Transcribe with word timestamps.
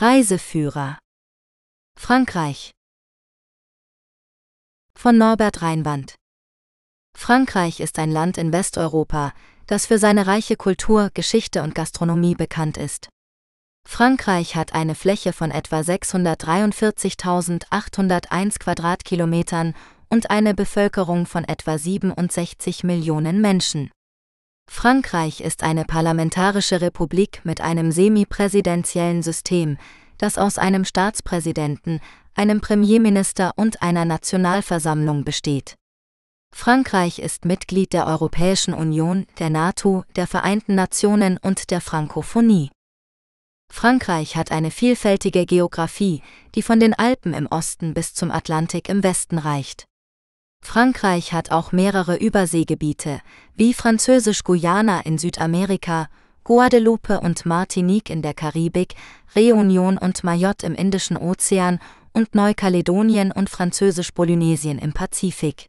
Reiseführer 0.00 0.98
Frankreich 1.94 2.70
von 4.94 5.18
Norbert 5.18 5.60
Reinwand 5.60 6.14
Frankreich 7.14 7.80
ist 7.80 7.98
ein 7.98 8.10
Land 8.10 8.38
in 8.38 8.50
Westeuropa, 8.50 9.34
das 9.66 9.84
für 9.84 9.98
seine 9.98 10.26
reiche 10.26 10.56
Kultur, 10.56 11.10
Geschichte 11.12 11.62
und 11.62 11.74
Gastronomie 11.74 12.34
bekannt 12.34 12.78
ist. 12.78 13.10
Frankreich 13.86 14.56
hat 14.56 14.72
eine 14.72 14.94
Fläche 14.94 15.34
von 15.34 15.50
etwa 15.50 15.80
643.801 15.80 18.58
Quadratkilometern 18.58 19.74
und 20.08 20.30
eine 20.30 20.54
Bevölkerung 20.54 21.26
von 21.26 21.44
etwa 21.44 21.76
67 21.76 22.84
Millionen 22.84 23.42
Menschen. 23.42 23.90
Frankreich 24.72 25.40
ist 25.40 25.64
eine 25.64 25.84
parlamentarische 25.84 26.80
Republik 26.80 27.40
mit 27.42 27.60
einem 27.60 27.90
semipräsidentiellen 27.90 29.20
System, 29.20 29.76
das 30.16 30.38
aus 30.38 30.58
einem 30.58 30.84
Staatspräsidenten, 30.84 32.00
einem 32.34 32.60
Premierminister 32.60 33.50
und 33.56 33.82
einer 33.82 34.04
Nationalversammlung 34.04 35.24
besteht. 35.24 35.74
Frankreich 36.54 37.18
ist 37.18 37.44
Mitglied 37.44 37.92
der 37.92 38.06
Europäischen 38.06 38.72
Union, 38.72 39.26
der 39.40 39.50
NATO, 39.50 40.04
der 40.14 40.28
Vereinten 40.28 40.76
Nationen 40.76 41.36
und 41.36 41.72
der 41.72 41.80
Frankophonie. 41.80 42.70
Frankreich 43.70 44.36
hat 44.36 44.52
eine 44.52 44.70
vielfältige 44.70 45.46
Geographie, 45.46 46.22
die 46.54 46.62
von 46.62 46.78
den 46.78 46.94
Alpen 46.94 47.34
im 47.34 47.48
Osten 47.48 47.92
bis 47.92 48.14
zum 48.14 48.30
Atlantik 48.30 48.88
im 48.88 49.02
Westen 49.02 49.36
reicht. 49.36 49.84
Frankreich 50.62 51.32
hat 51.32 51.50
auch 51.50 51.72
mehrere 51.72 52.16
Überseegebiete, 52.16 53.20
wie 53.60 53.74
Französisch-Guyana 53.74 55.02
in 55.02 55.18
Südamerika, 55.18 56.08
Guadeloupe 56.44 57.20
und 57.20 57.44
Martinique 57.44 58.08
in 58.08 58.22
der 58.22 58.32
Karibik, 58.32 58.94
Reunion 59.36 59.98
und 59.98 60.24
Mayotte 60.24 60.64
im 60.64 60.74
Indischen 60.74 61.18
Ozean 61.18 61.78
und 62.14 62.34
Neukaledonien 62.34 63.32
und 63.32 63.50
Französisch-Polynesien 63.50 64.78
im 64.78 64.94
Pazifik. 64.94 65.66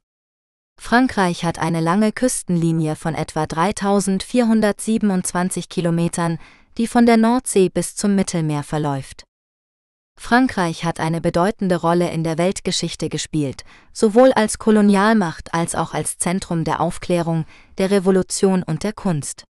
Frankreich 0.79 1.43
hat 1.43 1.59
eine 1.59 1.81
lange 1.81 2.13
Küstenlinie 2.13 2.95
von 2.95 3.13
etwa 3.13 3.45
3427 3.45 5.67
Kilometern, 5.67 6.37
die 6.77 6.87
von 6.87 7.05
der 7.05 7.17
Nordsee 7.17 7.67
bis 7.67 7.97
zum 7.97 8.15
Mittelmeer 8.15 8.63
verläuft. 8.63 9.25
Frankreich 10.21 10.85
hat 10.85 10.99
eine 10.99 11.19
bedeutende 11.19 11.77
Rolle 11.77 12.11
in 12.11 12.23
der 12.23 12.37
Weltgeschichte 12.37 13.09
gespielt, 13.09 13.63
sowohl 13.91 14.31
als 14.31 14.59
Kolonialmacht 14.59 15.51
als 15.51 15.73
auch 15.73 15.95
als 15.95 16.19
Zentrum 16.19 16.63
der 16.63 16.79
Aufklärung, 16.79 17.45
der 17.79 17.89
Revolution 17.89 18.61
und 18.61 18.83
der 18.83 18.93
Kunst. 18.93 19.45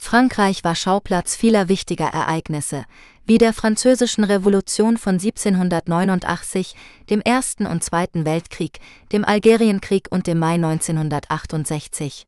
Frankreich 0.00 0.64
war 0.64 0.74
Schauplatz 0.74 1.36
vieler 1.36 1.68
wichtiger 1.68 2.06
Ereignisse, 2.06 2.86
wie 3.26 3.36
der 3.36 3.52
Französischen 3.52 4.24
Revolution 4.24 4.96
von 4.96 5.16
1789, 5.16 6.74
dem 7.10 7.20
Ersten 7.20 7.66
und 7.66 7.84
Zweiten 7.84 8.24
Weltkrieg, 8.24 8.80
dem 9.12 9.26
Algerienkrieg 9.26 10.08
und 10.10 10.26
dem 10.26 10.38
Mai 10.38 10.54
1968. 10.54 12.24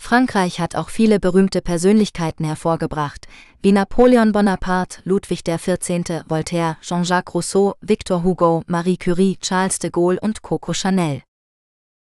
Frankreich 0.00 0.60
hat 0.60 0.76
auch 0.76 0.90
viele 0.90 1.18
berühmte 1.18 1.62
Persönlichkeiten 1.62 2.44
hervorgebracht, 2.44 3.26
wie 3.62 3.72
Napoleon 3.72 4.32
Bonaparte, 4.32 5.00
Ludwig 5.04 5.44
XIV., 5.44 6.24
Voltaire, 6.28 6.76
Jean-Jacques 6.82 7.34
Rousseau, 7.34 7.74
Victor 7.80 8.22
Hugo, 8.22 8.62
Marie 8.66 8.98
Curie, 8.98 9.38
Charles 9.40 9.78
de 9.78 9.90
Gaulle 9.90 10.20
und 10.20 10.42
Coco 10.42 10.74
Chanel. 10.74 11.22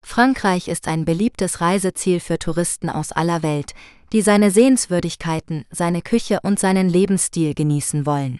Frankreich 0.05 0.67
ist 0.67 0.87
ein 0.87 1.05
beliebtes 1.05 1.61
Reiseziel 1.61 2.19
für 2.19 2.39
Touristen 2.39 2.89
aus 2.89 3.11
aller 3.11 3.43
Welt, 3.43 3.73
die 4.13 4.21
seine 4.21 4.51
Sehenswürdigkeiten, 4.51 5.65
seine 5.69 6.01
Küche 6.01 6.39
und 6.43 6.59
seinen 6.59 6.89
Lebensstil 6.89 7.53
genießen 7.53 8.05
wollen. 8.05 8.39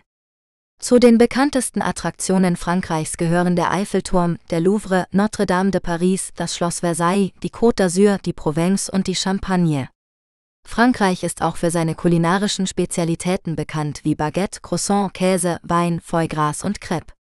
Zu 0.79 0.99
den 0.99 1.17
bekanntesten 1.17 1.81
Attraktionen 1.81 2.55
Frankreichs 2.55 3.17
gehören 3.17 3.55
der 3.55 3.71
Eiffelturm, 3.71 4.37
der 4.51 4.59
Louvre, 4.59 5.07
Notre-Dame 5.11 5.71
de 5.71 5.81
Paris, 5.81 6.31
das 6.35 6.55
Schloss 6.55 6.81
Versailles, 6.81 7.31
die 7.41 7.49
Côte 7.49 7.77
d'Azur, 7.77 8.19
die 8.19 8.33
Provence 8.33 8.87
und 8.87 9.07
die 9.07 9.15
Champagne. 9.15 9.89
Frankreich 10.67 11.23
ist 11.23 11.41
auch 11.41 11.57
für 11.57 11.71
seine 11.71 11.95
kulinarischen 11.95 12.67
Spezialitäten 12.67 13.55
bekannt 13.55 14.01
wie 14.03 14.15
Baguette, 14.15 14.59
Croissant, 14.61 15.13
Käse, 15.13 15.59
Wein, 15.63 15.99
Foie 15.99 16.27
Gras 16.27 16.63
und 16.63 16.79
Crepe. 16.79 17.13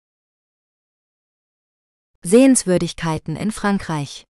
Sehenswürdigkeiten 2.23 3.35
in 3.35 3.51
Frankreich 3.51 4.25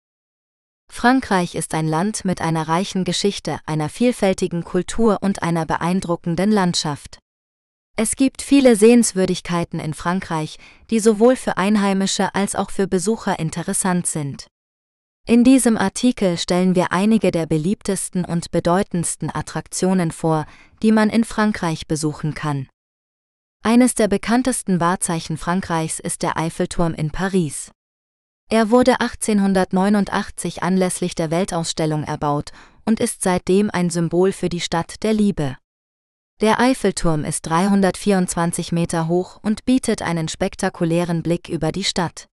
Frankreich 0.90 1.56
ist 1.56 1.74
ein 1.74 1.88
Land 1.88 2.24
mit 2.24 2.42
einer 2.42 2.68
reichen 2.68 3.04
Geschichte, 3.04 3.60
einer 3.66 3.90
vielfältigen 3.90 4.64
Kultur 4.64 5.18
und 5.22 5.44
einer 5.44 5.66
beeindruckenden 5.66 6.52
Landschaft. 6.52 7.20
Es 8.00 8.16
gibt 8.16 8.44
viele 8.44 8.76
Sehenswürdigkeiten 8.76 9.80
in 9.80 9.96
Frankreich, 9.96 10.60
die 10.92 11.00
sowohl 11.00 11.36
für 11.36 11.58
Einheimische 11.58 12.36
als 12.36 12.56
auch 12.56 12.70
für 12.70 12.88
Besucher 12.88 13.40
interessant 13.40 14.06
sind. 14.06 14.46
In 15.28 15.44
diesem 15.44 15.78
Artikel 15.78 16.38
stellen 16.38 16.76
wir 16.76 16.92
einige 16.92 17.32
der 17.32 17.48
beliebtesten 17.48 18.24
und 18.24 18.52
bedeutendsten 18.52 19.34
Attraktionen 19.34 20.12
vor, 20.12 20.46
die 20.84 20.92
man 20.92 21.10
in 21.10 21.24
Frankreich 21.24 21.88
besuchen 21.88 22.36
kann. 22.36 22.68
Eines 23.64 23.96
der 23.96 24.08
bekanntesten 24.08 24.80
Wahrzeichen 24.80 25.38
Frankreichs 25.38 26.00
ist 26.00 26.22
der 26.22 26.38
Eiffelturm 26.38 26.94
in 26.94 27.10
Paris. 27.10 27.72
Er 28.48 28.70
wurde 28.70 29.02
1889 29.02 30.62
anlässlich 30.62 31.16
der 31.16 31.32
Weltausstellung 31.32 32.04
erbaut 32.04 32.52
und 32.86 33.00
ist 33.00 33.24
seitdem 33.24 33.72
ein 33.72 33.90
Symbol 33.90 34.32
für 34.32 34.50
die 34.50 34.62
Stadt 34.62 35.02
der 35.02 35.14
Liebe. 35.14 35.58
Der 36.40 36.60
Eiffelturm 36.60 37.26
ist 37.26 37.48
324 37.48 38.72
Meter 38.72 39.08
hoch 39.08 39.40
und 39.42 39.66
bietet 39.66 40.04
einen 40.04 40.28
spektakulären 40.28 41.24
Blick 41.24 41.50
über 41.50 41.72
die 41.72 41.84
Stadt. 41.84 42.28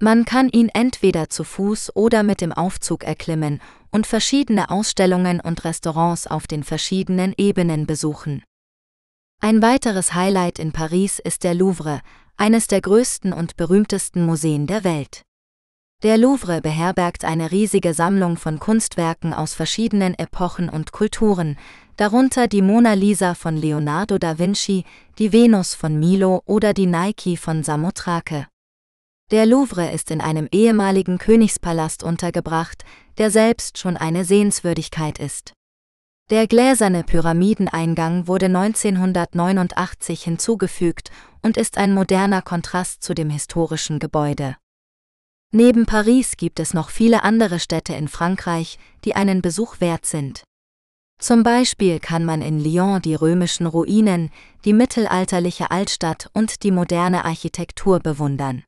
Man 0.00 0.24
kann 0.24 0.48
ihn 0.48 0.70
entweder 0.70 1.28
zu 1.28 1.44
Fuß 1.44 1.94
oder 1.94 2.22
mit 2.22 2.40
dem 2.40 2.52
Aufzug 2.52 3.04
erklimmen 3.04 3.60
und 3.90 4.06
verschiedene 4.06 4.70
Ausstellungen 4.70 5.40
und 5.40 5.66
Restaurants 5.66 6.26
auf 6.26 6.46
den 6.46 6.64
verschiedenen 6.64 7.34
Ebenen 7.36 7.86
besuchen. 7.86 8.42
Ein 9.42 9.60
weiteres 9.60 10.14
Highlight 10.14 10.58
in 10.58 10.72
Paris 10.72 11.18
ist 11.18 11.44
der 11.44 11.54
Louvre, 11.54 12.00
eines 12.38 12.68
der 12.68 12.80
größten 12.80 13.34
und 13.34 13.58
berühmtesten 13.58 14.24
Museen 14.24 14.66
der 14.66 14.82
Welt. 14.82 15.20
Der 16.02 16.16
Louvre 16.16 16.62
beherbergt 16.62 17.24
eine 17.24 17.50
riesige 17.50 17.92
Sammlung 17.92 18.38
von 18.38 18.58
Kunstwerken 18.58 19.34
aus 19.34 19.54
verschiedenen 19.54 20.18
Epochen 20.18 20.68
und 20.68 20.92
Kulturen, 20.92 21.58
darunter 21.96 22.48
die 22.48 22.62
Mona 22.62 22.92
Lisa 22.92 23.34
von 23.34 23.56
Leonardo 23.56 24.18
da 24.18 24.38
Vinci, 24.38 24.84
die 25.18 25.32
Venus 25.32 25.74
von 25.74 25.98
Milo 25.98 26.42
oder 26.44 26.74
die 26.74 26.86
Nike 26.86 27.36
von 27.36 27.62
Samothrake. 27.62 28.46
Der 29.30 29.44
Louvre 29.44 29.90
ist 29.90 30.10
in 30.10 30.20
einem 30.20 30.48
ehemaligen 30.52 31.18
Königspalast 31.18 32.04
untergebracht, 32.04 32.84
der 33.18 33.30
selbst 33.30 33.78
schon 33.78 33.96
eine 33.96 34.24
Sehenswürdigkeit 34.24 35.18
ist. 35.18 35.52
Der 36.30 36.46
gläserne 36.46 37.04
Pyramideneingang 37.04 38.26
wurde 38.26 38.46
1989 38.46 40.22
hinzugefügt 40.22 41.10
und 41.42 41.56
ist 41.56 41.78
ein 41.78 41.94
moderner 41.94 42.42
Kontrast 42.42 43.02
zu 43.02 43.14
dem 43.14 43.30
historischen 43.30 43.98
Gebäude. 43.98 44.56
Neben 45.52 45.86
Paris 45.86 46.36
gibt 46.36 46.58
es 46.58 46.74
noch 46.74 46.90
viele 46.90 47.22
andere 47.22 47.60
Städte 47.60 47.94
in 47.94 48.08
Frankreich, 48.08 48.78
die 49.04 49.14
einen 49.14 49.40
Besuch 49.40 49.80
wert 49.80 50.04
sind. 50.04 50.42
Zum 51.18 51.42
Beispiel 51.42 51.98
kann 51.98 52.24
man 52.24 52.42
in 52.42 52.62
Lyon 52.62 53.00
die 53.00 53.14
römischen 53.14 53.66
Ruinen, 53.66 54.30
die 54.64 54.72
mittelalterliche 54.72 55.70
Altstadt 55.70 56.28
und 56.34 56.62
die 56.62 56.70
moderne 56.70 57.24
Architektur 57.24 58.00
bewundern. 58.00 58.64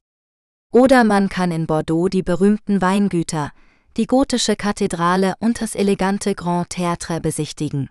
Oder 0.72 1.04
man 1.04 1.28
kann 1.28 1.50
in 1.50 1.66
Bordeaux 1.66 2.08
die 2.08 2.22
berühmten 2.22 2.80
Weingüter, 2.80 3.52
die 3.96 4.06
gotische 4.06 4.56
Kathedrale 4.56 5.34
und 5.40 5.60
das 5.60 5.74
elegante 5.74 6.34
Grand 6.34 6.68
Théâtre 6.68 7.20
besichtigen. 7.20 7.90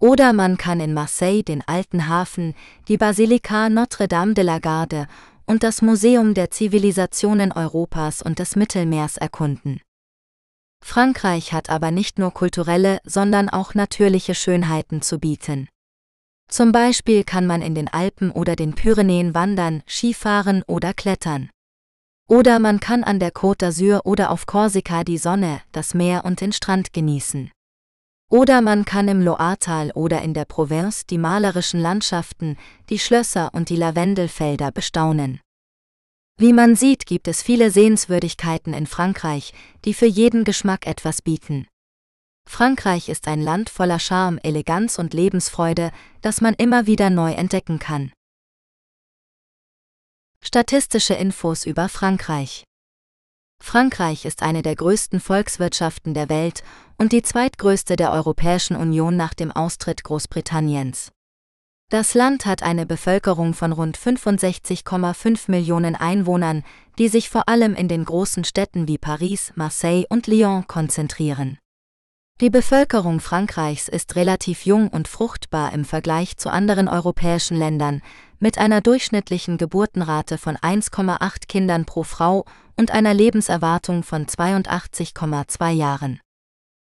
Oder 0.00 0.32
man 0.32 0.56
kann 0.56 0.80
in 0.80 0.94
Marseille 0.94 1.42
den 1.42 1.62
alten 1.66 2.08
Hafen, 2.08 2.54
die 2.88 2.96
Basilika 2.96 3.68
Notre-Dame 3.68 4.34
de 4.34 4.44
la 4.44 4.58
Garde 4.58 5.06
und 5.46 5.62
das 5.62 5.80
Museum 5.80 6.34
der 6.34 6.50
Zivilisationen 6.50 7.52
Europas 7.52 8.20
und 8.20 8.38
des 8.38 8.56
Mittelmeers 8.56 9.16
erkunden. 9.16 9.80
Frankreich 10.84 11.52
hat 11.52 11.70
aber 11.70 11.90
nicht 11.90 12.18
nur 12.18 12.32
kulturelle, 12.32 12.98
sondern 13.04 13.48
auch 13.48 13.74
natürliche 13.74 14.34
Schönheiten 14.34 15.00
zu 15.00 15.18
bieten. 15.18 15.68
Zum 16.48 16.72
Beispiel 16.72 17.24
kann 17.24 17.46
man 17.46 17.62
in 17.62 17.74
den 17.74 17.88
Alpen 17.88 18.30
oder 18.30 18.56
den 18.56 18.74
Pyrenäen 18.74 19.34
wandern, 19.34 19.82
Skifahren 19.86 20.62
oder 20.66 20.92
klettern. 20.92 21.50
Oder 22.28 22.58
man 22.58 22.80
kann 22.80 23.04
an 23.04 23.20
der 23.20 23.32
Côte 23.32 23.66
d'Azur 23.66 24.04
oder 24.04 24.30
auf 24.30 24.46
Korsika 24.46 25.04
die 25.04 25.18
Sonne, 25.18 25.60
das 25.72 25.94
Meer 25.94 26.24
und 26.24 26.40
den 26.40 26.52
Strand 26.52 26.92
genießen. 26.92 27.50
Oder 28.32 28.62
man 28.62 28.86
kann 28.86 29.08
im 29.08 29.20
Loartal 29.20 29.90
oder 29.90 30.22
in 30.22 30.32
der 30.32 30.46
Provence 30.46 31.04
die 31.06 31.18
malerischen 31.18 31.80
Landschaften, 31.80 32.56
die 32.88 32.98
Schlösser 32.98 33.50
und 33.52 33.68
die 33.68 33.76
Lavendelfelder 33.76 34.72
bestaunen. 34.72 35.41
Wie 36.38 36.52
man 36.52 36.76
sieht, 36.76 37.06
gibt 37.06 37.28
es 37.28 37.42
viele 37.42 37.70
Sehenswürdigkeiten 37.70 38.74
in 38.74 38.86
Frankreich, 38.86 39.52
die 39.84 39.94
für 39.94 40.06
jeden 40.06 40.44
Geschmack 40.44 40.86
etwas 40.86 41.22
bieten. 41.22 41.66
Frankreich 42.48 43.08
ist 43.08 43.28
ein 43.28 43.40
Land 43.40 43.70
voller 43.70 43.98
Charme, 43.98 44.38
Eleganz 44.42 44.98
und 44.98 45.14
Lebensfreude, 45.14 45.92
das 46.20 46.40
man 46.40 46.54
immer 46.54 46.86
wieder 46.86 47.10
neu 47.10 47.32
entdecken 47.32 47.78
kann. 47.78 48.12
Statistische 50.44 51.14
Infos 51.14 51.64
über 51.64 51.88
Frankreich. 51.88 52.64
Frankreich 53.62 54.24
ist 54.24 54.42
eine 54.42 54.62
der 54.62 54.74
größten 54.74 55.20
Volkswirtschaften 55.20 56.14
der 56.14 56.28
Welt 56.28 56.64
und 56.98 57.12
die 57.12 57.22
zweitgrößte 57.22 57.94
der 57.94 58.10
Europäischen 58.10 58.74
Union 58.76 59.16
nach 59.16 59.34
dem 59.34 59.52
Austritt 59.52 60.02
Großbritanniens. 60.02 61.12
Das 61.92 62.14
Land 62.14 62.46
hat 62.46 62.62
eine 62.62 62.86
Bevölkerung 62.86 63.52
von 63.52 63.70
rund 63.70 63.98
65,5 63.98 65.50
Millionen 65.50 65.94
Einwohnern, 65.94 66.64
die 66.98 67.08
sich 67.08 67.28
vor 67.28 67.50
allem 67.50 67.74
in 67.74 67.86
den 67.86 68.06
großen 68.06 68.44
Städten 68.44 68.88
wie 68.88 68.96
Paris, 68.96 69.52
Marseille 69.56 70.06
und 70.08 70.26
Lyon 70.26 70.66
konzentrieren. 70.66 71.58
Die 72.40 72.48
Bevölkerung 72.48 73.20
Frankreichs 73.20 73.88
ist 73.88 74.16
relativ 74.16 74.64
jung 74.64 74.88
und 74.88 75.06
fruchtbar 75.06 75.74
im 75.74 75.84
Vergleich 75.84 76.38
zu 76.38 76.48
anderen 76.48 76.88
europäischen 76.88 77.58
Ländern, 77.58 78.00
mit 78.38 78.56
einer 78.56 78.80
durchschnittlichen 78.80 79.58
Geburtenrate 79.58 80.38
von 80.38 80.56
1,8 80.56 81.46
Kindern 81.46 81.84
pro 81.84 82.04
Frau 82.04 82.46
und 82.74 82.90
einer 82.90 83.12
Lebenserwartung 83.12 84.02
von 84.02 84.24
82,2 84.24 85.70
Jahren. 85.72 86.20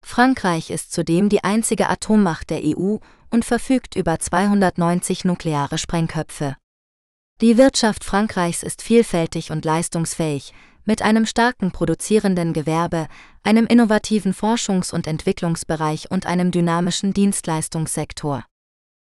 Frankreich 0.06 0.70
ist 0.70 0.92
zudem 0.92 1.30
die 1.30 1.44
einzige 1.44 1.90
Atommacht 1.90 2.50
der 2.50 2.62
EU 2.64 2.98
und 3.30 3.46
verfügt 3.46 3.96
über 3.96 4.20
290 4.20 5.26
nukleare 5.26 5.78
Sprengköpfe. 5.78 6.56
Die 7.42 7.58
Wirtschaft 7.58 8.04
Frankreichs 8.04 8.64
ist 8.64 8.82
vielfältig 8.82 9.52
und 9.52 9.64
leistungsfähig, 9.64 10.54
mit 10.84 11.02
einem 11.02 11.26
starken 11.26 11.72
produzierenden 11.72 12.52
Gewerbe, 12.52 13.08
einem 13.44 13.66
innovativen 13.68 14.34
Forschungs- 14.34 14.94
und 14.94 15.08
Entwicklungsbereich 15.08 16.10
und 16.12 16.26
einem 16.26 16.52
dynamischen 16.52 17.14
Dienstleistungssektor. 17.14 18.46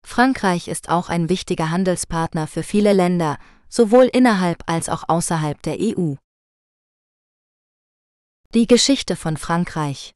Frankreich 0.05 0.67
ist 0.67 0.89
auch 0.89 1.09
ein 1.09 1.29
wichtiger 1.29 1.71
Handelspartner 1.71 2.47
für 2.47 2.63
viele 2.63 2.93
Länder, 2.93 3.37
sowohl 3.69 4.05
innerhalb 4.05 4.63
als 4.69 4.89
auch 4.89 5.07
außerhalb 5.07 5.61
der 5.61 5.77
EU. 5.79 6.15
Die 8.53 8.67
Geschichte 8.67 9.15
von 9.15 9.37
Frankreich 9.37 10.13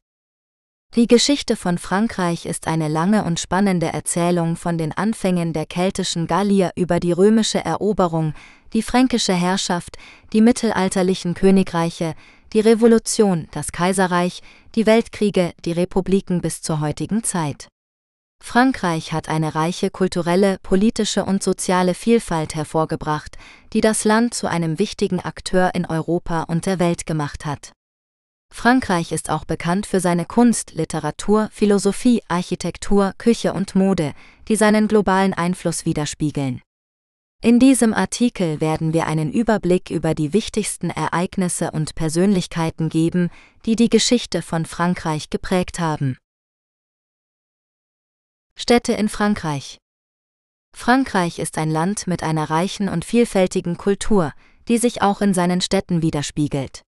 Die 0.96 1.06
Geschichte 1.06 1.56
von 1.56 1.76
Frankreich 1.76 2.46
ist 2.46 2.66
eine 2.66 2.88
lange 2.88 3.24
und 3.24 3.38
spannende 3.38 3.88
Erzählung 3.88 4.56
von 4.56 4.78
den 4.78 4.92
Anfängen 4.92 5.52
der 5.52 5.66
keltischen 5.66 6.26
Gallier 6.26 6.70
über 6.74 7.00
die 7.00 7.12
römische 7.12 7.62
Eroberung, 7.62 8.32
die 8.72 8.80
fränkische 8.80 9.34
Herrschaft, 9.34 9.98
die 10.32 10.40
mittelalterlichen 10.40 11.34
Königreiche, 11.34 12.14
die 12.54 12.60
Revolution, 12.60 13.46
das 13.50 13.72
Kaiserreich, 13.72 14.40
die 14.74 14.86
Weltkriege, 14.86 15.52
die 15.66 15.72
Republiken 15.72 16.40
bis 16.40 16.62
zur 16.62 16.80
heutigen 16.80 17.22
Zeit. 17.22 17.68
Frankreich 18.42 19.12
hat 19.12 19.28
eine 19.28 19.54
reiche 19.54 19.90
kulturelle, 19.90 20.56
politische 20.62 21.26
und 21.26 21.42
soziale 21.42 21.92
Vielfalt 21.92 22.54
hervorgebracht, 22.54 23.36
die 23.74 23.82
das 23.82 24.04
Land 24.04 24.32
zu 24.32 24.46
einem 24.48 24.78
wichtigen 24.78 25.20
Akteur 25.20 25.74
in 25.74 25.84
Europa 25.84 26.44
und 26.44 26.64
der 26.64 26.78
Welt 26.78 27.04
gemacht 27.04 27.44
hat. 27.44 27.72
Frankreich 28.56 29.12
ist 29.12 29.28
auch 29.28 29.44
bekannt 29.44 29.84
für 29.84 30.00
seine 30.00 30.24
Kunst, 30.24 30.72
Literatur, 30.72 31.50
Philosophie, 31.52 32.22
Architektur, 32.26 33.12
Küche 33.18 33.52
und 33.52 33.74
Mode, 33.74 34.14
die 34.48 34.56
seinen 34.56 34.88
globalen 34.88 35.34
Einfluss 35.34 35.84
widerspiegeln. 35.84 36.62
In 37.42 37.58
diesem 37.60 37.92
Artikel 37.92 38.62
werden 38.62 38.94
wir 38.94 39.06
einen 39.06 39.30
Überblick 39.30 39.90
über 39.90 40.14
die 40.14 40.32
wichtigsten 40.32 40.88
Ereignisse 40.88 41.70
und 41.72 41.94
Persönlichkeiten 41.94 42.88
geben, 42.88 43.28
die 43.66 43.76
die 43.76 43.90
Geschichte 43.90 44.40
von 44.40 44.64
Frankreich 44.64 45.28
geprägt 45.28 45.78
haben. 45.78 46.16
Städte 48.58 48.94
in 48.94 49.10
Frankreich 49.10 49.76
Frankreich 50.74 51.40
ist 51.40 51.58
ein 51.58 51.70
Land 51.70 52.06
mit 52.06 52.22
einer 52.22 52.48
reichen 52.48 52.88
und 52.88 53.04
vielfältigen 53.04 53.76
Kultur, 53.76 54.32
die 54.66 54.78
sich 54.78 55.02
auch 55.02 55.20
in 55.20 55.34
seinen 55.34 55.60
Städten 55.60 56.00
widerspiegelt. 56.00 56.85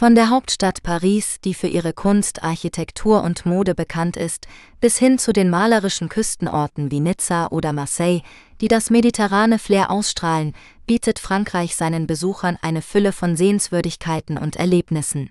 Von 0.00 0.14
der 0.14 0.30
Hauptstadt 0.30 0.82
Paris, 0.82 1.40
die 1.44 1.52
für 1.52 1.66
ihre 1.66 1.92
Kunst, 1.92 2.42
Architektur 2.42 3.22
und 3.22 3.44
Mode 3.44 3.74
bekannt 3.74 4.16
ist, 4.16 4.46
bis 4.80 4.96
hin 4.96 5.18
zu 5.18 5.34
den 5.34 5.50
malerischen 5.50 6.08
Küstenorten 6.08 6.90
wie 6.90 7.00
Nizza 7.00 7.48
oder 7.48 7.74
Marseille, 7.74 8.22
die 8.62 8.68
das 8.68 8.88
mediterrane 8.88 9.58
Flair 9.58 9.90
ausstrahlen, 9.90 10.54
bietet 10.86 11.18
Frankreich 11.18 11.76
seinen 11.76 12.06
Besuchern 12.06 12.56
eine 12.62 12.80
Fülle 12.80 13.12
von 13.12 13.36
Sehenswürdigkeiten 13.36 14.38
und 14.38 14.56
Erlebnissen. 14.56 15.30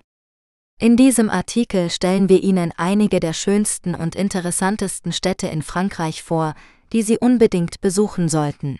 In 0.79 0.95
diesem 0.95 1.29
Artikel 1.29 1.89
stellen 1.89 2.29
wir 2.29 2.41
Ihnen 2.43 2.71
einige 2.77 3.19
der 3.19 3.33
schönsten 3.33 3.95
und 3.95 4.15
interessantesten 4.15 5.11
Städte 5.11 5.47
in 5.47 5.63
Frankreich 5.63 6.21
vor, 6.21 6.53
die 6.93 7.01
Sie 7.01 7.17
unbedingt 7.17 7.81
besuchen 7.81 8.29
sollten. 8.29 8.79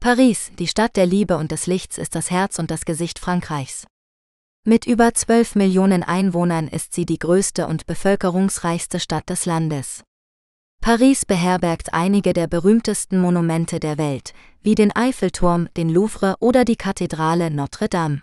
Paris, 0.00 0.52
die 0.58 0.68
Stadt 0.68 0.96
der 0.96 1.06
Liebe 1.06 1.38
und 1.38 1.50
des 1.50 1.66
Lichts, 1.66 1.96
ist 1.96 2.14
das 2.14 2.30
Herz 2.30 2.58
und 2.58 2.70
das 2.70 2.84
Gesicht 2.84 3.18
Frankreichs. 3.18 3.86
Mit 4.64 4.86
über 4.86 5.12
12 5.12 5.56
Millionen 5.56 6.04
Einwohnern 6.04 6.68
ist 6.68 6.94
sie 6.94 7.04
die 7.04 7.18
größte 7.18 7.66
und 7.66 7.84
bevölkerungsreichste 7.86 9.00
Stadt 9.00 9.28
des 9.28 9.44
Landes. 9.44 10.04
Paris 10.80 11.26
beherbergt 11.26 11.92
einige 11.92 12.32
der 12.32 12.46
berühmtesten 12.46 13.20
Monumente 13.20 13.80
der 13.80 13.98
Welt, 13.98 14.34
wie 14.62 14.76
den 14.76 14.94
Eiffelturm, 14.94 15.68
den 15.76 15.88
Louvre 15.88 16.36
oder 16.38 16.64
die 16.64 16.76
Kathedrale 16.76 17.50
Notre 17.50 17.88
Dame. 17.88 18.22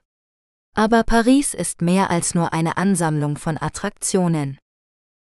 Aber 0.77 1.03
Paris 1.03 1.53
ist 1.53 1.81
mehr 1.81 2.09
als 2.09 2.35
nur 2.35 2.53
eine 2.53 2.77
Ansammlung 2.77 3.35
von 3.35 3.57
Attraktionen. 3.61 4.57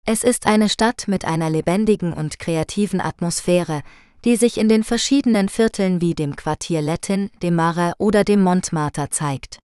Es 0.06 0.24
ist 0.24 0.48
eine 0.48 0.68
Stadt 0.68 1.06
mit 1.06 1.24
einer 1.24 1.50
lebendigen 1.50 2.12
und 2.14 2.40
kreativen 2.40 3.00
Atmosphäre, 3.00 3.82
die 4.24 4.34
sich 4.34 4.58
in 4.58 4.68
den 4.68 4.82
verschiedenen 4.82 5.48
Vierteln 5.48 6.00
wie 6.00 6.16
dem 6.16 6.34
Quartier 6.34 6.82
Lettin, 6.82 7.30
dem 7.42 7.54
Marais 7.54 7.94
oder 7.98 8.24
dem 8.24 8.42
Montmartre 8.42 9.08
zeigt. 9.10 9.60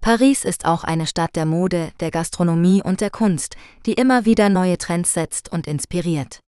Paris 0.00 0.46
ist 0.46 0.64
auch 0.64 0.82
eine 0.82 1.06
Stadt 1.06 1.36
der 1.36 1.44
Mode, 1.44 1.92
der 2.00 2.10
Gastronomie 2.10 2.82
und 2.82 3.02
der 3.02 3.10
Kunst, 3.10 3.56
die 3.84 3.92
immer 3.92 4.24
wieder 4.24 4.48
neue 4.48 4.78
Trends 4.78 5.12
setzt 5.12 5.52
und 5.52 5.66
inspiriert. 5.66 6.40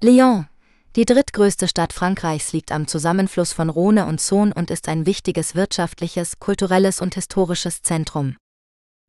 Lyon, 0.00 0.46
die 0.94 1.04
drittgrößte 1.04 1.66
Stadt 1.66 1.92
Frankreichs, 1.92 2.52
liegt 2.52 2.70
am 2.70 2.86
Zusammenfluss 2.86 3.52
von 3.52 3.68
Rhone 3.68 4.06
und 4.06 4.20
Saône 4.20 4.52
und 4.52 4.70
ist 4.70 4.88
ein 4.88 5.06
wichtiges 5.06 5.56
wirtschaftliches, 5.56 6.38
kulturelles 6.38 7.00
und 7.00 7.14
historisches 7.14 7.82
Zentrum. 7.82 8.36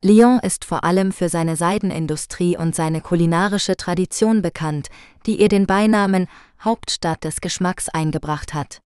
Lyon 0.02 0.40
ist 0.40 0.64
vor 0.64 0.82
allem 0.82 1.12
für 1.12 1.28
seine 1.28 1.54
Seidenindustrie 1.54 2.56
und 2.56 2.74
seine 2.74 3.00
kulinarische 3.00 3.76
Tradition 3.76 4.42
bekannt, 4.42 4.88
die 5.26 5.40
ihr 5.40 5.48
den 5.48 5.66
Beinamen 5.66 6.26
Hauptstadt 6.60 7.22
des 7.22 7.40
Geschmacks 7.40 7.88
eingebracht 7.88 8.52
hat. 8.52 8.80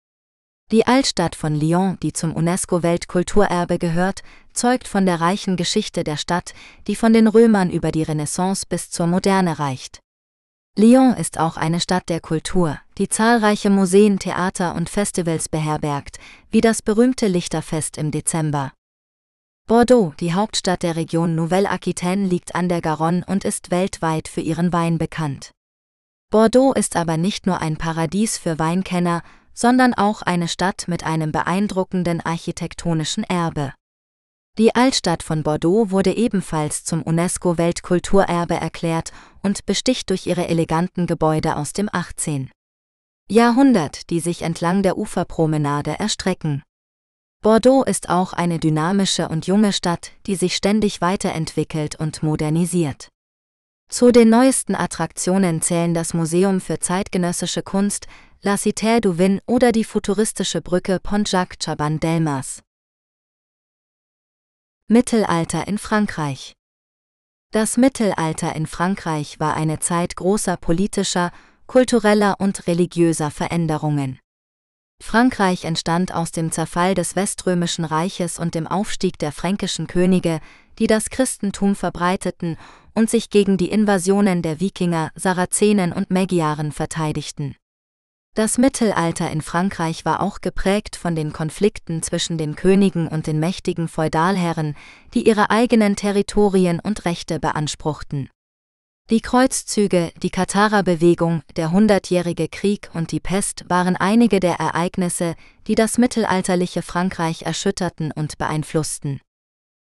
Die 0.72 0.87
Altstadt 0.87 1.37
von 1.37 1.55
Lyon, 1.55 1.99
die 2.02 2.14
zum 2.14 2.35
UNESCO-Weltkulturerbe 2.35 3.78
gehört, 3.78 4.23
zeugt 4.54 4.88
von 4.88 5.04
der 5.06 5.20
reichen 5.20 5.56
Geschichte 5.56 6.04
der 6.04 6.16
Stadt, 6.16 6.54
die 6.87 6.96
von 6.96 7.12
den 7.12 7.26
Römern 7.26 7.70
über 7.70 7.92
die 7.92 8.02
Renaissance 8.02 8.64
bis 8.68 8.90
zur 8.90 9.06
Moderne 9.06 9.58
reicht. 9.58 10.00
Lyon 10.76 11.14
ist 11.14 11.38
auch 11.38 11.56
eine 11.56 11.78
Stadt 11.78 12.08
der 12.08 12.20
Kultur, 12.20 12.80
die 12.99 13.08
zahlreiche 13.08 13.70
Museen, 13.70 14.18
Theater 14.18 14.75
und 14.75 14.88
Festivals 14.88 15.49
beherbergt, 15.49 16.18
wie 16.50 16.61
das 16.61 16.82
berühmte 16.82 17.28
Lichterfest 17.28 17.96
im 17.96 18.11
Dezember. 18.11 18.73
Bordeaux, 19.66 20.14
die 20.18 20.34
Hauptstadt 20.34 20.82
der 20.82 20.96
Region 20.96 21.37
Nouvelle-Aquitaine, 21.37 22.26
liegt 22.26 22.54
an 22.54 22.68
der 22.68 22.80
Garonne 22.80 23.25
und 23.26 23.44
ist 23.44 23.70
weltweit 23.70 24.26
für 24.28 24.40
ihren 24.40 24.73
Wein 24.73 24.99
bekannt. 24.99 25.52
Bordeaux 26.30 26.73
ist 26.73 26.96
aber 26.96 27.16
nicht 27.16 27.46
nur 27.46 27.61
ein 27.61 27.76
Paradies 27.76 28.37
für 28.37 28.58
Weinkenner, 28.58 29.23
sondern 29.54 29.94
auch 29.94 30.23
eine 30.23 30.49
Stadt 30.49 30.87
mit 30.88 31.04
einem 31.04 31.30
beeindruckenden 31.30 32.20
architektonischen 32.20 33.23
Erbe. 33.23 33.73
Die 34.56 34.73
Altstadt 34.73 35.25
von 35.25 35.42
Bordeaux 35.42 35.90
wurde 35.90 36.16
ebenfalls 36.16 36.84
zum 36.84 37.02
UNESCO-Weltkulturerbe 37.02 38.54
erklärt 38.54 39.12
und 39.42 39.66
besticht 39.66 40.11
durch 40.11 40.28
ihre 40.28 40.46
eleganten 40.46 41.08
Gebäude 41.08 41.56
aus 41.56 41.73
dem 41.73 41.88
18. 41.92 42.52
Jahrhundert, 43.28 44.11
die 44.11 44.20
sich 44.20 44.42
entlang 44.42 44.84
der 44.84 44.96
Uferpromenade 44.96 45.99
erstrecken. 45.99 46.62
Bordeaux 47.42 47.82
ist 47.82 48.11
auch 48.11 48.32
eine 48.32 48.61
dynamische 48.61 49.28
und 49.28 49.49
junge 49.49 49.73
Stadt, 49.73 50.12
die 50.26 50.37
sich 50.37 50.54
ständig 50.54 51.00
weiterentwickelt 51.00 51.96
und 51.96 52.23
modernisiert. 52.23 53.08
Zu 53.90 54.12
den 54.12 54.30
neuesten 54.30 54.76
Attraktionen 54.76 55.62
zählen 55.62 55.94
das 55.94 56.14
Museum 56.14 56.61
für 56.61 56.78
zeitgenössische 56.78 57.62
Kunst, 57.62 58.06
La 58.40 58.54
Cité 58.54 59.00
du 59.00 59.18
Vin 59.18 59.40
oder 59.46 59.73
die 59.73 59.84
futuristische 59.84 60.62
Brücke 60.62 61.00
Pont-Jacques 61.00 61.58
Chaban-Delmas. 61.58 62.63
Mittelalter 64.91 65.67
in 65.67 65.79
Frankreich 65.79 66.53
Das 67.53 67.79
Mittelalter 67.79 68.55
in 68.55 68.67
Frankreich 68.67 69.41
war 69.41 69.55
eine 69.55 69.79
Zeit 69.79 70.14
großer 70.14 70.59
politischer, 70.59 71.33
kultureller 71.67 72.35
und 72.38 72.67
religiöser 72.67 73.31
Veränderungen. 73.31 74.19
Frankreich 75.03 75.64
entstand 75.64 76.12
aus 76.12 76.33
dem 76.33 76.53
Zerfall 76.53 76.95
des 76.95 77.17
Weströmischen 77.17 77.87
Reiches 77.87 78.38
und 78.38 78.55
dem 78.55 78.67
Aufstieg 78.67 79.19
der 79.19 79.33
fränkischen 79.33 79.87
Könige, 79.87 80.41
die 80.79 80.87
das 80.87 81.09
Christentum 81.09 81.76
verbreiteten 81.76 82.59
und 82.95 83.09
sich 83.09 83.31
gegen 83.31 83.57
die 83.57 83.71
Invasionen 83.71 84.43
der 84.43 84.61
Wikinger, 84.61 85.12
Sarazenen 85.14 85.95
und 85.95 86.11
Magyaren 86.11 86.73
verteidigten. 86.73 87.57
Das 88.37 88.59
Mittelalter 88.59 89.31
in 89.31 89.43
Frankreich 89.43 90.05
war 90.05 90.21
auch 90.21 90.41
geprägt 90.41 90.97
von 90.97 91.14
den 91.14 91.33
Konflikten 91.33 92.03
zwischen 92.03 92.37
den 92.37 92.57
Königen 92.57 93.07
und 93.07 93.29
den 93.29 93.38
mächtigen 93.38 93.87
Feudalherren, 93.87 94.75
die 95.14 95.29
ihre 95.29 95.50
eigenen 95.50 95.95
Territorien 95.95 96.81
und 96.81 97.05
Rechte 97.05 97.38
beanspruchten. 97.38 98.29
Die 99.09 99.21
Kreuzzüge, 99.21 100.11
die 100.21 100.31
Katharer-Bewegung, 100.31 101.43
der 101.55 101.71
Hundertjährige 101.71 102.49
Krieg 102.49 102.91
und 102.93 103.12
die 103.12 103.21
Pest 103.21 103.67
waren 103.69 103.95
einige 103.95 104.41
der 104.41 104.55
Ereignisse, 104.55 105.37
die 105.69 105.76
das 105.76 105.97
mittelalterliche 105.97 106.83
Frankreich 106.83 107.43
erschütterten 107.43 108.11
und 108.11 108.37
beeinflussten. 108.38 109.21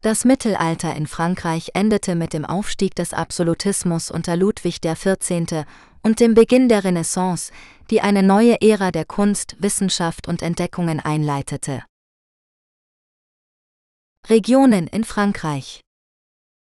Das 0.02 0.24
Mittelalter 0.24 0.96
in 0.96 1.08
Frankreich 1.08 1.72
endete 1.74 2.16
mit 2.16 2.32
dem 2.32 2.46
Aufstieg 2.46 2.96
des 2.96 3.14
Absolutismus 3.14 4.10
unter 4.10 4.38
Ludwig 4.38 4.80
XIV. 4.80 5.66
und 6.04 6.22
dem 6.22 6.36
Beginn 6.36 6.70
der 6.70 6.86
Renaissance, 6.86 7.52
die 7.90 8.02
eine 8.02 8.24
neue 8.24 8.62
Ära 8.62 8.92
der 8.92 9.06
Kunst, 9.06 9.56
Wissenschaft 9.60 10.28
und 10.28 10.42
Entdeckungen 10.42 11.00
einleitete. 11.00 11.84
Regionen 14.28 14.88
in 14.88 15.04
Frankreich 15.04 15.82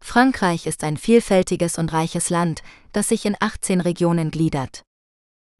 Frankreich 0.03 0.67
ist 0.67 0.83
ein 0.83 0.97
vielfältiges 0.97 1.77
und 1.77 1.93
reiches 1.93 2.29
Land, 2.29 2.63
das 2.91 3.09
sich 3.09 3.25
in 3.25 3.35
18 3.39 3.81
Regionen 3.81 4.29
gliedert. 4.29 4.83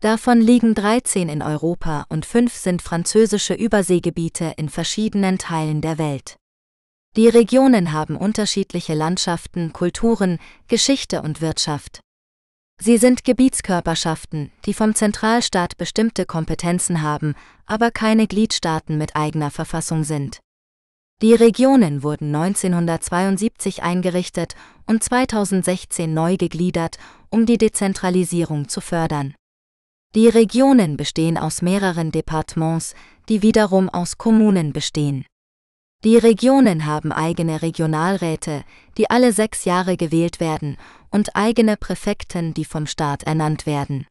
Davon 0.01 0.41
liegen 0.41 0.75
13 0.75 1.29
in 1.29 1.41
Europa 1.41 2.05
und 2.09 2.25
5 2.25 2.53
sind 2.53 2.81
französische 2.81 3.53
Überseegebiete 3.53 4.53
in 4.57 4.69
verschiedenen 4.69 5.37
Teilen 5.37 5.81
der 5.81 5.97
Welt. 5.97 6.35
Die 7.15 7.29
Regionen 7.29 7.93
haben 7.93 8.17
unterschiedliche 8.17 8.93
Landschaften, 8.93 9.71
Kulturen, 9.71 10.37
Geschichte 10.67 11.21
und 11.21 11.39
Wirtschaft. 11.39 12.01
Sie 12.81 12.97
sind 12.97 13.23
Gebietskörperschaften, 13.23 14.51
die 14.65 14.73
vom 14.73 14.95
Zentralstaat 14.95 15.77
bestimmte 15.77 16.25
Kompetenzen 16.25 17.01
haben, 17.01 17.33
aber 17.65 17.89
keine 17.89 18.27
Gliedstaaten 18.27 18.97
mit 18.97 19.15
eigener 19.15 19.49
Verfassung 19.49 20.03
sind. 20.03 20.39
Die 21.21 21.33
Regionen 21.33 22.03
wurden 22.03 22.35
1972 22.35 23.81
eingerichtet 23.81 24.55
und 24.85 25.03
2016 25.03 26.13
neu 26.13 26.35
gegliedert, 26.35 26.97
um 27.29 27.45
die 27.45 27.57
Dezentralisierung 27.57 28.67
zu 28.67 28.81
fördern. 28.81 29.33
Die 30.13 30.27
Regionen 30.27 30.97
bestehen 30.97 31.37
aus 31.37 31.61
mehreren 31.61 32.11
Departements, 32.11 32.95
die 33.29 33.41
wiederum 33.41 33.89
aus 33.89 34.17
Kommunen 34.17 34.73
bestehen. 34.73 35.25
Die 36.03 36.17
Regionen 36.17 36.85
haben 36.85 37.11
eigene 37.11 37.61
Regionalräte, 37.61 38.63
die 38.97 39.09
alle 39.09 39.33
sechs 39.33 39.65
Jahre 39.65 39.97
gewählt 39.97 40.39
werden, 40.39 40.77
und 41.09 41.35
eigene 41.35 41.77
Präfekten, 41.77 42.53
die 42.53 42.65
vom 42.65 42.85
Staat 42.85 43.23
ernannt 43.23 43.65
werden. 43.65 44.05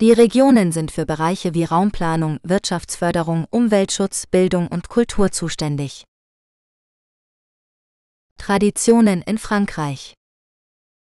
Die 0.00 0.12
Regionen 0.12 0.72
sind 0.72 0.90
für 0.90 1.04
Bereiche 1.04 1.52
wie 1.52 1.64
Raumplanung, 1.64 2.38
Wirtschaftsförderung, 2.42 3.46
Umweltschutz, 3.50 4.26
Bildung 4.26 4.68
und 4.68 4.88
Kultur 4.88 5.30
zuständig. 5.30 6.04
Traditionen 8.38 9.20
in 9.20 9.36
Frankreich 9.36 10.14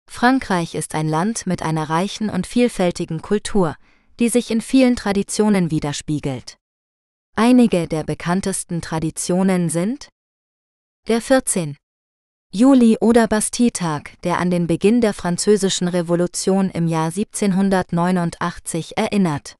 Frankreich 0.09 0.75
ist 0.75 0.95
ein 0.95 1.07
Land 1.07 1.47
mit 1.47 1.61
einer 1.61 1.89
reichen 1.89 2.29
und 2.29 2.45
vielfältigen 2.45 3.21
Kultur, 3.21 3.77
die 4.19 4.27
sich 4.27 4.51
in 4.51 4.59
vielen 4.59 4.97
Traditionen 4.97 5.71
widerspiegelt. 5.71 6.58
Einige 7.35 7.87
der 7.87 8.03
bekanntesten 8.03 8.81
Traditionen 8.81 9.69
sind 9.69 10.09
der 11.07 11.21
14. 11.21 11.77
Juli 12.51 12.97
oder 12.99 13.27
Bastille-Tag, 13.27 14.19
der 14.23 14.39
an 14.39 14.49
den 14.49 14.67
Beginn 14.67 15.01
der 15.01 15.13
Französischen 15.13 15.87
Revolution 15.87 16.69
im 16.69 16.87
Jahr 16.87 17.07
1789 17.07 18.97
erinnert. 18.97 19.55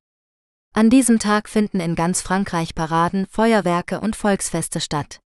An 0.74 0.90
diesem 0.90 1.20
Tag 1.20 1.50
finden 1.50 1.80
in 1.80 1.96
ganz 1.96 2.22
Frankreich 2.22 2.76
Paraden, 2.76 3.28
Feuerwerke 3.28 4.00
und 4.00 4.16
Volksfeste 4.16 4.82
statt. 4.82 5.20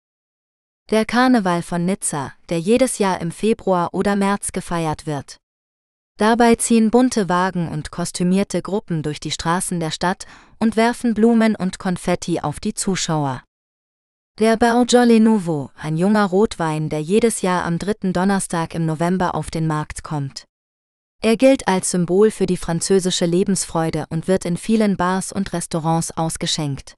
Der 0.90 1.04
Karneval 1.04 1.62
von 1.62 1.84
Nizza, 1.84 2.32
der 2.48 2.60
jedes 2.60 2.98
Jahr 2.98 3.20
im 3.20 3.30
Februar 3.30 3.90
oder 3.92 4.16
März 4.16 4.52
gefeiert 4.52 5.06
wird. 5.06 5.38
Dabei 6.22 6.54
ziehen 6.54 6.92
bunte 6.92 7.28
Wagen 7.28 7.66
und 7.66 7.90
kostümierte 7.90 8.62
Gruppen 8.62 9.02
durch 9.02 9.18
die 9.18 9.32
Straßen 9.32 9.80
der 9.80 9.90
Stadt 9.90 10.24
und 10.60 10.76
werfen 10.76 11.14
Blumen 11.14 11.56
und 11.56 11.80
Konfetti 11.80 12.38
auf 12.38 12.60
die 12.60 12.74
Zuschauer. 12.74 13.42
Der 14.38 14.56
Beaujolais 14.56 15.18
Nouveau, 15.18 15.70
ein 15.74 15.96
junger 15.96 16.26
Rotwein, 16.26 16.88
der 16.90 17.02
jedes 17.02 17.42
Jahr 17.42 17.64
am 17.64 17.76
dritten 17.80 18.12
Donnerstag 18.12 18.72
im 18.76 18.86
November 18.86 19.34
auf 19.34 19.50
den 19.50 19.66
Markt 19.66 20.04
kommt. 20.04 20.44
Er 21.20 21.36
gilt 21.36 21.66
als 21.66 21.90
Symbol 21.90 22.30
für 22.30 22.46
die 22.46 22.56
französische 22.56 23.26
Lebensfreude 23.26 24.06
und 24.08 24.28
wird 24.28 24.44
in 24.44 24.56
vielen 24.56 24.96
Bars 24.96 25.32
und 25.32 25.52
Restaurants 25.52 26.16
ausgeschenkt. 26.16 26.94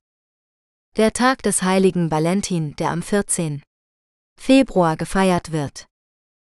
Der 0.98 1.14
Tag 1.14 1.42
des 1.42 1.62
heiligen 1.62 2.10
Valentin, 2.10 2.76
der 2.76 2.90
am 2.90 3.00
14. 3.00 3.62
Februar 4.38 4.98
gefeiert 4.98 5.50
wird. 5.50 5.86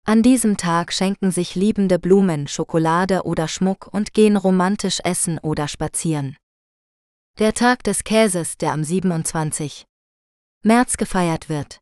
An 0.09 0.23
diesem 0.23 0.57
Tag 0.57 0.95
schenken 0.95 1.31
sich 1.33 1.55
Liebende 1.55 1.99
Blumen, 1.99 2.49
Schokolade 2.49 3.25
oder 3.25 3.47
Schmuck 3.47 3.91
und 3.93 4.15
gehen 4.15 4.39
romantisch 4.39 5.01
essen 5.05 5.39
oder 5.39 5.69
spazieren. 5.69 6.39
Der 7.39 7.53
Tag 7.53 7.85
des 7.85 8.05
Käses, 8.05 8.57
der 8.57 8.73
am 8.73 8.83
27. 8.83 9.85
März 10.65 10.97
gefeiert 10.97 11.51
wird. 11.51 11.81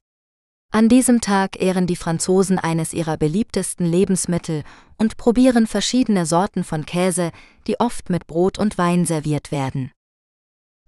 An 0.73 0.89
diesem 0.89 1.21
Tag 1.21 1.63
ehren 1.63 1.87
die 1.87 1.95
Franzosen 1.95 2.59
eines 2.59 2.93
ihrer 2.95 3.17
beliebtesten 3.17 3.87
Lebensmittel 3.87 4.65
und 4.99 5.17
probieren 5.19 5.69
verschiedene 5.69 6.27
Sorten 6.27 6.65
von 6.65 6.85
Käse, 6.85 7.31
die 7.69 7.79
oft 7.79 8.11
mit 8.11 8.27
Brot 8.27 8.59
und 8.59 8.77
Wein 8.77 9.07
serviert 9.07 9.53
werden. 9.53 9.93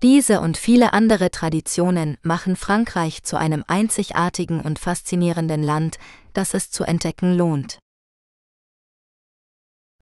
Diese 0.03 0.41
und 0.41 0.57
viele 0.57 0.93
andere 0.93 1.33
Traditionen 1.33 2.19
machen 2.23 2.55
Frankreich 2.55 3.25
zu 3.25 3.37
einem 3.37 3.65
einzigartigen 3.67 4.61
und 4.61 4.79
faszinierenden 4.79 5.65
Land, 5.65 5.99
das 6.35 6.55
es 6.55 6.71
zu 6.71 6.85
entdecken 6.85 7.37
lohnt. 7.37 7.81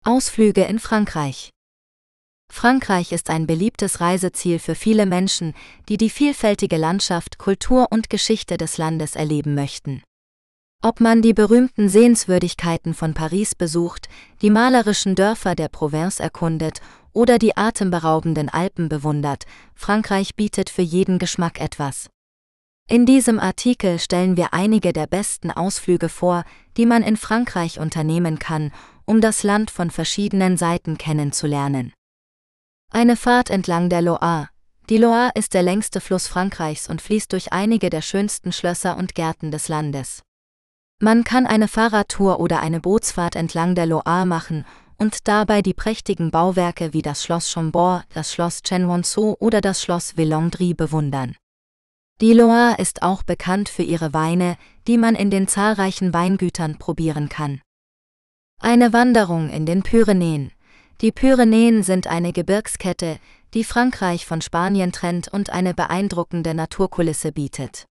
Ausflüge 0.03 0.65
in 0.65 0.79
Frankreich 0.79 1.51
Frankreich 2.51 3.13
ist 3.13 3.29
ein 3.29 3.47
beliebtes 3.47 4.01
Reiseziel 4.01 4.59
für 4.59 4.75
viele 4.75 5.05
Menschen, 5.05 5.53
die 5.87 5.97
die 5.97 6.09
vielfältige 6.09 6.77
Landschaft, 6.77 7.37
Kultur 7.37 7.87
und 7.89 8.09
Geschichte 8.09 8.57
des 8.57 8.77
Landes 8.77 9.15
erleben 9.15 9.55
möchten. 9.55 10.03
Ob 10.83 10.99
man 10.99 11.21
die 11.21 11.33
berühmten 11.33 11.87
Sehenswürdigkeiten 11.87 12.93
von 12.93 13.13
Paris 13.13 13.55
besucht, 13.55 14.09
die 14.41 14.49
malerischen 14.49 15.15
Dörfer 15.15 15.55
der 15.55 15.69
Provence 15.69 16.19
erkundet 16.19 16.81
oder 17.15 17.39
die 17.39 17.57
atemberaubenden 17.57 18.49
Alpen 18.49 18.89
bewundert, 18.89 19.45
Frankreich 19.73 20.35
bietet 20.35 20.69
für 20.69 20.81
jeden 20.81 21.17
Geschmack 21.17 21.59
etwas. 21.59 22.09
In 22.87 23.07
diesem 23.07 23.39
Artikel 23.39 23.97
stellen 23.97 24.37
wir 24.37 24.53
einige 24.53 24.93
der 24.93 25.07
besten 25.07 25.49
Ausflüge 25.49 26.09
vor, 26.09 26.43
die 26.77 26.85
man 26.85 27.01
in 27.01 27.17
Frankreich 27.17 27.79
unternehmen 27.79 28.37
kann, 28.37 28.71
um 29.05 29.21
das 29.21 29.41
Land 29.41 29.71
von 29.71 29.89
verschiedenen 29.89 30.57
Seiten 30.57 30.97
kennenzulernen. 30.99 31.93
Eine 32.91 33.15
Fahrt 33.15 33.49
entlang 33.49 33.89
der 33.89 34.01
Loire. 34.01 34.49
Die 34.89 34.97
Loire 34.97 35.31
ist 35.33 35.55
der 35.55 35.63
längste 35.63 36.01
Fluss 36.01 36.27
Frankreichs 36.27 36.87
und 36.87 37.01
fließt 37.01 37.33
durch 37.33 37.51
einige 37.51 37.89
der 37.89 38.01
schönsten 38.01 38.51
Schlösser 38.51 38.97
und 38.97 39.15
Gärten 39.15 39.49
des 39.49 39.67
Landes. 39.67 40.21
Man 41.01 41.23
kann 41.23 41.47
eine 41.47 41.67
Fahrradtour 41.67 42.39
oder 42.39 42.59
eine 42.59 42.79
Bootsfahrt 42.79 43.35
entlang 43.35 43.73
der 43.73 43.87
Loire 43.87 44.25
machen 44.25 44.65
und 44.97 45.27
dabei 45.27 45.61
die 45.61 45.73
prächtigen 45.73 46.31
Bauwerke 46.31 46.93
wie 46.93 47.01
das 47.01 47.23
Schloss 47.23 47.51
Chambord, 47.51 48.05
das 48.13 48.33
Schloss 48.33 48.61
Chenonceau 48.61 49.35
oder 49.39 49.61
das 49.61 49.81
Schloss 49.81 50.17
Villandry 50.17 50.73
bewundern. 50.73 51.35
Die 52.21 52.33
Loire 52.33 52.75
ist 52.77 53.01
auch 53.03 53.23
bekannt 53.23 53.67
für 53.67 53.83
ihre 53.83 54.13
Weine, 54.13 54.57
die 54.87 54.97
man 54.97 55.15
in 55.15 55.29
den 55.29 55.47
zahlreichen 55.47 56.13
Weingütern 56.13 56.77
probieren 56.77 57.27
kann. 57.27 57.61
Eine 58.61 58.93
Wanderung 58.93 59.49
in 59.49 59.65
den 59.65 59.83
Pyrenäen. 59.83 60.51
Die 61.01 61.11
Pyrenäen 61.11 61.83
sind 61.83 62.07
eine 62.07 62.31
Gebirgskette, 62.31 63.19
die 63.53 63.65
Frankreich 63.65 64.25
von 64.25 64.41
Spanien 64.41 64.93
trennt 64.93 65.27
und 65.27 65.49
eine 65.49 65.73
beeindruckende 65.73 66.53
Naturkulisse 66.53 67.33
bietet. 67.33 67.85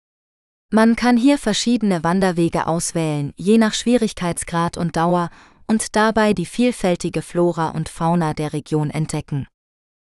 Man 0.70 0.96
kann 0.96 1.16
hier 1.16 1.36
verschiedene 1.36 2.02
Wanderwege 2.02 2.66
auswählen, 2.66 3.34
je 3.36 3.58
nach 3.58 3.74
Schwierigkeitsgrad 3.74 4.78
und 4.78 4.96
Dauer, 4.96 5.30
und 5.72 5.96
dabei 5.96 6.34
die 6.34 6.44
vielfältige 6.44 7.22
Flora 7.22 7.70
und 7.70 7.88
Fauna 7.88 8.34
der 8.34 8.52
Region 8.52 8.90
entdecken. 8.90 9.46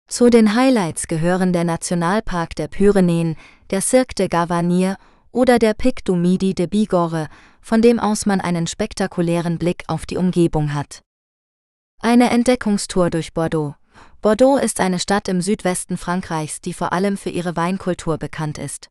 Zu 0.09 0.31
den 0.31 0.55
Highlights 0.55 1.09
gehören 1.09 1.53
der 1.53 1.65
Nationalpark 1.65 2.57
der 2.57 2.69
Pyrenäen, 2.69 3.37
der 3.69 3.83
Cirque 3.83 4.15
de 4.15 4.29
Gavarnie 4.29 4.95
oder 5.31 5.59
der 5.59 5.75
Pic 5.75 6.07
du 6.07 6.17
Midi 6.17 6.55
de 6.55 6.67
Bigorre, 6.69 7.29
von 7.61 7.83
dem 7.83 8.01
aus 8.01 8.25
man 8.25 8.41
einen 8.41 8.67
spektakulären 8.67 9.59
Blick 9.59 9.85
auf 9.89 10.07
die 10.07 10.17
Umgebung 10.17 10.73
hat. 10.73 11.03
Eine 12.01 12.31
Entdeckungstour 12.31 13.11
durch 13.11 13.35
Bordeaux. 13.35 13.75
Bordeaux 14.23 14.57
ist 14.57 14.81
eine 14.81 14.99
Stadt 14.99 15.29
im 15.29 15.43
Südwesten 15.43 15.99
Frankreichs, 15.99 16.63
die 16.63 16.73
vor 16.73 16.95
allem 16.95 17.19
für 17.19 17.29
ihre 17.29 17.57
Weinkultur 17.57 18.17
bekannt 18.17 18.57
ist. 18.57 18.89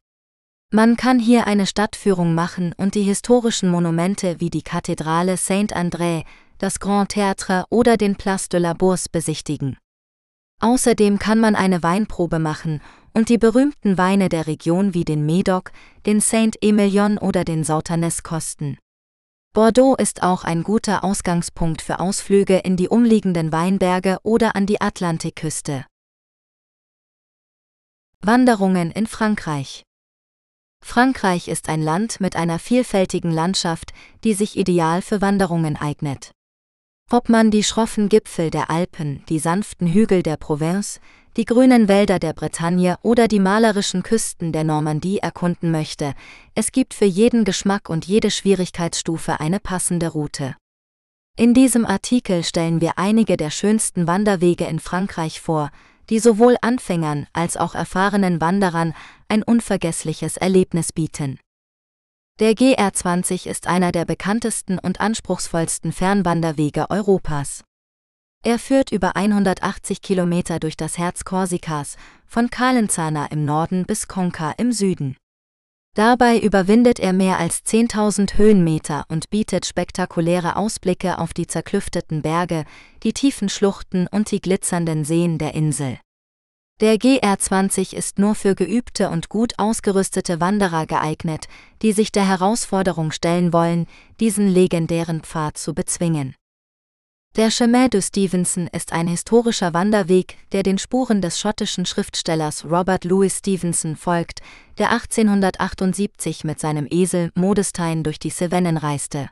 Man 0.73 0.95
kann 0.95 1.19
hier 1.19 1.47
eine 1.47 1.65
Stadtführung 1.65 2.33
machen 2.33 2.73
und 2.77 2.95
die 2.95 3.01
historischen 3.01 3.69
Monumente 3.69 4.39
wie 4.39 4.49
die 4.49 4.61
Kathedrale 4.61 5.35
Saint-André, 5.35 6.23
das 6.61 6.79
Grand 6.79 7.11
Théâtre 7.11 7.65
oder 7.69 7.97
den 7.97 8.15
Place 8.15 8.47
de 8.47 8.59
la 8.59 8.73
Bourse 8.73 9.07
besichtigen. 9.11 9.77
Außerdem 10.61 11.17
kann 11.17 11.39
man 11.39 11.55
eine 11.55 11.81
Weinprobe 11.81 12.37
machen 12.37 12.81
und 13.13 13.29
die 13.29 13.39
berühmten 13.39 13.97
Weine 13.97 14.29
der 14.29 14.45
Region 14.45 14.93
wie 14.93 15.03
den 15.03 15.27
Médoc, 15.27 15.71
den 16.05 16.19
Saint-Emilion 16.19 17.17
oder 17.17 17.43
den 17.43 17.63
Sauternes 17.63 18.21
kosten. 18.21 18.77
Bordeaux 19.53 19.95
ist 19.95 20.21
auch 20.21 20.43
ein 20.43 20.63
guter 20.63 21.03
Ausgangspunkt 21.03 21.81
für 21.81 21.99
Ausflüge 21.99 22.59
in 22.59 22.77
die 22.77 22.87
umliegenden 22.87 23.51
Weinberge 23.51 24.19
oder 24.23 24.55
an 24.55 24.65
die 24.65 24.79
Atlantikküste. 24.79 25.85
Wanderungen 28.21 28.91
in 28.91 29.07
Frankreich 29.07 29.81
Frankreich 30.83 31.47
ist 31.47 31.69
ein 31.69 31.81
Land 31.81 32.19
mit 32.19 32.35
einer 32.35 32.59
vielfältigen 32.59 33.31
Landschaft, 33.31 33.93
die 34.23 34.33
sich 34.33 34.57
ideal 34.57 35.01
für 35.01 35.21
Wanderungen 35.21 35.75
eignet. 35.75 36.31
Ob 37.13 37.27
man 37.27 37.51
die 37.51 37.63
schroffen 37.63 38.07
Gipfel 38.07 38.51
der 38.51 38.69
Alpen, 38.69 39.21
die 39.27 39.39
sanften 39.39 39.85
Hügel 39.91 40.23
der 40.23 40.37
Provence, 40.37 41.01
die 41.35 41.43
grünen 41.43 41.89
Wälder 41.89 42.19
der 42.19 42.31
Bretagne 42.31 42.97
oder 43.01 43.27
die 43.27 43.41
malerischen 43.41 44.01
Küsten 44.01 44.53
der 44.53 44.63
Normandie 44.63 45.17
erkunden 45.17 45.71
möchte, 45.71 46.13
es 46.55 46.71
gibt 46.71 46.93
für 46.93 47.03
jeden 47.03 47.43
Geschmack 47.43 47.89
und 47.89 48.05
jede 48.05 48.31
Schwierigkeitsstufe 48.31 49.41
eine 49.41 49.59
passende 49.59 50.07
Route. 50.07 50.55
In 51.37 51.53
diesem 51.53 51.85
Artikel 51.85 52.45
stellen 52.45 52.79
wir 52.79 52.97
einige 52.97 53.35
der 53.35 53.49
schönsten 53.49 54.07
Wanderwege 54.07 54.63
in 54.63 54.79
Frankreich 54.79 55.41
vor, 55.41 55.69
die 56.09 56.19
sowohl 56.19 56.55
Anfängern 56.61 57.27
als 57.33 57.57
auch 57.57 57.75
erfahrenen 57.75 58.39
Wanderern 58.39 58.93
ein 59.27 59.43
unvergessliches 59.43 60.37
Erlebnis 60.37 60.93
bieten. 60.93 61.39
Der 62.41 62.55
GR20 62.55 63.47
ist 63.47 63.67
einer 63.67 63.91
der 63.91 64.03
bekanntesten 64.03 64.79
und 64.79 64.99
anspruchsvollsten 64.99 65.91
Fernwanderwege 65.91 66.89
Europas. 66.89 67.63
Er 68.43 68.57
führt 68.57 68.91
über 68.91 69.15
180 69.15 70.01
Kilometer 70.01 70.59
durch 70.59 70.75
das 70.75 70.97
Herz 70.97 71.23
Korsikas, 71.23 71.97
von 72.25 72.49
Calenzana 72.49 73.27
im 73.27 73.45
Norden 73.45 73.85
bis 73.85 74.07
Conca 74.07 74.55
im 74.57 74.71
Süden. 74.71 75.17
Dabei 75.93 76.39
überwindet 76.39 76.99
er 76.99 77.13
mehr 77.13 77.37
als 77.37 77.63
10.000 77.63 78.39
Höhenmeter 78.39 79.05
und 79.07 79.29
bietet 79.29 79.67
spektakuläre 79.67 80.55
Ausblicke 80.55 81.19
auf 81.19 81.35
die 81.35 81.45
zerklüfteten 81.45 82.23
Berge, 82.23 82.65
die 83.03 83.13
tiefen 83.13 83.49
Schluchten 83.49 84.07
und 84.07 84.31
die 84.31 84.41
glitzernden 84.41 85.05
Seen 85.05 85.37
der 85.37 85.53
Insel. 85.53 85.99
Der 86.81 86.95
GR20 86.95 87.93
ist 87.95 88.17
nur 88.17 88.33
für 88.33 88.55
geübte 88.55 89.11
und 89.11 89.29
gut 89.29 89.53
ausgerüstete 89.59 90.41
Wanderer 90.41 90.87
geeignet, 90.87 91.45
die 91.83 91.91
sich 91.91 92.11
der 92.11 92.27
Herausforderung 92.27 93.11
stellen 93.11 93.53
wollen, 93.53 93.85
diesen 94.19 94.47
legendären 94.47 95.21
Pfad 95.21 95.59
zu 95.59 95.75
bezwingen. 95.75 96.33
Der 97.35 97.51
Chemin 97.51 97.91
de 97.91 98.01
Stevenson 98.01 98.65
ist 98.65 98.93
ein 98.93 99.07
historischer 99.07 99.75
Wanderweg, 99.75 100.37
der 100.53 100.63
den 100.63 100.79
Spuren 100.79 101.21
des 101.21 101.39
schottischen 101.39 101.85
Schriftstellers 101.85 102.65
Robert 102.65 103.05
Louis 103.05 103.37
Stevenson 103.37 103.95
folgt, 103.95 104.39
der 104.79 104.91
1878 104.91 106.43
mit 106.45 106.59
seinem 106.59 106.87
Esel 106.89 107.29
Modestein 107.35 108.01
durch 108.01 108.17
die 108.17 108.31
Cevennen 108.31 108.77
reiste. 108.77 109.29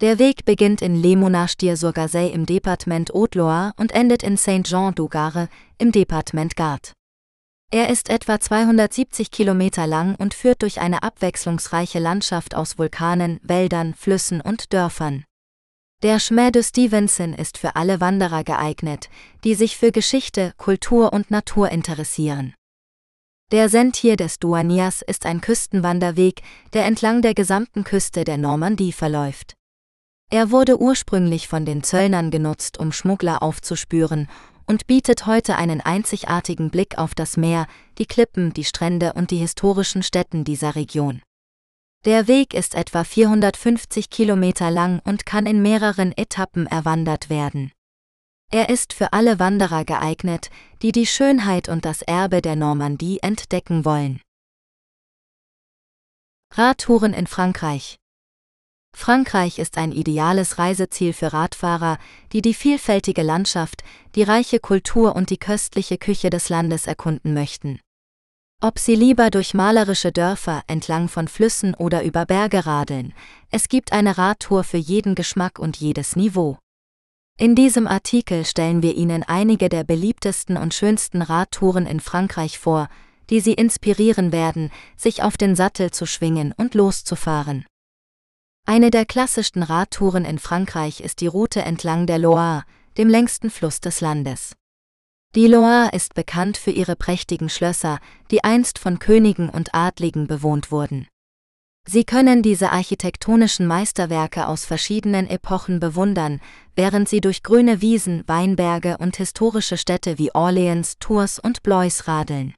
Der 0.00 0.18
Weg 0.18 0.44
beginnt 0.44 0.82
in 0.82 0.96
Les 1.00 1.14
Monastir-sur-Gazeille 1.14 2.32
im 2.32 2.46
Departement 2.46 3.12
Haute-Loire 3.14 3.72
und 3.76 3.92
endet 3.92 4.24
in 4.24 4.36
Saint-Jean-du-Gard 4.36 5.48
im 5.78 5.92
Departement 5.92 6.56
Gard. 6.56 6.94
Er 7.70 7.88
ist 7.88 8.08
etwa 8.08 8.40
270 8.40 9.30
Kilometer 9.30 9.86
lang 9.86 10.16
und 10.16 10.34
führt 10.34 10.62
durch 10.62 10.80
eine 10.80 11.04
abwechslungsreiche 11.04 12.00
Landschaft 12.00 12.56
aus 12.56 12.76
Vulkanen, 12.76 13.38
Wäldern, 13.44 13.94
Flüssen 13.94 14.40
und 14.40 14.72
Dörfern. 14.72 15.24
Der 16.02 16.18
Chemin 16.18 16.50
de 16.50 16.64
Stevenson 16.64 17.32
ist 17.32 17.56
für 17.56 17.76
alle 17.76 18.00
Wanderer 18.00 18.42
geeignet, 18.42 19.08
die 19.44 19.54
sich 19.54 19.76
für 19.76 19.92
Geschichte, 19.92 20.54
Kultur 20.56 21.12
und 21.12 21.30
Natur 21.30 21.70
interessieren. 21.70 22.54
Der 23.52 23.68
Sentier 23.68 24.16
des 24.16 24.40
Douaniers 24.40 25.02
ist 25.02 25.24
ein 25.24 25.40
Küstenwanderweg, 25.40 26.42
der 26.72 26.84
entlang 26.84 27.22
der 27.22 27.34
gesamten 27.34 27.84
Küste 27.84 28.24
der 28.24 28.38
Normandie 28.38 28.92
verläuft. 28.92 29.54
Er 30.30 30.50
wurde 30.50 30.80
ursprünglich 30.80 31.48
von 31.48 31.64
den 31.64 31.82
Zöllnern 31.82 32.30
genutzt, 32.30 32.78
um 32.78 32.92
Schmuggler 32.92 33.42
aufzuspüren 33.42 34.28
und 34.66 34.86
bietet 34.86 35.26
heute 35.26 35.56
einen 35.56 35.80
einzigartigen 35.80 36.70
Blick 36.70 36.98
auf 36.98 37.14
das 37.14 37.36
Meer, 37.36 37.66
die 37.98 38.06
Klippen, 38.06 38.52
die 38.52 38.64
Strände 38.64 39.12
und 39.12 39.30
die 39.30 39.36
historischen 39.36 40.02
Städten 40.02 40.44
dieser 40.44 40.74
Region. 40.74 41.22
Der 42.04 42.28
Weg 42.28 42.52
ist 42.52 42.74
etwa 42.74 43.04
450 43.04 44.10
Kilometer 44.10 44.70
lang 44.70 45.00
und 45.04 45.24
kann 45.24 45.46
in 45.46 45.62
mehreren 45.62 46.12
Etappen 46.16 46.66
erwandert 46.66 47.30
werden. 47.30 47.72
Er 48.50 48.68
ist 48.68 48.92
für 48.92 49.12
alle 49.12 49.38
Wanderer 49.38 49.84
geeignet, 49.84 50.50
die 50.82 50.92
die 50.92 51.06
Schönheit 51.06 51.68
und 51.68 51.84
das 51.84 52.02
Erbe 52.02 52.42
der 52.42 52.56
Normandie 52.56 53.20
entdecken 53.20 53.84
wollen. 53.84 54.20
Radtouren 56.52 57.14
in 57.14 57.26
Frankreich 57.26 57.96
Frankreich 58.96 59.58
ist 59.58 59.76
ein 59.76 59.90
ideales 59.90 60.58
Reiseziel 60.58 61.12
für 61.12 61.32
Radfahrer, 61.32 61.98
die 62.32 62.42
die 62.42 62.54
vielfältige 62.54 63.22
Landschaft, 63.22 63.82
die 64.14 64.22
reiche 64.22 64.60
Kultur 64.60 65.16
und 65.16 65.30
die 65.30 65.36
köstliche 65.36 65.98
Küche 65.98 66.30
des 66.30 66.48
Landes 66.48 66.86
erkunden 66.86 67.34
möchten. 67.34 67.80
Ob 68.62 68.78
sie 68.78 68.94
lieber 68.94 69.30
durch 69.30 69.52
malerische 69.52 70.12
Dörfer 70.12 70.62
entlang 70.68 71.08
von 71.08 71.28
Flüssen 71.28 71.74
oder 71.74 72.04
über 72.04 72.24
Berge 72.24 72.66
radeln, 72.66 73.12
es 73.50 73.68
gibt 73.68 73.92
eine 73.92 74.16
Radtour 74.16 74.62
für 74.62 74.78
jeden 74.78 75.16
Geschmack 75.16 75.58
und 75.58 75.76
jedes 75.76 76.14
Niveau. 76.14 76.58
In 77.36 77.56
diesem 77.56 77.88
Artikel 77.88 78.44
stellen 78.44 78.80
wir 78.80 78.94
Ihnen 78.94 79.24
einige 79.24 79.68
der 79.68 79.82
beliebtesten 79.82 80.56
und 80.56 80.72
schönsten 80.72 81.20
Radtouren 81.20 81.84
in 81.84 81.98
Frankreich 81.98 82.60
vor, 82.60 82.88
die 83.28 83.40
Sie 83.40 83.54
inspirieren 83.54 84.30
werden, 84.30 84.70
sich 84.96 85.22
auf 85.24 85.36
den 85.36 85.56
Sattel 85.56 85.90
zu 85.90 86.06
schwingen 86.06 86.54
und 86.56 86.74
loszufahren. 86.74 87.66
Eine 88.66 88.90
der 88.90 89.04
klassischsten 89.04 89.62
Radtouren 89.62 90.24
in 90.24 90.38
Frankreich 90.38 91.00
ist 91.00 91.20
die 91.20 91.26
Route 91.26 91.60
entlang 91.60 92.06
der 92.06 92.18
Loire, 92.18 92.64
dem 92.96 93.10
längsten 93.10 93.50
Fluss 93.50 93.80
des 93.80 94.00
Landes. 94.00 94.54
Die 95.34 95.48
Loire 95.48 95.90
ist 95.92 96.14
bekannt 96.14 96.56
für 96.56 96.70
ihre 96.70 96.96
prächtigen 96.96 97.50
Schlösser, 97.50 97.98
die 98.30 98.42
einst 98.42 98.78
von 98.78 98.98
Königen 98.98 99.50
und 99.50 99.74
Adligen 99.74 100.26
bewohnt 100.26 100.70
wurden. 100.70 101.06
Sie 101.86 102.04
können 102.04 102.42
diese 102.42 102.72
architektonischen 102.72 103.66
Meisterwerke 103.66 104.48
aus 104.48 104.64
verschiedenen 104.64 105.28
Epochen 105.28 105.78
bewundern, 105.78 106.40
während 106.74 107.06
sie 107.10 107.20
durch 107.20 107.42
grüne 107.42 107.82
Wiesen, 107.82 108.24
Weinberge 108.26 108.96
und 108.96 109.16
historische 109.16 109.76
Städte 109.76 110.16
wie 110.16 110.34
Orleans, 110.34 110.98
Tours 110.98 111.38
und 111.38 111.62
Blois 111.62 112.06
radeln. 112.06 112.54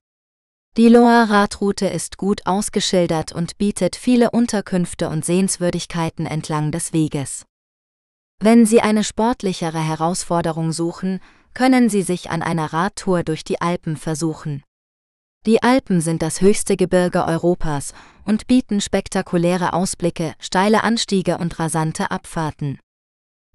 Die 0.77 0.91
Loire-Radroute 0.91 1.87
ist 1.87 2.19
gut 2.19 2.43
ausgeschildert 2.45 3.33
und 3.33 3.57
bietet 3.57 3.97
viele 3.97 4.31
Unterkünfte 4.31 5.09
und 5.09 5.25
Sehenswürdigkeiten 5.25 6.27
entlang 6.27 6.71
des 6.71 6.93
Weges. 6.93 7.47
Wenn 8.41 8.67
Sie 8.67 8.83
eine 8.83 9.03
sportlichere 9.03 9.81
Herausforderung 9.81 10.73
suchen, 10.73 11.21
können 11.55 11.89
Sie 11.89 12.03
sich 12.03 12.29
an 12.29 12.43
einer 12.43 12.75
Radtour 12.75 13.23
durch 13.23 13.43
die 13.43 13.59
Alpen 13.63 13.97
versuchen. 13.97 14.65
Die 15.47 15.63
Alpen 15.63 16.03
sind 16.03 16.21
das 16.21 16.43
höchste 16.43 16.77
Gebirge 16.77 17.25
Europas 17.25 17.95
und 18.27 18.47
bieten 18.47 18.83
spektakuläre 18.83 19.73
Ausblicke, 19.73 20.35
steile 20.41 20.85
Anstiege 20.85 21.39
und 21.39 21.59
rasante 21.59 22.11
Abfahrten. 22.11 22.79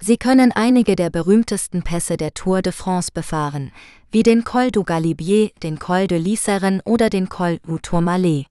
Sie 0.03 0.17
können 0.17 0.51
einige 0.51 0.95
der 0.95 1.11
berühmtesten 1.11 1.83
Pässe 1.83 2.17
der 2.17 2.33
Tour 2.33 2.63
de 2.63 2.73
France 2.73 3.11
befahren, 3.13 3.71
wie 4.09 4.23
den 4.23 4.43
Col 4.43 4.71
du 4.71 4.83
Galibier, 4.83 5.51
den 5.61 5.77
Col 5.77 6.07
de 6.07 6.17
Lisseren 6.17 6.81
oder 6.85 7.11
den 7.11 7.29
Col 7.29 7.59
du 7.59 7.77
Tourmalet. 7.77 8.47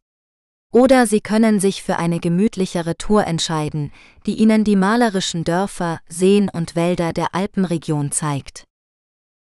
Oder 0.72 1.08
Sie 1.08 1.20
können 1.20 1.58
sich 1.58 1.82
für 1.82 1.96
eine 1.98 2.20
gemütlichere 2.20 2.96
Tour 2.96 3.26
entscheiden, 3.26 3.90
die 4.26 4.36
Ihnen 4.36 4.62
die 4.62 4.76
malerischen 4.76 5.42
Dörfer, 5.42 5.98
Seen 6.08 6.48
und 6.48 6.76
Wälder 6.76 7.12
der 7.12 7.34
Alpenregion 7.34 8.12
zeigt. 8.12 8.62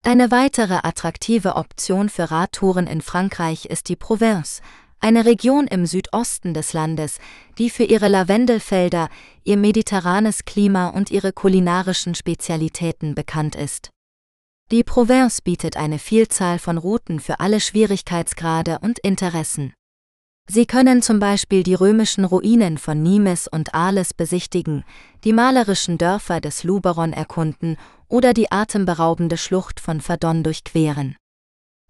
Eine 0.05 0.31
weitere 0.31 0.79
attraktive 0.85 1.57
Option 1.57 2.09
für 2.09 2.31
Radtouren 2.31 2.87
in 2.87 3.01
Frankreich 3.01 3.65
ist 3.65 3.89
die 3.89 3.97
Provence, 3.97 4.63
eine 5.01 5.25
Region 5.25 5.67
im 5.67 5.87
Südosten 5.87 6.55
des 6.55 6.73
Landes, 6.73 7.19
die 7.59 7.71
für 7.71 7.85
ihre 7.85 8.09
Lavendelfelder, 8.09 9.09
ihr 9.45 9.57
mediterranes 9.57 10.45
Klima 10.45 10.89
und 10.89 11.11
ihre 11.11 11.33
kulinarischen 11.33 12.15
Spezialitäten 12.15 13.15
bekannt 13.15 13.57
ist. 13.57 13.91
Die 14.71 14.85
Provence 14.85 15.41
bietet 15.41 15.77
eine 15.77 15.99
Vielzahl 15.99 16.59
von 16.61 16.79
Routen 16.79 17.19
für 17.19 17.41
alle 17.41 17.59
Schwierigkeitsgrade 17.59 18.79
und 18.81 19.01
Interessen. 19.01 19.75
Sie 20.49 20.67
können 20.67 21.01
zum 21.01 21.21
Beispiel 21.21 21.63
die 21.63 21.75
römischen 21.75 22.25
Ruinen 22.25 22.77
von 22.77 23.03
Nimes 23.03 23.47
und 23.47 23.75
Arles 23.75 24.15
besichtigen, 24.15 24.85
die 25.25 25.33
malerischen 25.33 25.97
Dörfer 25.97 26.41
des 26.41 26.65
Luberon 26.65 27.13
erkunden 27.13 27.77
oder 28.09 28.33
die 28.33 28.51
atemberaubende 28.51 29.37
Schlucht 29.37 29.81
von 29.81 30.01
Verdon 30.01 30.43
durchqueren. 30.43 31.17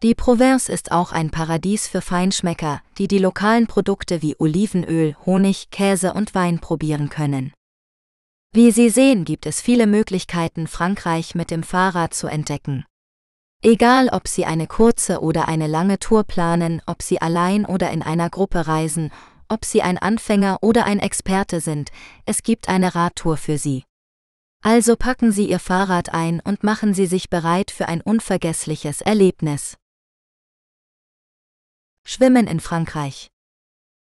Die 0.03 0.15
Provence 0.15 0.71
ist 0.71 0.93
auch 0.93 1.13
ein 1.13 1.29
Paradies 1.29 1.87
für 1.87 2.01
Feinschmecker, 2.01 2.81
die 2.97 3.07
die 3.07 3.19
lokalen 3.19 3.67
Produkte 3.67 4.23
wie 4.23 4.35
Olivenöl, 4.39 5.15
Honig, 5.27 5.69
Käse 5.71 6.15
und 6.15 6.35
Wein 6.35 6.59
probieren 6.59 7.11
können. 7.11 7.53
Wie 8.55 8.71
Sie 8.71 8.89
sehen, 8.89 9.27
gibt 9.27 9.45
es 9.45 9.61
viele 9.61 9.87
Möglichkeiten, 9.87 10.67
Frankreich 10.69 11.35
mit 11.35 11.51
dem 11.51 11.63
Fahrrad 11.63 12.15
zu 12.15 12.29
entdecken. 12.29 12.87
Egal 13.63 14.09
ob 14.09 14.27
Sie 14.27 14.47
eine 14.47 14.67
kurze 14.67 15.21
oder 15.21 15.49
eine 15.49 15.67
lange 15.67 15.99
Tour 15.99 16.25
planen, 16.25 16.81
ob 16.87 17.03
Sie 17.03 17.21
allein 17.21 17.67
oder 17.67 17.91
in 17.91 18.01
einer 18.01 18.31
Gruppe 18.31 18.67
reisen, 18.67 19.13
ob 19.49 19.67
Sie 19.67 19.83
ein 19.83 19.99
Anfänger 19.99 20.61
oder 20.63 20.87
ein 20.87 20.99
Experte 20.99 21.61
sind, 21.61 21.91
es 22.25 22.43
gibt 22.43 22.71
eine 22.71 22.95
Radtour 22.95 23.37
für 23.37 23.59
Sie. 23.59 23.85
Also 24.63 24.97
packen 24.97 25.31
Sie 25.31 25.51
Ihr 25.51 25.59
Fahrrad 25.59 26.15
ein 26.15 26.41
und 26.41 26.65
machen 26.65 26.95
Sie 26.95 27.07
sich 27.07 27.29
bereit 27.29 27.71
für 27.71 27.87
ein 27.87 28.01
unvergessliches 28.01 29.03
Erlebnis. 29.03 29.77
Schwimmen 32.13 32.49
in 32.49 32.59
Frankreich 32.59 33.29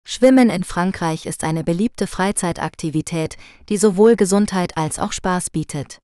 Schwimmen 0.03 0.49
in 0.49 0.63
Frankreich 0.63 1.27
ist 1.27 1.43
eine 1.43 1.63
beliebte 1.63 2.07
Freizeitaktivität, 2.07 3.37
die 3.69 3.77
sowohl 3.77 4.15
Gesundheit 4.15 4.75
als 4.77 4.97
auch 4.97 5.11
Spaß 5.11 5.51
bietet. 5.51 5.99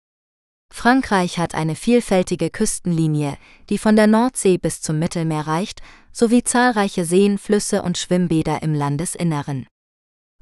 Frankreich 0.71 1.39
hat 1.39 1.55
eine 1.55 1.73
vielfältige 1.73 2.51
Küstenlinie, 2.51 3.39
die 3.71 3.79
von 3.79 3.95
der 3.95 4.05
Nordsee 4.05 4.59
bis 4.59 4.81
zum 4.83 4.99
Mittelmeer 4.99 5.47
reicht, 5.47 5.81
sowie 6.11 6.43
zahlreiche 6.43 7.05
Seen, 7.05 7.39
Flüsse 7.39 7.81
und 7.81 7.97
Schwimmbäder 7.97 8.61
im 8.61 8.75
Landesinneren. 8.75 9.65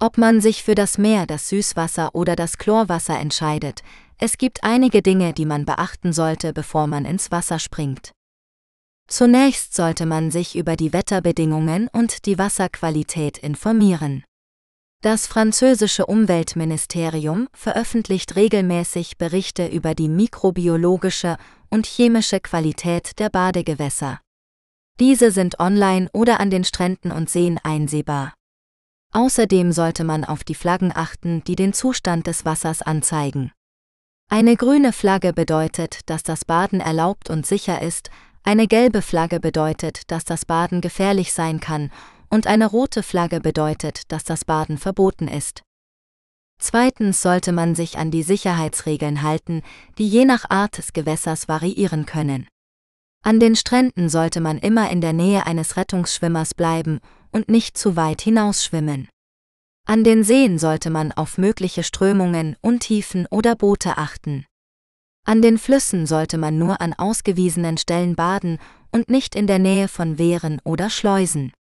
Ob 0.01 0.17
man 0.17 0.41
sich 0.41 0.63
für 0.63 0.75
das 0.75 0.97
Meer, 0.97 1.25
das 1.27 1.47
Süßwasser 1.47 2.13
oder 2.13 2.35
das 2.35 2.57
Chlorwasser 2.57 3.17
entscheidet, 3.17 3.83
es 4.17 4.37
gibt 4.37 4.65
einige 4.65 5.01
Dinge, 5.01 5.31
die 5.31 5.45
man 5.45 5.63
beachten 5.63 6.11
sollte, 6.11 6.51
bevor 6.51 6.87
man 6.87 7.05
ins 7.05 7.31
Wasser 7.31 7.57
springt. 7.57 8.11
Zunächst 9.07 9.73
sollte 9.73 10.05
man 10.05 10.31
sich 10.31 10.55
über 10.55 10.75
die 10.75 10.91
Wetterbedingungen 10.91 11.87
und 11.87 12.25
die 12.25 12.37
Wasserqualität 12.37 13.37
informieren. 13.37 14.23
Das 15.01 15.27
französische 15.27 16.05
Umweltministerium 16.07 17.47
veröffentlicht 17.53 18.35
regelmäßig 18.35 19.17
Berichte 19.17 19.67
über 19.67 19.95
die 19.95 20.09
mikrobiologische 20.09 21.37
und 21.69 21.85
chemische 21.85 22.39
Qualität 22.39 23.19
der 23.19 23.29
Badegewässer. 23.29 24.19
Diese 24.99 25.31
sind 25.31 25.59
online 25.59 26.09
oder 26.13 26.39
an 26.39 26.49
den 26.49 26.63
Stränden 26.63 27.11
und 27.11 27.29
Seen 27.29 27.59
einsehbar. 27.63 28.33
Außerdem 29.13 29.71
sollte 29.71 30.03
man 30.03 30.25
auf 30.25 30.43
die 30.43 30.55
Flaggen 30.55 30.91
achten, 30.93 31.43
die 31.45 31.55
den 31.55 31.73
Zustand 31.73 32.27
des 32.27 32.43
Wassers 32.43 32.81
anzeigen. 32.81 33.51
Eine 34.29 34.57
grüne 34.57 34.91
Flagge 34.91 35.31
bedeutet, 35.31 36.01
dass 36.07 36.23
das 36.23 36.43
Baden 36.43 36.81
erlaubt 36.81 37.29
und 37.29 37.45
sicher 37.45 37.81
ist, 37.81 38.09
eine 38.47 38.69
gelbe 38.69 39.01
Flagge 39.01 39.41
bedeutet, 39.41 40.09
dass 40.09 40.23
das 40.23 40.45
Baden 40.45 40.79
gefährlich 40.79 41.33
sein 41.33 41.59
kann, 41.59 41.91
und 42.29 42.47
eine 42.47 42.65
rote 42.65 43.03
Flagge 43.03 43.41
bedeutet, 43.41 44.03
dass 44.09 44.23
das 44.23 44.45
Baden 44.45 44.77
verboten 44.77 45.27
ist. 45.27 45.63
Zweitens 46.57 47.21
sollte 47.21 47.51
man 47.51 47.75
sich 47.75 47.97
an 47.97 48.09
die 48.09 48.23
Sicherheitsregeln 48.23 49.21
halten, 49.21 49.63
die 49.97 50.07
je 50.07 50.23
nach 50.23 50.49
Art 50.49 50.77
des 50.77 50.93
Gewässers 50.93 51.49
variieren 51.49 52.05
können. 52.05 52.47
An 53.21 53.41
den 53.41 53.57
Stränden 53.57 54.07
sollte 54.07 54.39
man 54.39 54.59
immer 54.59 54.89
in 54.91 55.01
der 55.01 55.11
Nähe 55.11 55.45
eines 55.45 55.75
Rettungsschwimmers 55.75 56.53
bleiben 56.53 57.01
und 57.33 57.49
nicht 57.49 57.77
zu 57.77 57.97
weit 57.97 58.21
hinausschwimmen. 58.21 59.09
An 59.85 60.05
den 60.05 60.23
Seen 60.23 60.57
sollte 60.57 60.89
man 60.89 61.11
auf 61.11 61.37
mögliche 61.37 61.83
Strömungen, 61.83 62.55
Untiefen 62.61 63.27
oder 63.29 63.57
Boote 63.57 63.97
achten. 63.97 64.45
An 65.29 65.41
den 65.41 65.57
Flüssen 65.57 66.05
sollte 66.05 66.37
man 66.37 66.57
nur 66.57 66.79
an 66.79 66.93
ausgewiesenen 66.93 67.77
Stellen 67.77 68.15
baden 68.15 68.59
und 68.93 69.09
nicht 69.09 69.35
in 69.35 69.45
der 69.45 69.59
Nähe 69.59 69.89
von 69.89 70.17
Wehren 70.17 70.61
oder 70.63 70.89
Schleusen. 70.89 71.51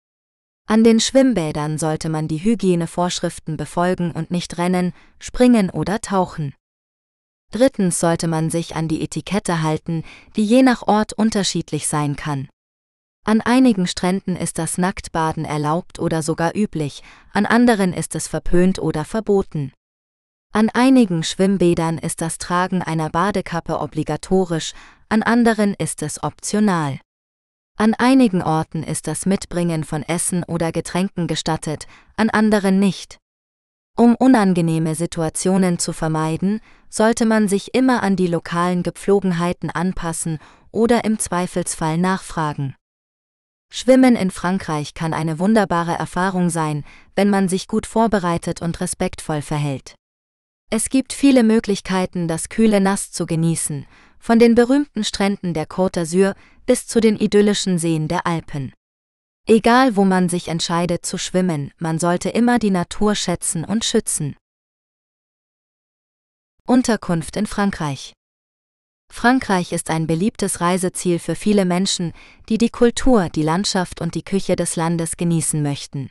An 0.68 0.85
den 0.85 1.00
Schwimmbädern 1.00 1.76
sollte 1.76 2.09
man 2.09 2.29
die 2.29 2.44
Hygienevorschriften 2.44 3.57
befolgen 3.57 4.12
und 4.12 4.31
nicht 4.31 4.57
rennen, 4.59 4.92
springen 5.18 5.68
oder 5.68 6.00
tauchen. 6.00 6.55
Drittens 7.50 7.98
sollte 7.98 8.29
man 8.29 8.50
sich 8.50 8.76
an 8.76 8.87
die 8.87 9.02
Etikette 9.02 9.62
halten, 9.62 10.05
die 10.37 10.44
je 10.44 10.62
nach 10.62 10.83
Ort 10.83 11.12
unterschiedlich 11.12 11.88
sein 11.88 12.14
kann. 12.14 12.48
An 13.24 13.40
einigen 13.40 13.88
Stränden 13.88 14.37
ist 14.37 14.59
das 14.59 14.79
Nacktbaden 14.79 15.44
erlaubt 15.44 15.98
oder 15.98 16.22
sogar 16.22 16.55
üblich, 16.55 17.02
an 17.33 17.46
anderen 17.46 17.92
ist 17.92 18.14
es 18.14 18.29
verpönt 18.29 18.79
oder 18.79 19.05
verboten. 19.05 19.72
An 20.56 20.70
einigen 20.70 21.22
Schwimmbädern 21.22 21.98
ist 21.98 22.22
das 22.22 22.38
Tragen 22.38 22.80
einer 22.80 23.10
Badekappe 23.10 23.78
obligatorisch, 23.78 24.72
an 25.10 25.22
anderen 25.22 25.74
ist 25.74 26.00
es 26.02 26.22
optional. 26.22 26.98
An 27.76 27.92
einigen 27.92 28.40
Orten 28.40 28.82
ist 28.82 29.06
das 29.06 29.26
Mitbringen 29.26 29.84
von 29.84 30.02
Essen 30.02 30.44
oder 30.44 30.72
Getränken 30.72 31.26
gestattet, 31.26 31.86
an 32.16 32.30
anderen 32.30 32.78
nicht. 32.78 33.18
Um 33.98 34.14
unangenehme 34.14 34.94
Situationen 34.94 35.78
zu 35.78 35.92
vermeiden, 35.92 36.62
sollte 36.88 37.26
man 37.26 37.48
sich 37.48 37.74
immer 37.74 38.02
an 38.02 38.16
die 38.16 38.26
lokalen 38.26 38.82
Gepflogenheiten 38.82 39.68
anpassen 39.68 40.38
oder 40.72 41.04
im 41.04 41.18
Zweifelsfall 41.18 41.98
nachfragen. 41.98 42.74
Schwimmen 43.70 44.16
in 44.16 44.30
Frankreich 44.30 44.94
kann 44.94 45.12
eine 45.12 45.38
wunderbare 45.38 45.92
Erfahrung 45.92 46.48
sein, 46.48 46.82
wenn 47.14 47.28
man 47.28 47.46
sich 47.50 47.68
gut 47.68 47.84
vorbereitet 47.84 48.62
und 48.62 48.80
respektvoll 48.80 49.42
verhält. 49.42 49.96
Es 50.68 50.88
gibt 50.88 51.12
viele 51.12 51.44
Möglichkeiten, 51.44 52.26
das 52.26 52.48
kühle 52.48 52.81
Nass 52.81 53.12
zu 53.12 53.24
genießen, 53.24 53.87
von 54.18 54.40
den 54.40 54.57
berühmten 54.57 55.05
Stränden 55.05 55.55
der 55.55 55.68
Côte 55.68 56.00
d'Azur 56.00 56.35
bis 56.66 56.88
zu 56.88 57.00
den 57.00 57.16
idyllischen 57.16 57.79
Seen 57.79 58.09
der 58.09 58.26
Alpen. 58.26 58.72
Egal 59.46 59.94
wo 59.94 60.05
man 60.05 60.29
sich 60.29 60.48
entscheidet 60.48 61.07
zu 61.07 61.18
schwimmen, 61.18 61.72
man 61.79 62.00
sollte 62.00 62.31
immer 62.31 62.59
die 62.59 62.72
Natur 62.72 63.14
schätzen 63.14 63.64
und 63.64 63.85
schützen. 63.85 64.37
Unterkunft 66.66 67.37
in 67.37 67.46
Frankreich 67.46 68.12
Frankreich 69.09 69.70
ist 69.70 69.88
ein 69.88 70.09
beliebtes 70.09 70.61
Reiseziel 70.61 71.20
für 71.20 71.37
viele 71.37 71.64
Menschen, 71.64 72.12
die 72.48 72.59
die 72.59 72.70
Kultur, 72.70 73.29
die 73.29 73.44
Landschaft 73.44 74.00
und 74.00 74.16
die 74.16 74.24
Küche 74.24 74.57
des 74.57 74.74
Landes 74.74 75.16
genießen 75.16 75.62
möchten. 75.62 76.11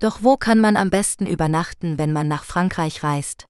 Doch 0.00 0.22
wo 0.22 0.38
kann 0.38 0.60
man 0.60 0.78
am 0.78 0.88
besten 0.88 1.26
übernachten, 1.26 1.98
wenn 1.98 2.14
man 2.14 2.26
nach 2.26 2.44
Frankreich 2.44 3.02
reist? 3.02 3.44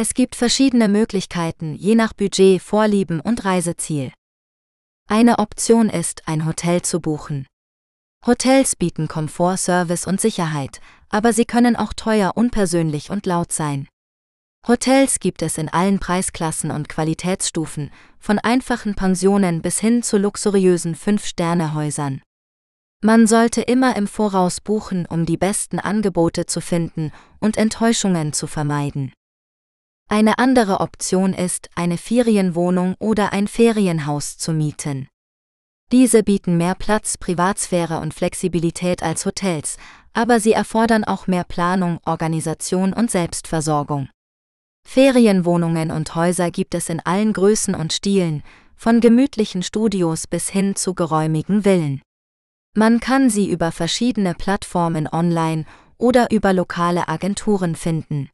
Es 0.00 0.14
gibt 0.14 0.36
verschiedene 0.36 0.86
Möglichkeiten, 0.86 1.74
je 1.74 1.96
nach 1.96 2.12
Budget, 2.12 2.62
Vorlieben 2.62 3.18
und 3.18 3.44
Reiseziel. 3.44 4.12
Eine 5.08 5.40
Option 5.40 5.88
ist, 5.88 6.28
ein 6.28 6.46
Hotel 6.46 6.82
zu 6.82 7.00
buchen. 7.00 7.48
Hotels 8.24 8.76
bieten 8.76 9.08
Komfort, 9.08 9.56
Service 9.56 10.06
und 10.06 10.20
Sicherheit, 10.20 10.80
aber 11.08 11.32
sie 11.32 11.46
können 11.46 11.74
auch 11.74 11.92
teuer, 11.92 12.34
unpersönlich 12.36 13.10
und 13.10 13.26
laut 13.26 13.50
sein. 13.50 13.88
Hotels 14.68 15.18
gibt 15.18 15.42
es 15.42 15.58
in 15.58 15.68
allen 15.68 15.98
Preisklassen 15.98 16.70
und 16.70 16.88
Qualitätsstufen, 16.88 17.90
von 18.20 18.38
einfachen 18.38 18.94
Pensionen 18.94 19.62
bis 19.62 19.80
hin 19.80 20.04
zu 20.04 20.16
luxuriösen 20.16 20.94
Fünf-Sterne-Häusern. 20.94 22.22
Man 23.02 23.26
sollte 23.26 23.62
immer 23.62 23.96
im 23.96 24.06
Voraus 24.06 24.60
buchen, 24.60 25.06
um 25.06 25.26
die 25.26 25.36
besten 25.36 25.80
Angebote 25.80 26.46
zu 26.46 26.60
finden 26.60 27.10
und 27.40 27.56
Enttäuschungen 27.56 28.32
zu 28.32 28.46
vermeiden. 28.46 29.12
Eine 30.10 30.38
andere 30.38 30.80
Option 30.80 31.34
ist, 31.34 31.68
eine 31.74 31.98
Ferienwohnung 31.98 32.94
oder 32.98 33.34
ein 33.34 33.46
Ferienhaus 33.46 34.38
zu 34.38 34.52
mieten. 34.52 35.06
Diese 35.92 36.22
bieten 36.22 36.56
mehr 36.56 36.74
Platz, 36.74 37.18
Privatsphäre 37.18 38.00
und 38.00 38.14
Flexibilität 38.14 39.02
als 39.02 39.26
Hotels, 39.26 39.76
aber 40.14 40.40
sie 40.40 40.52
erfordern 40.52 41.04
auch 41.04 41.26
mehr 41.26 41.44
Planung, 41.44 41.98
Organisation 42.06 42.94
und 42.94 43.10
Selbstversorgung. 43.10 44.08
Ferienwohnungen 44.86 45.90
und 45.90 46.14
Häuser 46.14 46.50
gibt 46.50 46.74
es 46.74 46.88
in 46.88 47.00
allen 47.00 47.34
Größen 47.34 47.74
und 47.74 47.92
Stilen, 47.92 48.42
von 48.76 49.00
gemütlichen 49.00 49.62
Studios 49.62 50.26
bis 50.26 50.48
hin 50.48 50.74
zu 50.74 50.94
geräumigen 50.94 51.64
Villen. 51.64 52.00
Man 52.74 53.00
kann 53.00 53.28
sie 53.28 53.50
über 53.50 53.72
verschiedene 53.72 54.34
Plattformen 54.34 55.06
online 55.06 55.66
oder 55.98 56.30
über 56.30 56.54
lokale 56.54 57.08
Agenturen 57.08 57.76
finden. 57.76 58.30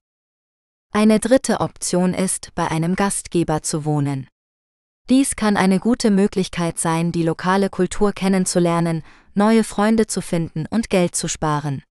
Eine 0.97 1.19
dritte 1.19 1.59
Option 1.59 2.15
ist, 2.15 2.55
bei 2.55 2.71
einem 2.71 2.95
Gastgeber 2.95 3.63
zu 3.63 3.85
wohnen. 3.85 4.29
Dies 5.11 5.35
kann 5.35 5.57
eine 5.57 5.81
gute 5.81 6.13
Möglichkeit 6.13 6.79
sein, 6.79 7.11
die 7.11 7.25
lokale 7.25 7.69
Kultur 7.69 8.13
kennenzulernen, 8.13 9.03
neue 9.35 9.65
Freunde 9.65 10.07
zu 10.07 10.21
finden 10.21 10.67
und 10.71 10.91
Geld 10.91 11.17
zu 11.17 11.27
sparen. 11.27 11.83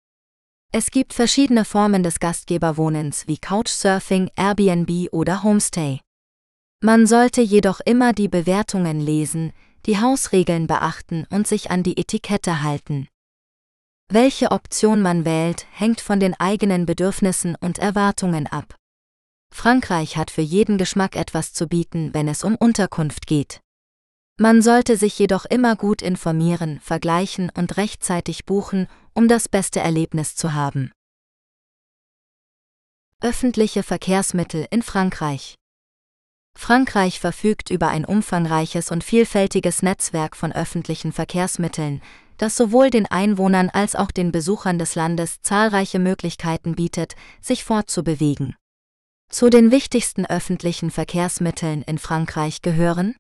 Es 0.71 0.93
gibt 0.93 1.15
verschiedene 1.15 1.65
Formen 1.65 2.05
des 2.05 2.21
Gastgeberwohnens 2.21 3.27
wie 3.27 3.39
Couchsurfing, 3.39 4.31
Airbnb 4.37 5.09
oder 5.11 5.43
Homestay. 5.43 6.01
Man 6.81 7.09
sollte 7.09 7.41
jedoch 7.41 7.81
immer 7.85 8.13
die 8.13 8.29
Bewertungen 8.29 9.01
lesen, 9.01 9.53
die 9.85 9.99
Hausregeln 10.01 10.69
beachten 10.69 11.27
und 11.29 11.49
sich 11.49 11.73
an 11.73 11.83
die 11.83 11.99
Etikette 11.99 12.63
halten. 12.63 13.09
Welche 14.09 14.53
Option 14.53 15.03
man 15.03 15.25
wählt, 15.25 15.67
hängt 15.73 16.01
von 16.01 16.21
den 16.21 16.35
eigenen 16.39 16.87
Bedürfnissen 16.87 17.57
und 17.61 17.81
Erwartungen 17.81 18.47
ab. 18.47 18.77
Frankreich 19.53 20.17
hat 20.17 20.31
für 20.31 20.41
jeden 20.41 20.79
Geschmack 20.79 21.15
etwas 21.15 21.53
zu 21.53 21.67
bieten, 21.67 22.15
wenn 22.15 22.27
es 22.27 22.43
um 22.43 22.57
Unterkunft 22.57 23.27
geht. 23.27 23.61
Man 24.39 24.63
sollte 24.63 24.97
sich 24.97 25.19
jedoch 25.19 25.45
immer 25.45 25.77
gut 25.77 26.01
informieren, 26.01 26.81
vergleichen 26.81 27.51
und 27.55 27.77
rechtzeitig 27.77 28.47
buchen, 28.47 28.89
um 29.13 29.29
das 29.29 29.49
beste 29.49 29.81
Erlebnis 29.81 30.35
zu 30.35 30.55
haben. 30.55 30.91
Öffentliche 33.21 33.83
Verkehrsmittel 33.83 34.67
in 34.71 34.83
Frankreich 34.83 35.55
Frankreich 36.59 37.21
verfügt 37.21 37.71
über 37.71 37.89
ein 37.89 38.05
umfangreiches 38.05 38.91
und 38.91 39.05
vielfältiges 39.05 39.83
Netzwerk 39.83 40.35
von 40.35 40.53
öffentlichen 40.53 41.13
Verkehrsmitteln, 41.13 42.03
das 42.39 42.57
sowohl 42.57 42.91
den 42.91 43.07
Einwohnern 43.07 43.69
als 43.69 43.95
auch 43.95 44.11
den 44.11 44.33
Besuchern 44.33 44.79
des 44.79 44.95
Landes 44.95 45.41
zahlreiche 45.43 45.99
Möglichkeiten 45.99 46.75
bietet, 46.75 47.15
sich 47.41 47.65
fortzubewegen. 47.65 48.57
Zu 49.33 49.49
den 49.49 49.71
wichtigsten 49.71 50.27
öffentlichen 50.27 50.91
Verkehrsmitteln 50.91 51.81
in 51.81 51.97
Frankreich 51.97 52.61
gehören 52.61 53.17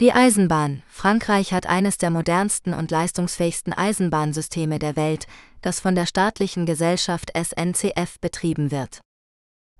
die 0.00 0.14
Eisenbahn. 0.14 0.82
Frankreich 0.88 1.52
hat 1.52 1.66
eines 1.66 1.98
der 1.98 2.08
modernsten 2.08 2.72
und 2.72 2.90
leistungsfähigsten 2.90 3.74
Eisenbahnsysteme 3.74 4.78
der 4.78 4.96
Welt, 4.96 5.26
das 5.60 5.78
von 5.78 5.94
der 5.94 6.06
staatlichen 6.06 6.64
Gesellschaft 6.64 7.32
SNCF 7.36 8.18
betrieben 8.22 8.70
wird. 8.70 9.02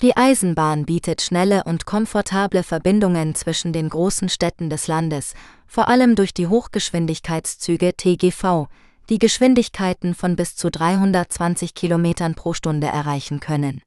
Die 0.03 0.15
Eisenbahn 0.15 0.85
bietet 0.85 1.23
schnelle 1.23 1.65
und 1.65 1.87
komfortable 1.87 2.63
Verbindungen 2.63 3.35
zwischen 3.35 3.73
den 3.73 3.89
großen 3.89 4.29
Städten 4.29 4.69
des 4.69 4.89
Landes, 4.89 5.33
vor 5.67 5.89
allem 5.89 6.17
durch 6.17 6.35
die 6.35 6.49
Hochgeschwindigkeitszüge 6.49 7.97
TGV, 7.97 8.69
die 9.09 9.19
Geschwindigkeiten 9.19 10.15
von 10.15 10.37
bis 10.37 10.55
zu 10.55 10.71
320 10.71 11.73
km 11.73 12.35
pro 12.35 12.53
Stunde 12.53 12.89
erreichen 12.89 13.41
können. 13.41 13.81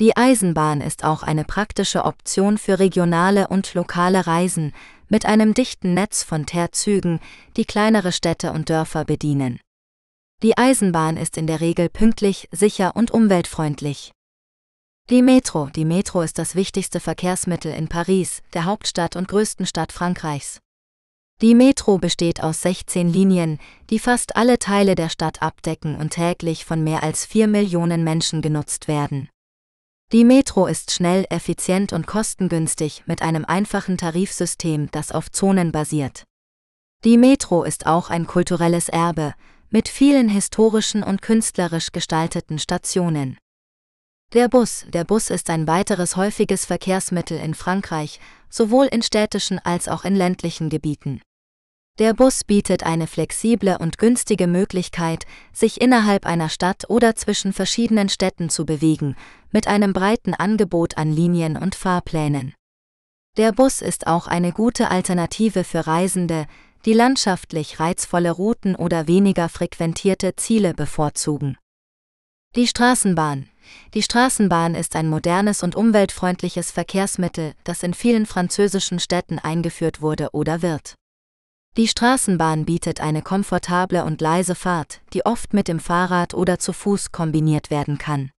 Die 0.00 0.16
Eisenbahn 0.16 0.80
ist 0.80 1.02
auch 1.02 1.24
eine 1.24 1.44
praktische 1.44 2.04
Option 2.04 2.56
für 2.56 2.78
regionale 2.78 3.48
und 3.48 3.74
lokale 3.74 4.28
Reisen 4.28 4.72
mit 5.08 5.26
einem 5.26 5.54
dichten 5.54 5.92
Netz 5.92 6.22
von 6.22 6.46
Teerzügen, 6.46 7.18
die 7.56 7.64
kleinere 7.64 8.12
Städte 8.12 8.52
und 8.52 8.70
Dörfer 8.70 9.04
bedienen. 9.04 9.58
Die 10.44 10.56
Eisenbahn 10.56 11.16
ist 11.16 11.36
in 11.36 11.48
der 11.48 11.60
Regel 11.60 11.88
pünktlich, 11.88 12.48
sicher 12.52 12.94
und 12.94 13.10
umweltfreundlich. 13.10 14.12
Die 15.10 15.22
Metro. 15.22 15.66
Die 15.74 15.84
Metro 15.84 16.22
ist 16.22 16.38
das 16.38 16.54
wichtigste 16.54 17.00
Verkehrsmittel 17.00 17.72
in 17.72 17.88
Paris, 17.88 18.42
der 18.54 18.66
Hauptstadt 18.66 19.16
und 19.16 19.26
größten 19.26 19.66
Stadt 19.66 19.90
Frankreichs. 19.90 20.60
Die 21.40 21.56
Metro 21.56 21.98
besteht 21.98 22.40
aus 22.40 22.62
16 22.62 23.12
Linien, 23.12 23.58
die 23.90 23.98
fast 23.98 24.36
alle 24.36 24.60
Teile 24.60 24.94
der 24.94 25.08
Stadt 25.08 25.42
abdecken 25.42 25.96
und 25.96 26.10
täglich 26.10 26.64
von 26.64 26.84
mehr 26.84 27.02
als 27.02 27.26
4 27.26 27.48
Millionen 27.48 28.04
Menschen 28.04 28.42
genutzt 28.42 28.86
werden. 28.86 29.28
Die 30.10 30.24
Metro 30.24 30.66
ist 30.66 30.90
schnell, 30.90 31.26
effizient 31.28 31.92
und 31.92 32.06
kostengünstig 32.06 33.02
mit 33.04 33.20
einem 33.20 33.44
einfachen 33.44 33.98
Tarifsystem, 33.98 34.90
das 34.90 35.12
auf 35.12 35.30
Zonen 35.30 35.70
basiert. 35.70 36.24
Die 37.04 37.18
Metro 37.18 37.62
ist 37.62 37.84
auch 37.84 38.08
ein 38.08 38.26
kulturelles 38.26 38.88
Erbe, 38.88 39.34
mit 39.68 39.86
vielen 39.86 40.30
historischen 40.30 41.02
und 41.02 41.20
künstlerisch 41.20 41.92
gestalteten 41.92 42.58
Stationen. 42.58 43.36
Der 44.32 44.48
Bus. 44.48 44.86
Der 44.88 45.04
Bus 45.04 45.28
ist 45.28 45.50
ein 45.50 45.66
weiteres 45.66 46.16
häufiges 46.16 46.64
Verkehrsmittel 46.64 47.38
in 47.38 47.52
Frankreich, 47.52 48.18
sowohl 48.48 48.86
in 48.86 49.02
städtischen 49.02 49.58
als 49.58 49.88
auch 49.88 50.06
in 50.06 50.16
ländlichen 50.16 50.70
Gebieten. 50.70 51.20
Der 51.98 52.14
Bus 52.14 52.44
bietet 52.44 52.84
eine 52.84 53.08
flexible 53.08 53.76
und 53.76 53.98
günstige 53.98 54.46
Möglichkeit, 54.46 55.24
sich 55.52 55.80
innerhalb 55.80 56.26
einer 56.26 56.48
Stadt 56.48 56.88
oder 56.88 57.16
zwischen 57.16 57.52
verschiedenen 57.52 58.08
Städten 58.08 58.50
zu 58.50 58.64
bewegen, 58.64 59.16
mit 59.50 59.66
einem 59.66 59.92
breiten 59.92 60.32
Angebot 60.32 60.96
an 60.96 61.10
Linien 61.10 61.56
und 61.56 61.74
Fahrplänen. 61.74 62.54
Der 63.36 63.50
Bus 63.50 63.82
ist 63.82 64.06
auch 64.06 64.28
eine 64.28 64.52
gute 64.52 64.92
Alternative 64.92 65.64
für 65.64 65.88
Reisende, 65.88 66.46
die 66.84 66.92
landschaftlich 66.92 67.80
reizvolle 67.80 68.30
Routen 68.30 68.76
oder 68.76 69.08
weniger 69.08 69.48
frequentierte 69.48 70.36
Ziele 70.36 70.74
bevorzugen. 70.74 71.56
Die 72.54 72.68
Straßenbahn. 72.68 73.48
Die 73.94 74.02
Straßenbahn 74.02 74.76
ist 74.76 74.94
ein 74.94 75.08
modernes 75.08 75.64
und 75.64 75.74
umweltfreundliches 75.74 76.70
Verkehrsmittel, 76.70 77.54
das 77.64 77.82
in 77.82 77.92
vielen 77.92 78.24
französischen 78.24 79.00
Städten 79.00 79.40
eingeführt 79.40 80.00
wurde 80.00 80.28
oder 80.32 80.62
wird. 80.62 80.97
Die 81.78 81.86
Straßenbahn 81.86 82.64
bietet 82.64 83.00
eine 83.00 83.22
komfortable 83.22 84.04
und 84.04 84.20
leise 84.20 84.56
Fahrt, 84.56 85.00
die 85.12 85.24
oft 85.24 85.54
mit 85.54 85.68
dem 85.68 85.78
Fahrrad 85.78 86.34
oder 86.34 86.58
zu 86.58 86.72
Fuß 86.72 87.12
kombiniert 87.12 87.70
werden 87.70 87.98
kann. 87.98 88.32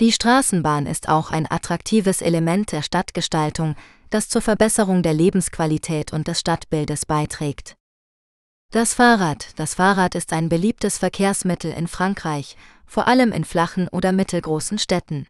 Die 0.00 0.10
Straßenbahn 0.10 0.86
ist 0.86 1.08
auch 1.08 1.30
ein 1.30 1.48
attraktives 1.48 2.20
Element 2.20 2.72
der 2.72 2.82
Stadtgestaltung, 2.82 3.76
das 4.10 4.28
zur 4.28 4.42
Verbesserung 4.42 5.04
der 5.04 5.14
Lebensqualität 5.14 6.12
und 6.12 6.26
des 6.26 6.40
Stadtbildes 6.40 7.06
beiträgt. 7.06 7.76
Das 8.72 8.94
Fahrrad. 8.94 9.46
Das 9.54 9.74
Fahrrad 9.74 10.16
ist 10.16 10.32
ein 10.32 10.48
beliebtes 10.48 10.98
Verkehrsmittel 10.98 11.70
in 11.70 11.86
Frankreich, 11.86 12.56
vor 12.84 13.06
allem 13.06 13.30
in 13.30 13.44
flachen 13.44 13.86
oder 13.86 14.10
mittelgroßen 14.10 14.80
Städten. 14.80 15.28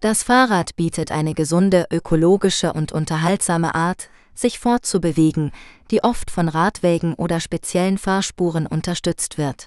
Das 0.00 0.22
Fahrrad 0.22 0.76
bietet 0.76 1.12
eine 1.12 1.34
gesunde, 1.34 1.86
ökologische 1.90 2.72
und 2.72 2.90
unterhaltsame 2.90 3.74
Art, 3.74 4.08
sich 4.34 4.58
fortzubewegen, 4.58 5.52
die 5.90 6.02
oft 6.02 6.30
von 6.30 6.48
Radwegen 6.48 7.14
oder 7.14 7.40
speziellen 7.40 7.98
Fahrspuren 7.98 8.66
unterstützt 8.66 9.38
wird. 9.38 9.66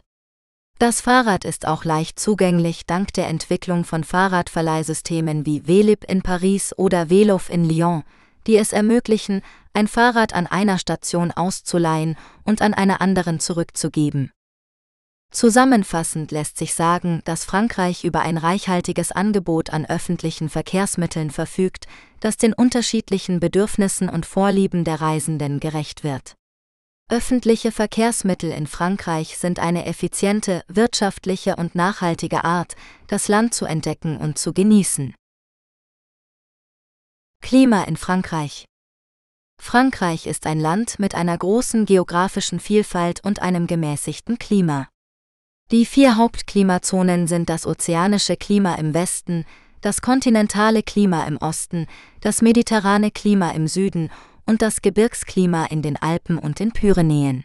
Das 0.80 1.02
Fahrrad 1.02 1.44
ist 1.44 1.68
auch 1.68 1.86
leicht 1.86 2.20
zugänglich 2.20 2.86
dank 2.86 3.12
der 3.14 3.28
Entwicklung 3.28 3.84
von 3.84 4.04
Fahrradverleihsystemen 4.04 5.46
wie 5.46 5.68
Velib 5.68 6.04
in 6.08 6.22
Paris 6.22 6.72
oder 6.78 7.10
Velof 7.10 7.50
in 7.50 7.68
Lyon, 7.68 8.04
die 8.46 8.58
es 8.58 8.74
ermöglichen, 8.74 9.42
ein 9.74 9.88
Fahrrad 9.88 10.34
an 10.34 10.46
einer 10.46 10.78
Station 10.78 11.32
auszuleihen 11.32 12.16
und 12.44 12.62
an 12.62 12.76
einer 12.76 13.02
anderen 13.02 13.40
zurückzugeben. 13.40 14.32
Zusammenfassend 15.30 16.32
lässt 16.32 16.58
sich 16.58 16.74
sagen, 16.74 17.22
dass 17.26 17.44
Frankreich 17.44 18.04
über 18.04 18.22
ein 18.22 18.38
reichhaltiges 18.38 19.12
Angebot 19.12 19.72
an 19.72 19.86
öffentlichen 19.86 20.50
Verkehrsmitteln 20.50 21.32
verfügt, 21.32 21.88
das 22.20 22.38
den 22.38 22.54
unterschiedlichen 22.54 23.40
Bedürfnissen 23.40 24.10
und 24.10 24.26
Vorlieben 24.26 24.84
der 24.84 25.02
Reisenden 25.02 25.60
gerecht 25.60 26.04
wird. 26.04 26.36
Öffentliche 27.10 27.72
Verkehrsmittel 27.72 28.52
in 28.52 28.68
Frankreich 28.68 29.38
sind 29.38 29.60
eine 29.60 29.86
effiziente, 29.86 30.64
wirtschaftliche 30.68 31.56
und 31.56 31.74
nachhaltige 31.74 32.44
Art, 32.44 32.76
das 33.08 33.30
Land 33.30 33.54
zu 33.54 33.66
entdecken 33.66 34.18
und 34.18 34.38
zu 34.38 34.54
genießen. 34.54 35.16
Klima 37.42 37.84
in 37.84 37.96
Frankreich 37.96 38.66
Frankreich 39.62 40.28
ist 40.28 40.46
ein 40.46 40.60
Land 40.60 41.00
mit 41.00 41.16
einer 41.16 41.38
großen 41.38 41.86
geografischen 41.86 42.60
Vielfalt 42.60 43.24
und 43.24 43.42
einem 43.42 43.68
gemäßigten 43.68 44.38
Klima. 44.38 44.90
Die 45.70 45.86
vier 45.86 46.16
Hauptklimazonen 46.16 47.28
sind 47.28 47.50
das 47.50 47.68
ozeanische 47.68 48.38
Klima 48.38 48.76
im 48.76 48.94
Westen, 48.94 49.44
das 49.82 50.02
kontinentale 50.02 50.82
Klima 50.82 51.26
im 51.26 51.36
Osten, 51.38 51.88
das 52.22 52.42
mediterrane 52.42 53.12
Klima 53.12 53.52
im 53.52 53.68
Süden 53.68 54.10
und 54.46 54.62
das 54.62 54.82
Gebirgsklima 54.82 55.66
in 55.66 55.82
den 55.82 55.98
Alpen 55.98 56.38
und 56.38 56.60
den 56.60 56.72
Pyrenäen. 56.72 57.44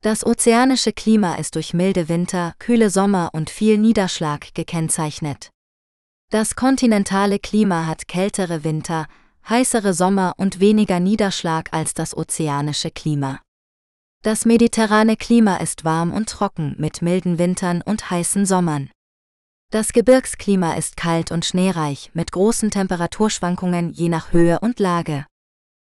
Das 0.00 0.24
ozeanische 0.24 0.94
Klima 0.94 1.34
ist 1.34 1.54
durch 1.54 1.74
milde 1.74 2.08
Winter, 2.08 2.54
kühle 2.58 2.88
Sommer 2.88 3.28
und 3.34 3.50
viel 3.50 3.76
Niederschlag 3.76 4.54
gekennzeichnet. 4.54 5.50
Das 6.30 6.56
kontinentale 6.56 7.38
Klima 7.38 7.86
hat 7.86 8.08
kältere 8.08 8.64
Winter, 8.64 9.06
heißere 9.46 9.92
Sommer 9.92 10.32
und 10.38 10.60
weniger 10.60 10.98
Niederschlag 10.98 11.68
als 11.72 11.92
das 11.92 12.16
ozeanische 12.16 12.90
Klima. 12.90 13.40
Das 14.24 14.46
mediterrane 14.46 15.18
Klima 15.18 15.58
ist 15.58 15.84
warm 15.84 16.10
und 16.10 16.30
trocken 16.30 16.74
mit 16.78 17.02
milden 17.02 17.38
Wintern 17.38 17.82
und 17.82 18.10
heißen 18.10 18.46
Sommern. 18.46 18.90
Das 19.70 19.92
Gebirgsklima 19.92 20.76
ist 20.76 20.96
kalt 20.96 21.30
und 21.30 21.44
schneereich 21.44 22.10
mit 22.14 22.32
großen 22.32 22.70
Temperaturschwankungen 22.70 23.92
je 23.92 24.08
nach 24.08 24.32
Höhe 24.32 24.60
und 24.60 24.80
Lage. 24.80 25.26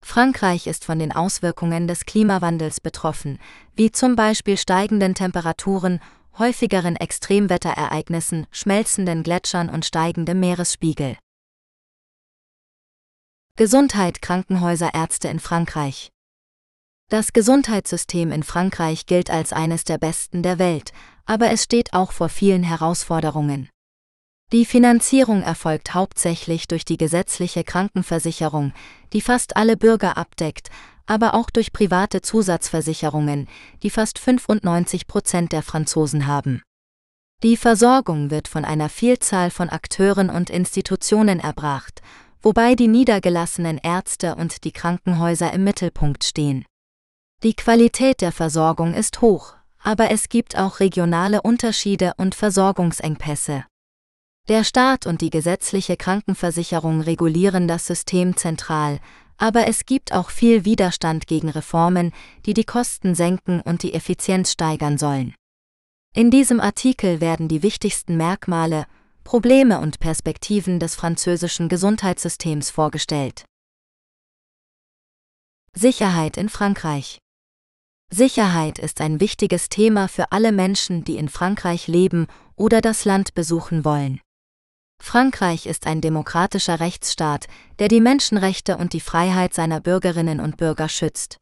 Frankreich 0.04 0.66
ist 0.66 0.86
von 0.86 0.98
den 0.98 1.12
Auswirkungen 1.12 1.88
des 1.88 2.08
Klimawandels 2.08 2.82
betroffen, 2.82 3.38
wie 3.76 3.92
zum 3.92 4.16
Beispiel 4.16 4.58
steigenden 4.58 5.14
Temperaturen, 5.14 6.00
häufigeren 6.40 6.96
Extremwetterereignissen, 6.96 8.48
schmelzenden 8.50 9.22
Gletschern 9.22 9.70
und 9.70 9.86
steigendem 9.86 10.40
Meeresspiegel. 10.40 11.16
Gesundheit 13.56 14.24
Krankenhäuser 14.24 14.96
Ärzte 14.96 15.28
in 15.28 15.40
Frankreich 15.40 16.10
das 17.10 17.34
Gesundheitssystem 17.34 18.32
in 18.32 18.42
Frankreich 18.42 19.06
gilt 19.06 19.30
als 19.30 19.54
eines 19.54 19.84
der 19.84 20.00
besten 20.00 20.42
der 20.42 20.58
Welt, 20.58 20.92
aber 21.26 21.52
es 21.52 21.64
steht 21.64 21.94
auch 21.94 22.12
vor 22.12 22.30
vielen 22.30 22.64
Herausforderungen. 22.64 23.70
Die 24.52 24.66
Finanzierung 24.66 25.42
erfolgt 25.42 25.94
hauptsächlich 25.94 26.68
durch 26.68 26.86
die 26.86 26.98
gesetzliche 26.98 27.64
Krankenversicherung, 27.64 28.74
die 29.14 29.22
fast 29.22 29.56
alle 29.56 29.78
Bürger 29.78 30.18
abdeckt, 30.18 30.70
aber 31.06 31.36
auch 31.36 31.50
durch 31.50 31.72
private 31.72 32.22
Zusatzversicherungen, 32.22 33.48
die 33.84 33.90
fast 33.90 34.18
95 34.18 35.08
Prozent 35.08 35.52
der 35.52 35.62
Franzosen 35.62 36.26
haben. 36.26 36.64
Die 37.44 37.58
Versorgung 37.58 38.32
wird 38.32 38.48
von 38.48 38.66
einer 38.66 38.90
Vielzahl 38.90 39.52
von 39.52 39.70
Akteuren 39.70 40.30
und 40.30 40.50
Institutionen 40.50 41.40
erbracht, 41.40 42.02
wobei 42.42 42.76
die 42.76 42.88
niedergelassenen 42.88 43.78
Ärzte 43.78 44.36
und 44.36 44.64
die 44.64 44.72
Krankenhäuser 44.72 45.54
im 45.54 45.64
Mittelpunkt 45.64 46.24
stehen. 46.24 46.66
Die 47.46 47.54
Qualität 47.54 48.22
der 48.22 48.32
Versorgung 48.32 48.96
ist 48.96 49.22
hoch, 49.22 49.54
aber 49.78 50.10
es 50.10 50.30
gibt 50.30 50.58
auch 50.58 50.80
regionale 50.80 51.44
Unterschiede 51.44 52.14
und 52.18 52.34
Versorgungsengpässe. 52.34 53.66
Der 54.48 54.64
Staat 54.64 55.06
und 55.06 55.22
die 55.22 55.30
gesetzliche 55.30 55.96
Krankenversicherung 55.96 57.02
regulieren 57.02 57.68
das 57.68 57.86
System 57.86 58.36
zentral, 58.36 59.00
aber 59.38 59.68
es 59.68 59.86
gibt 59.86 60.12
auch 60.12 60.32
viel 60.32 60.66
Widerstand 60.66 61.28
gegen 61.28 61.50
Reformen, 61.50 62.14
die 62.48 62.56
die 62.56 62.64
Kosten 62.64 63.14
senken 63.14 63.62
und 63.62 63.84
die 63.84 63.94
Effizienz 63.94 64.52
steigern 64.52 64.98
sollen. 64.98 65.36
In 66.16 66.32
diesem 66.32 66.60
Artikel 66.60 67.22
werden 67.22 67.48
die 67.48 67.62
wichtigsten 67.62 68.18
Merkmale, 68.18 68.88
Probleme 69.24 69.82
und 69.82 70.00
Perspektiven 70.00 70.80
des 70.80 70.96
französischen 70.96 71.70
Gesundheitssystems 71.70 72.72
vorgestellt. 72.72 73.46
Sicherheit 75.76 76.38
in 76.38 76.50
Frankreich 76.50 77.20
Sicherheit 78.16 78.80
ist 78.80 79.02
ein 79.02 79.20
wichtiges 79.20 79.68
Thema 79.68 80.08
für 80.08 80.32
alle 80.32 80.54
Menschen, 80.54 81.04
die 81.04 81.18
in 81.18 81.28
Frankreich 81.28 81.88
leben 81.88 82.28
oder 82.56 82.80
das 82.80 83.04
Land 83.04 83.34
besuchen 83.34 83.84
wollen. 83.84 84.22
Frankreich 85.04 85.66
ist 85.66 85.86
ein 85.86 86.00
demokratischer 86.00 86.80
Rechtsstaat, 86.80 87.48
der 87.78 87.90
die 87.90 88.00
Menschenrechte 88.00 88.78
und 88.78 88.94
die 88.94 89.02
Freiheit 89.02 89.54
seiner 89.54 89.82
Bürgerinnen 89.82 90.40
und 90.40 90.56
Bürger 90.56 90.88
schützt. 90.88 91.36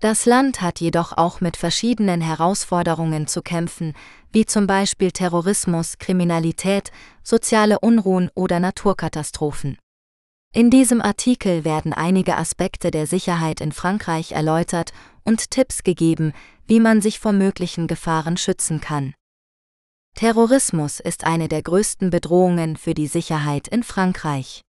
Das 0.00 0.24
Land 0.24 0.62
hat 0.62 0.78
jedoch 0.78 1.18
auch 1.18 1.40
mit 1.40 1.56
verschiedenen 1.56 2.20
Herausforderungen 2.20 3.26
zu 3.26 3.42
kämpfen, 3.42 3.94
wie 4.30 4.46
zum 4.46 4.68
Beispiel 4.68 5.10
Terrorismus, 5.10 5.98
Kriminalität, 5.98 6.92
soziale 7.24 7.80
Unruhen 7.80 8.30
oder 8.36 8.60
Naturkatastrophen. 8.60 9.78
In 10.54 10.70
diesem 10.70 11.02
Artikel 11.02 11.64
werden 11.64 11.92
einige 11.92 12.38
Aspekte 12.38 12.90
der 12.90 13.06
Sicherheit 13.06 13.60
in 13.60 13.70
Frankreich 13.70 14.32
erläutert 14.32 14.92
und 15.24 15.50
Tipps 15.50 15.82
gegeben, 15.82 16.32
wie 16.66 16.80
man 16.80 17.02
sich 17.02 17.20
vor 17.20 17.32
möglichen 17.32 17.86
Gefahren 17.86 18.38
schützen 18.38 18.80
kann. 18.80 19.14
Terrorismus 20.14 21.00
ist 21.00 21.24
eine 21.24 21.48
der 21.48 21.62
größten 21.62 22.10
Bedrohungen 22.10 22.76
für 22.76 22.94
die 22.94 23.06
Sicherheit 23.06 23.68
in 23.68 23.82
Frankreich. 23.82 24.62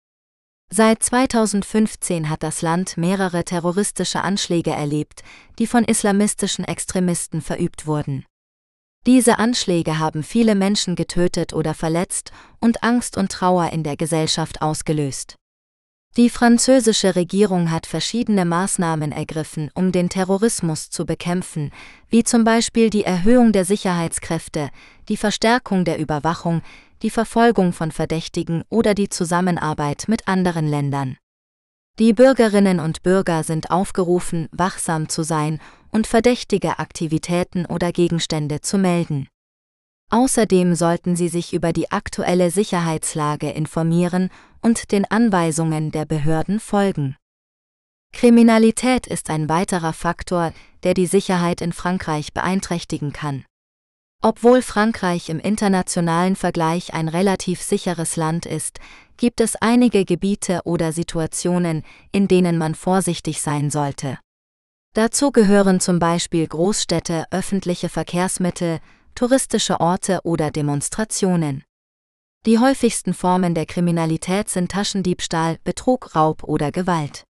Seit 0.71 1.01
2015 1.01 2.29
hat 2.29 2.43
das 2.43 2.61
Land 2.61 2.97
mehrere 2.97 3.43
terroristische 3.43 4.21
Anschläge 4.21 4.71
erlebt, 4.71 5.23
die 5.57 5.65
von 5.65 5.83
islamistischen 5.83 6.65
Extremisten 6.65 7.41
verübt 7.41 7.87
wurden. 7.87 8.25
Diese 9.07 9.39
Anschläge 9.39 9.97
haben 9.97 10.23
viele 10.23 10.53
Menschen 10.53 10.95
getötet 10.95 11.53
oder 11.53 11.73
verletzt 11.73 12.31
und 12.59 12.83
Angst 12.83 13.17
und 13.17 13.31
Trauer 13.31 13.71
in 13.71 13.83
der 13.83 13.97
Gesellschaft 13.97 14.61
ausgelöst. 14.61 15.37
Die 16.17 16.29
französische 16.29 17.15
Regierung 17.15 17.71
hat 17.71 17.85
verschiedene 17.85 18.43
Maßnahmen 18.43 19.11
ergriffen, 19.11 19.69
um 19.75 19.91
den 19.91 20.09
Terrorismus 20.09 20.89
zu 20.89 21.05
bekämpfen, 21.05 21.71
wie 22.09 22.23
zum 22.23 22.43
Beispiel 22.43 22.89
die 22.89 23.03
Erhöhung 23.03 23.51
der 23.51 23.63
Sicherheitskräfte, 23.63 24.69
die 25.07 25.17
Verstärkung 25.17 25.85
der 25.85 25.99
Überwachung, 25.99 26.61
die 27.03 27.11
Verfolgung 27.11 27.73
von 27.73 27.91
Verdächtigen 27.91 28.63
oder 28.69 28.95
die 28.95 29.09
Zusammenarbeit 29.09 30.05
mit 30.07 30.27
anderen 30.27 30.67
Ländern. 30.67 31.17
Die 31.99 32.13
Bürgerinnen 32.13 32.79
und 32.79 33.03
Bürger 33.03 33.43
sind 33.43 33.71
aufgerufen, 33.71 34.49
wachsam 34.51 35.09
zu 35.09 35.23
sein 35.23 35.59
und 35.91 36.07
verdächtige 36.07 36.79
Aktivitäten 36.79 37.65
oder 37.65 37.91
Gegenstände 37.91 38.61
zu 38.61 38.77
melden. 38.77 39.27
Außerdem 40.09 40.73
sollten 40.73 41.15
sie 41.15 41.27
sich 41.27 41.53
über 41.53 41.71
die 41.71 41.91
aktuelle 41.91 42.49
Sicherheitslage 42.49 43.51
informieren 43.51 44.29
und 44.61 44.91
den 44.91 45.05
Anweisungen 45.09 45.91
der 45.91 46.05
Behörden 46.05 46.59
folgen. 46.59 47.15
Kriminalität 48.11 49.07
ist 49.07 49.29
ein 49.29 49.49
weiterer 49.49 49.93
Faktor, 49.93 50.53
der 50.83 50.93
die 50.93 51.05
Sicherheit 51.05 51.61
in 51.61 51.73
Frankreich 51.73 52.33
beeinträchtigen 52.33 53.13
kann. 53.13 53.45
Obwohl 54.21 54.61
Frankreich 54.61 55.29
im 55.29 55.39
internationalen 55.39 56.35
Vergleich 56.35 56.93
ein 56.93 57.07
relativ 57.07 57.61
sicheres 57.61 58.17
Land 58.17 58.45
ist, 58.45 58.79
gibt 59.15 59.39
es 59.39 59.55
einige 59.55 60.03
Gebiete 60.03 60.61
oder 60.65 60.91
Situationen, 60.91 61.83
in 62.11 62.27
denen 62.27 62.57
man 62.57 62.75
vorsichtig 62.75 63.41
sein 63.41 63.69
sollte. 63.69 64.19
Dazu 64.93 65.31
gehören 65.31 65.79
zum 65.79 65.99
Beispiel 65.99 66.47
Großstädte, 66.47 67.25
öffentliche 67.31 67.87
Verkehrsmittel, 67.87 68.79
touristische 69.15 69.79
Orte 69.79 70.19
oder 70.23 70.51
Demonstrationen. 70.51 71.63
Die 72.45 72.57
häufigsten 72.57 73.13
Formen 73.13 73.53
der 73.53 73.65
Kriminalität 73.65 74.47
sind 74.47 74.71
Taschendiebstahl, 74.71 75.57
Betrug, 75.65 76.15
Raub 76.15 76.43
oder 76.43 76.71
Gewalt. 76.71 77.25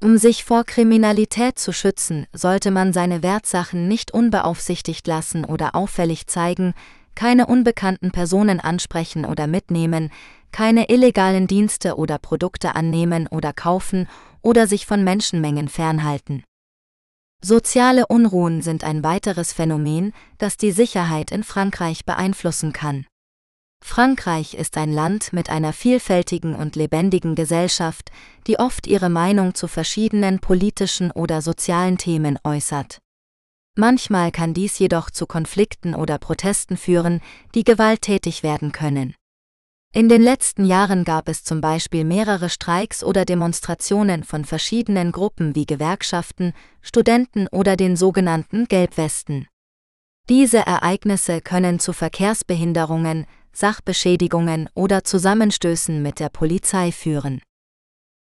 Um 0.00 0.16
sich 0.16 0.44
vor 0.44 0.62
Kriminalität 0.62 1.58
zu 1.58 1.72
schützen, 1.72 2.28
sollte 2.32 2.70
man 2.70 2.92
seine 2.92 3.24
Wertsachen 3.24 3.88
nicht 3.88 4.12
unbeaufsichtigt 4.12 5.08
lassen 5.08 5.44
oder 5.44 5.74
auffällig 5.74 6.28
zeigen, 6.28 6.74
keine 7.16 7.46
unbekannten 7.46 8.12
Personen 8.12 8.60
ansprechen 8.60 9.24
oder 9.24 9.48
mitnehmen, 9.48 10.12
keine 10.52 10.88
illegalen 10.88 11.48
Dienste 11.48 11.96
oder 11.96 12.18
Produkte 12.18 12.76
annehmen 12.76 13.26
oder 13.26 13.52
kaufen 13.52 14.08
oder 14.40 14.68
sich 14.68 14.86
von 14.86 15.02
Menschenmengen 15.02 15.66
fernhalten. 15.66 16.44
Soziale 17.42 18.06
Unruhen 18.06 18.62
sind 18.62 18.84
ein 18.84 19.02
weiteres 19.02 19.52
Phänomen, 19.52 20.12
das 20.38 20.56
die 20.56 20.70
Sicherheit 20.70 21.32
in 21.32 21.42
Frankreich 21.42 22.04
beeinflussen 22.04 22.72
kann. 22.72 23.04
Frankreich 23.84 24.54
ist 24.54 24.76
ein 24.76 24.92
Land 24.92 25.32
mit 25.32 25.50
einer 25.50 25.72
vielfältigen 25.72 26.54
und 26.54 26.76
lebendigen 26.76 27.34
Gesellschaft, 27.34 28.10
die 28.46 28.58
oft 28.58 28.86
ihre 28.86 29.08
Meinung 29.08 29.54
zu 29.54 29.68
verschiedenen 29.68 30.40
politischen 30.40 31.10
oder 31.10 31.42
sozialen 31.42 31.98
Themen 31.98 32.38
äußert. 32.44 32.98
Manchmal 33.76 34.32
kann 34.32 34.54
dies 34.54 34.78
jedoch 34.78 35.10
zu 35.10 35.26
Konflikten 35.26 35.94
oder 35.94 36.18
Protesten 36.18 36.76
führen, 36.76 37.20
die 37.54 37.62
gewalttätig 37.62 38.42
werden 38.42 38.72
können. 38.72 39.14
In 39.94 40.08
den 40.08 40.20
letzten 40.20 40.64
Jahren 40.64 41.04
gab 41.04 41.28
es 41.28 41.44
zum 41.44 41.60
Beispiel 41.60 42.04
mehrere 42.04 42.50
Streiks 42.50 43.02
oder 43.02 43.24
Demonstrationen 43.24 44.22
von 44.22 44.44
verschiedenen 44.44 45.12
Gruppen 45.12 45.54
wie 45.54 45.64
Gewerkschaften, 45.64 46.52
Studenten 46.82 47.48
oder 47.48 47.76
den 47.76 47.96
sogenannten 47.96 48.66
Gelbwesten. 48.66 49.46
Diese 50.28 50.58
Ereignisse 50.58 51.40
können 51.40 51.80
zu 51.80 51.94
Verkehrsbehinderungen, 51.94 53.26
Sachbeschädigungen 53.58 54.68
oder 54.74 55.02
Zusammenstößen 55.02 56.00
mit 56.00 56.20
der 56.20 56.28
Polizei 56.28 56.92
führen. 56.92 57.42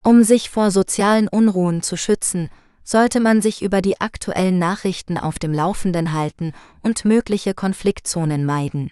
Um 0.04 0.24
sich 0.24 0.50
vor 0.50 0.72
sozialen 0.72 1.28
Unruhen 1.28 1.84
zu 1.84 1.96
schützen, 1.96 2.50
sollte 2.84 3.20
man 3.20 3.44
sich 3.44 3.62
über 3.62 3.84
die 3.84 4.02
aktuellen 4.02 4.58
Nachrichten 4.58 5.18
auf 5.18 5.38
dem 5.38 5.54
Laufenden 5.54 6.12
halten 6.14 6.54
und 6.82 7.06
mögliche 7.06 7.54
Konfliktzonen 7.54 8.46
meiden. 8.46 8.90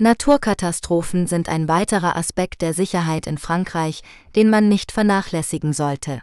Naturkatastrophen 0.00 1.26
sind 1.26 1.50
ein 1.50 1.68
weiterer 1.68 2.16
Aspekt 2.16 2.62
der 2.62 2.72
Sicherheit 2.72 3.26
in 3.26 3.36
Frankreich, 3.36 4.02
den 4.34 4.48
man 4.48 4.70
nicht 4.70 4.92
vernachlässigen 4.92 5.74
sollte. 5.74 6.22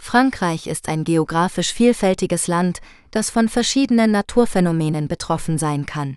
Frankreich 0.00 0.66
ist 0.66 0.88
ein 0.88 1.04
geografisch 1.04 1.72
vielfältiges 1.72 2.48
Land, 2.48 2.80
das 3.12 3.30
von 3.30 3.48
verschiedenen 3.48 4.10
Naturphänomenen 4.10 5.06
betroffen 5.06 5.58
sein 5.58 5.86
kann. 5.86 6.16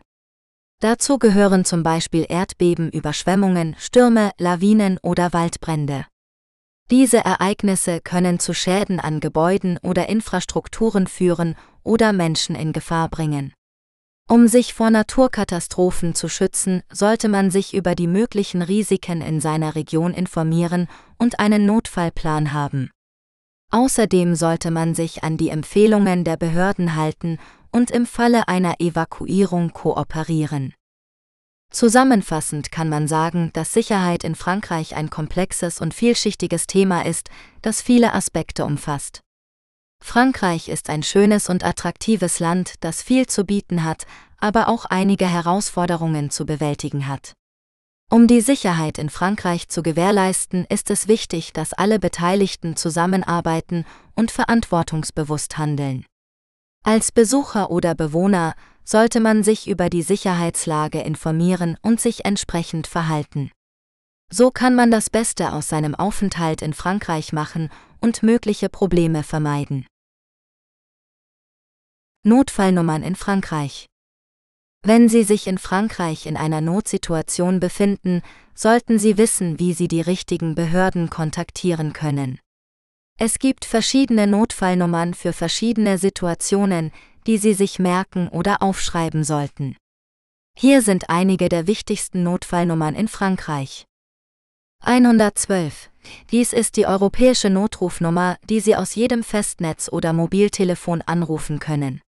Dazu 0.81 1.17
gehören 1.17 1.63
zum 1.63 1.83
Beispiel 1.83 2.25
Erdbeben, 2.27 2.91
Überschwemmungen, 2.91 3.75
Stürme, 3.79 4.31
Lawinen 4.37 4.97
oder 5.01 5.31
Waldbrände. 5.31 6.05
Diese 6.91 7.17
Ereignisse 7.17 8.01
können 8.01 8.39
zu 8.39 8.53
Schäden 8.53 8.99
an 8.99 9.19
Gebäuden 9.19 9.79
oder 9.81 10.07
Infrastrukturen 10.09 11.07
führen 11.07 11.55
oder 11.83 12.13
Menschen 12.13 12.55
in 12.55 12.73
Gefahr 12.73 13.09
bringen. 13.09 13.53
Um 14.27 14.47
sich 14.47 14.73
vor 14.73 14.89
Naturkatastrophen 14.89 16.13
zu 16.13 16.27
schützen, 16.29 16.81
sollte 16.91 17.29
man 17.29 17.51
sich 17.51 17.73
über 17.73 17.95
die 17.95 18.07
möglichen 18.07 18.61
Risiken 18.61 19.21
in 19.21 19.39
seiner 19.39 19.75
Region 19.75 20.13
informieren 20.13 20.87
und 21.17 21.39
einen 21.39 21.65
Notfallplan 21.65 22.51
haben. 22.51 22.89
Außerdem 23.71 24.35
sollte 24.35 24.71
man 24.71 24.95
sich 24.95 25.23
an 25.23 25.37
die 25.37 25.49
Empfehlungen 25.49 26.23
der 26.23 26.37
Behörden 26.37 26.95
halten 26.95 27.39
und 27.75 27.91
im 27.91 28.05
Falle 28.05 28.47
einer 28.47 28.79
Evakuierung 28.79 29.73
kooperieren. 29.73 30.73
Zusammenfassend 31.71 32.71
kann 32.71 32.87
man 32.87 33.09
sagen, 33.09 33.49
dass 33.51 33.73
Sicherheit 33.73 34.23
in 34.23 34.35
Frankreich 34.35 34.95
ein 34.95 35.09
komplexes 35.09 35.81
und 35.81 35.93
vielschichtiges 35.93 36.67
Thema 36.67 37.05
ist, 37.05 37.29
das 37.61 37.81
viele 37.81 38.13
Aspekte 38.13 38.63
umfasst. 38.63 39.19
Frankreich 40.01 40.69
ist 40.69 40.89
ein 40.89 41.03
schönes 41.03 41.49
und 41.49 41.65
attraktives 41.65 42.39
Land, 42.39 42.75
das 42.79 43.01
viel 43.01 43.25
zu 43.25 43.43
bieten 43.43 43.83
hat, 43.83 44.05
aber 44.37 44.69
auch 44.69 44.85
einige 44.85 45.27
Herausforderungen 45.27 46.29
zu 46.29 46.45
bewältigen 46.45 47.09
hat. 47.09 47.33
Um 48.09 48.27
die 48.27 48.39
Sicherheit 48.39 48.97
in 48.97 49.09
Frankreich 49.09 49.67
zu 49.67 49.83
gewährleisten, 49.83 50.65
ist 50.69 50.91
es 50.91 51.09
wichtig, 51.09 51.51
dass 51.51 51.73
alle 51.73 51.99
Beteiligten 51.99 52.77
zusammenarbeiten 52.77 53.83
und 54.15 54.31
verantwortungsbewusst 54.31 55.57
handeln. 55.57 56.05
Als 56.87 57.11
Besucher 57.11 57.71
oder 57.71 57.95
Bewohner 57.95 58.53
sollte 58.83 59.19
man 59.19 59.43
sich 59.43 59.67
über 59.67 59.89
die 59.89 60.03
Sicherheitslage 60.03 61.01
informieren 61.01 61.79
und 61.81 61.99
sich 61.99 62.25
entsprechend 62.25 62.85
verhalten. 62.85 63.49
So 64.31 64.51
kann 64.51 64.75
man 64.75 64.91
das 64.91 65.09
Beste 65.09 65.53
aus 65.53 65.67
seinem 65.67 65.95
Aufenthalt 65.95 66.61
in 66.61 66.73
Frankreich 66.73 67.33
machen 67.33 67.71
und 68.01 68.21
mögliche 68.21 68.69
Probleme 68.69 69.23
vermeiden. 69.23 69.87
Notfallnummern 72.21 73.01
in 73.01 73.15
Frankreich 73.15 73.87
Wenn 74.83 75.09
Sie 75.09 75.23
sich 75.23 75.47
in 75.47 75.57
Frankreich 75.57 76.27
in 76.27 76.37
einer 76.37 76.61
Notsituation 76.61 77.59
befinden, 77.59 78.21
sollten 78.53 78.99
Sie 78.99 79.17
wissen, 79.17 79.57
wie 79.57 79.73
Sie 79.73 79.87
die 79.87 80.01
richtigen 80.01 80.53
Behörden 80.53 81.09
kontaktieren 81.09 81.93
können. 81.93 82.39
Es 83.17 83.39
gibt 83.39 83.63
verschiedene 83.63 84.27
Notfallnummern 84.27 85.13
für 85.13 85.31
verschiedene 85.31 85.97
Situationen, 85.97 86.91
die 87.27 87.37
Sie 87.37 87.53
sich 87.53 87.79
merken 87.79 88.27
oder 88.27 88.61
aufschreiben 88.61 89.23
sollten. 89.23 89.77
Hier 90.57 90.81
sind 90.81 91.09
einige 91.09 91.47
der 91.47 91.65
wichtigsten 91.65 92.23
Notfallnummern 92.23 92.93
in 92.93 93.07
Frankreich. 93.07 93.85
112. 94.83 95.89
Dies 96.31 96.51
ist 96.51 96.75
die 96.75 96.85
europäische 96.85 97.49
Notrufnummer, 97.49 98.37
die 98.49 98.59
Sie 98.59 98.75
aus 98.75 98.95
jedem 98.95 99.23
Festnetz 99.23 99.89
oder 99.89 100.11
Mobiltelefon 100.11 101.01
anrufen 101.01 101.59
können. 101.59 102.01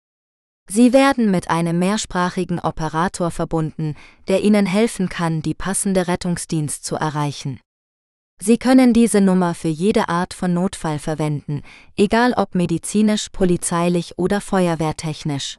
Sie 0.70 0.94
werden 0.94 1.30
mit 1.30 1.50
einem 1.50 1.78
mehrsprachigen 1.78 2.58
Operator 2.58 3.30
verbunden, 3.30 3.94
der 4.26 4.42
Ihnen 4.42 4.64
helfen 4.64 5.10
kann, 5.10 5.42
die 5.42 5.54
passende 5.54 6.08
Rettungsdienst 6.08 6.82
zu 6.82 6.96
erreichen. 6.96 7.60
Sie 8.40 8.58
können 8.58 8.92
diese 8.92 9.20
Nummer 9.20 9.54
für 9.54 9.68
jede 9.68 10.08
Art 10.08 10.34
von 10.34 10.52
Notfall 10.52 10.98
verwenden, 10.98 11.62
egal 11.96 12.34
ob 12.34 12.54
medizinisch, 12.54 13.28
polizeilich 13.30 14.18
oder 14.18 14.40
feuerwehrtechnisch. 14.40 15.56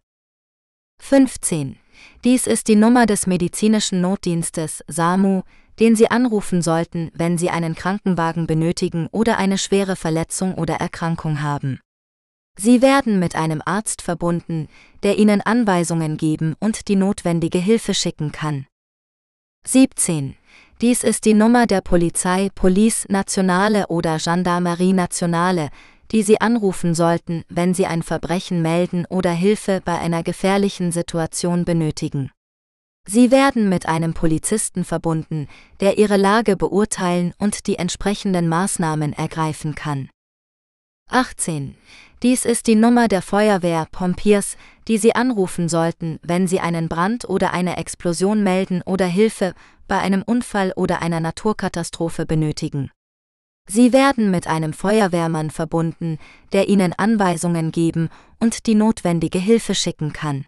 15. 1.01 1.78
Dies 2.23 2.47
ist 2.47 2.67
die 2.67 2.76
Nummer 2.76 3.05
des 3.05 3.28
medizinischen 3.28 4.01
Notdienstes 4.01 4.84
SAMU, 4.88 5.43
den 5.80 5.95
Sie 5.95 6.09
anrufen 6.09 6.61
sollten, 6.61 7.11
wenn 7.13 7.38
Sie 7.38 7.49
einen 7.49 7.76
Krankenwagen 7.76 8.47
benötigen 8.47 9.07
oder 9.11 9.38
eine 9.38 9.57
schwere 9.57 9.95
Verletzung 9.95 10.55
oder 10.55 10.76
Erkrankung 10.76 11.41
haben. 11.41 11.80
Sie 12.57 12.82
werden 12.82 13.19
mit 13.19 13.36
einem 13.36 13.61
Arzt 13.65 14.01
verbunden, 14.01 14.69
der 15.03 15.17
Ihnen 15.17 15.41
Anweisungen 15.41 16.15
geben 16.17 16.55
und 16.59 16.88
die 16.88 16.95
notwendige 16.95 17.57
Hilfe 17.57 17.93
schicken 17.93 18.32
kann. 18.32 18.65
17. 19.67 20.38
Dies 20.82 21.05
ist 21.05 21.23
die 21.23 21.34
Nummer 21.34 21.67
der 21.67 21.80
Polizei, 21.80 22.49
Police 22.53 23.05
Nationale 23.07 23.88
oder 23.88 24.17
Gendarmerie 24.17 24.91
Nationale, 24.91 25.69
die 26.11 26.21
Sie 26.21 26.41
anrufen 26.41 26.93
sollten, 26.93 27.45
wenn 27.47 27.73
Sie 27.73 27.86
ein 27.86 28.03
Verbrechen 28.03 28.61
melden 28.61 29.05
oder 29.09 29.32
Hilfe 29.32 29.82
bei 29.86 29.97
einer 29.97 30.21
gefährlichen 30.21 30.91
Situation 30.91 31.63
benötigen. 31.63 32.30
Sie 33.07 33.32
werden 33.32 33.69
mit 33.69 33.88
einem 33.88 34.13
Polizisten 34.13 34.84
verbunden, 34.84 35.47
der 35.80 35.97
Ihre 35.97 36.17
Lage 36.17 36.57
beurteilen 36.57 37.34
und 37.38 37.67
die 37.67 37.78
entsprechenden 37.78 38.49
Maßnahmen 38.49 39.13
ergreifen 39.13 39.76
kann. 39.76 40.09
18. 41.09 41.78
Dies 42.24 42.45
ist 42.45 42.68
die 42.68 42.76
Nummer 42.76 43.07
der 43.07 43.22
Feuerwehr 43.22 43.88
Pompiers, 43.91 44.57
die 44.88 44.97
Sie 44.97 45.16
anrufen 45.16 45.68
sollten, 45.70 46.20
wenn 46.24 46.47
Sie 46.47 46.59
einen 46.59 46.88
Brand 46.88 47.28
oder 47.28 47.53
eine 47.53 47.78
Explosion 47.78 48.43
melden 48.43 48.82
oder 48.84 49.05
Hilfe 49.05 49.53
bei 49.88 49.99
einem 49.99 50.24
Unfall 50.24 50.72
oder 50.76 51.01
einer 51.01 51.20
Naturkatastrophe 51.20 52.26
benötigen. 52.26 52.91
Sie 53.68 53.93
werden 53.93 54.30
mit 54.32 54.47
einem 54.47 54.74
Feuerwehrmann 54.74 55.49
verbunden, 55.49 56.20
der 56.53 56.70
Ihnen 56.70 56.93
Anweisungen 56.93 57.72
geben 57.72 58.09
und 58.39 58.68
die 58.68 58.76
notwendige 58.76 59.39
Hilfe 59.39 59.74
schicken 59.74 60.13
kann. 60.13 60.45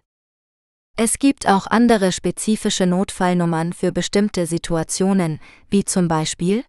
Es 0.96 1.18
gibt 1.18 1.48
auch 1.48 1.66
andere 1.66 2.12
spezifische 2.12 2.86
Notfallnummern 2.86 3.72
für 3.72 3.92
bestimmte 3.92 4.46
Situationen, 4.46 5.40
wie 5.70 5.84
zum 5.84 6.08
Beispiel 6.08 6.64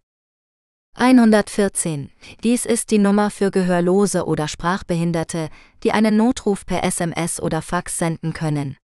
114. 1.00 2.10
Dies 2.44 2.66
ist 2.66 2.90
die 2.90 2.98
Nummer 2.98 3.30
für 3.30 3.50
Gehörlose 3.50 4.26
oder 4.26 4.48
Sprachbehinderte, 4.48 5.48
die 5.82 5.92
einen 5.92 6.18
Notruf 6.18 6.66
per 6.66 6.84
SMS 6.84 7.40
oder 7.40 7.62
Fax 7.62 7.96
senden 7.96 8.34
können. 8.34 8.76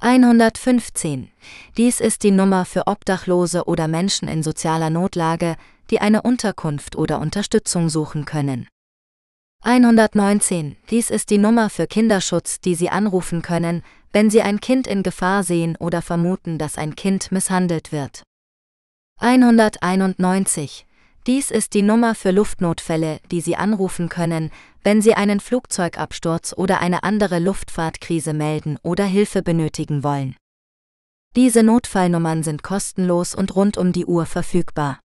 115. 0.00 1.30
Dies 1.76 2.00
ist 2.00 2.24
die 2.24 2.32
Nummer 2.32 2.64
für 2.64 2.88
Obdachlose 2.88 3.66
oder 3.66 3.86
Menschen 3.86 4.26
in 4.26 4.42
sozialer 4.42 4.90
Notlage, 4.90 5.54
die 5.90 6.00
eine 6.00 6.22
Unterkunft 6.22 6.96
oder 6.96 7.20
Unterstützung 7.20 7.88
suchen 7.88 8.24
können. 8.24 8.66
119. 9.62 10.74
Dies 10.90 11.08
ist 11.10 11.30
die 11.30 11.38
Nummer 11.38 11.70
für 11.70 11.86
Kinderschutz, 11.86 12.58
die 12.58 12.74
Sie 12.74 12.90
anrufen 12.90 13.42
können, 13.42 13.84
wenn 14.12 14.28
Sie 14.28 14.42
ein 14.42 14.58
Kind 14.58 14.88
in 14.88 15.04
Gefahr 15.04 15.44
sehen 15.44 15.76
oder 15.76 16.02
vermuten, 16.02 16.58
dass 16.58 16.78
ein 16.78 16.96
Kind 16.96 17.30
misshandelt 17.30 17.92
wird. 17.92 18.24
191. 19.20 20.84
Dies 21.28 21.52
ist 21.52 21.74
die 21.74 21.82
Nummer 21.82 22.16
für 22.16 22.32
Luftnotfälle, 22.32 23.20
die 23.30 23.40
Sie 23.40 23.54
anrufen 23.54 24.08
können, 24.08 24.50
wenn 24.82 25.00
Sie 25.00 25.14
einen 25.14 25.38
Flugzeugabsturz 25.38 26.52
oder 26.56 26.80
eine 26.80 27.04
andere 27.04 27.38
Luftfahrtkrise 27.38 28.32
melden 28.32 28.76
oder 28.82 29.04
Hilfe 29.04 29.40
benötigen 29.42 30.02
wollen. 30.02 30.34
Diese 31.36 31.62
Notfallnummern 31.62 32.42
sind 32.42 32.64
kostenlos 32.64 33.36
und 33.36 33.54
rund 33.54 33.78
um 33.78 33.92
die 33.92 34.04
Uhr 34.04 34.26
verfügbar. 34.26 34.98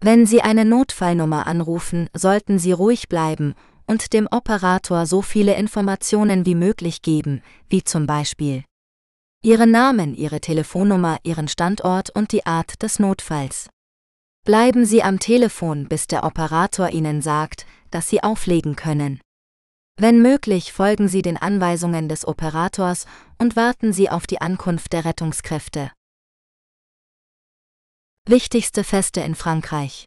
Wenn 0.00 0.26
Sie 0.26 0.42
eine 0.42 0.66
Notfallnummer 0.66 1.46
anrufen, 1.46 2.10
sollten 2.12 2.58
Sie 2.58 2.72
ruhig 2.72 3.08
bleiben 3.08 3.54
und 3.86 4.12
dem 4.12 4.28
Operator 4.30 5.06
so 5.06 5.22
viele 5.22 5.54
Informationen 5.54 6.44
wie 6.44 6.54
möglich 6.54 7.00
geben, 7.00 7.42
wie 7.70 7.82
zum 7.82 8.06
Beispiel 8.06 8.64
Ihren 9.42 9.70
Namen, 9.70 10.14
Ihre 10.14 10.40
Telefonnummer, 10.40 11.18
Ihren 11.22 11.48
Standort 11.48 12.10
und 12.10 12.32
die 12.32 12.44
Art 12.44 12.82
des 12.82 12.98
Notfalls. 12.98 13.70
Bleiben 14.48 14.86
Sie 14.86 15.02
am 15.02 15.18
Telefon, 15.18 15.88
bis 15.90 16.06
der 16.06 16.24
Operator 16.24 16.88
Ihnen 16.88 17.20
sagt, 17.20 17.66
dass 17.90 18.08
Sie 18.08 18.22
auflegen 18.22 18.76
können. 18.76 19.20
Wenn 19.98 20.22
möglich, 20.22 20.72
folgen 20.72 21.06
Sie 21.06 21.20
den 21.20 21.36
Anweisungen 21.36 22.08
des 22.08 22.26
Operators 22.26 23.04
und 23.36 23.56
warten 23.56 23.92
Sie 23.92 24.08
auf 24.08 24.26
die 24.26 24.40
Ankunft 24.40 24.94
der 24.94 25.04
Rettungskräfte. 25.04 25.92
Wichtigste 28.24 28.84
Feste 28.84 29.20
in 29.20 29.34
Frankreich 29.34 30.06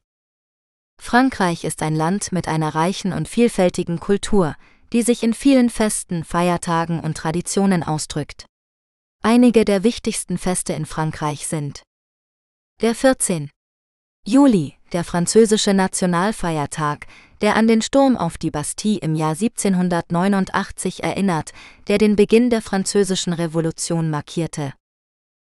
Frankreich 0.99 1.63
ist 1.63 1.83
ein 1.83 1.95
Land 1.95 2.31
mit 2.31 2.47
einer 2.47 2.73
reichen 2.73 3.13
und 3.13 3.27
vielfältigen 3.27 3.99
Kultur, 3.99 4.55
die 4.91 5.03
sich 5.03 5.21
in 5.21 5.35
vielen 5.35 5.69
Festen, 5.69 6.23
Feiertagen 6.23 6.99
und 6.99 7.15
Traditionen 7.15 7.83
ausdrückt. 7.83 8.47
Einige 9.21 9.65
der 9.65 9.83
wichtigsten 9.83 10.39
Feste 10.39 10.73
in 10.73 10.87
Frankreich 10.87 11.45
sind 11.45 11.83
der 12.81 12.95
14. 12.95 13.51
Juli, 14.24 14.76
der 14.93 15.03
französische 15.03 15.74
Nationalfeiertag, 15.74 17.07
der 17.41 17.55
an 17.55 17.67
den 17.67 17.82
Sturm 17.82 18.15
auf 18.15 18.38
die 18.38 18.51
Bastille 18.51 18.99
im 18.99 19.15
Jahr 19.15 19.32
1789 19.32 21.03
erinnert, 21.03 21.53
der 21.88 21.97
den 21.97 22.15
Beginn 22.15 22.51
der 22.51 22.61
französischen 22.61 23.34
Revolution 23.34 24.11
markierte. 24.11 24.74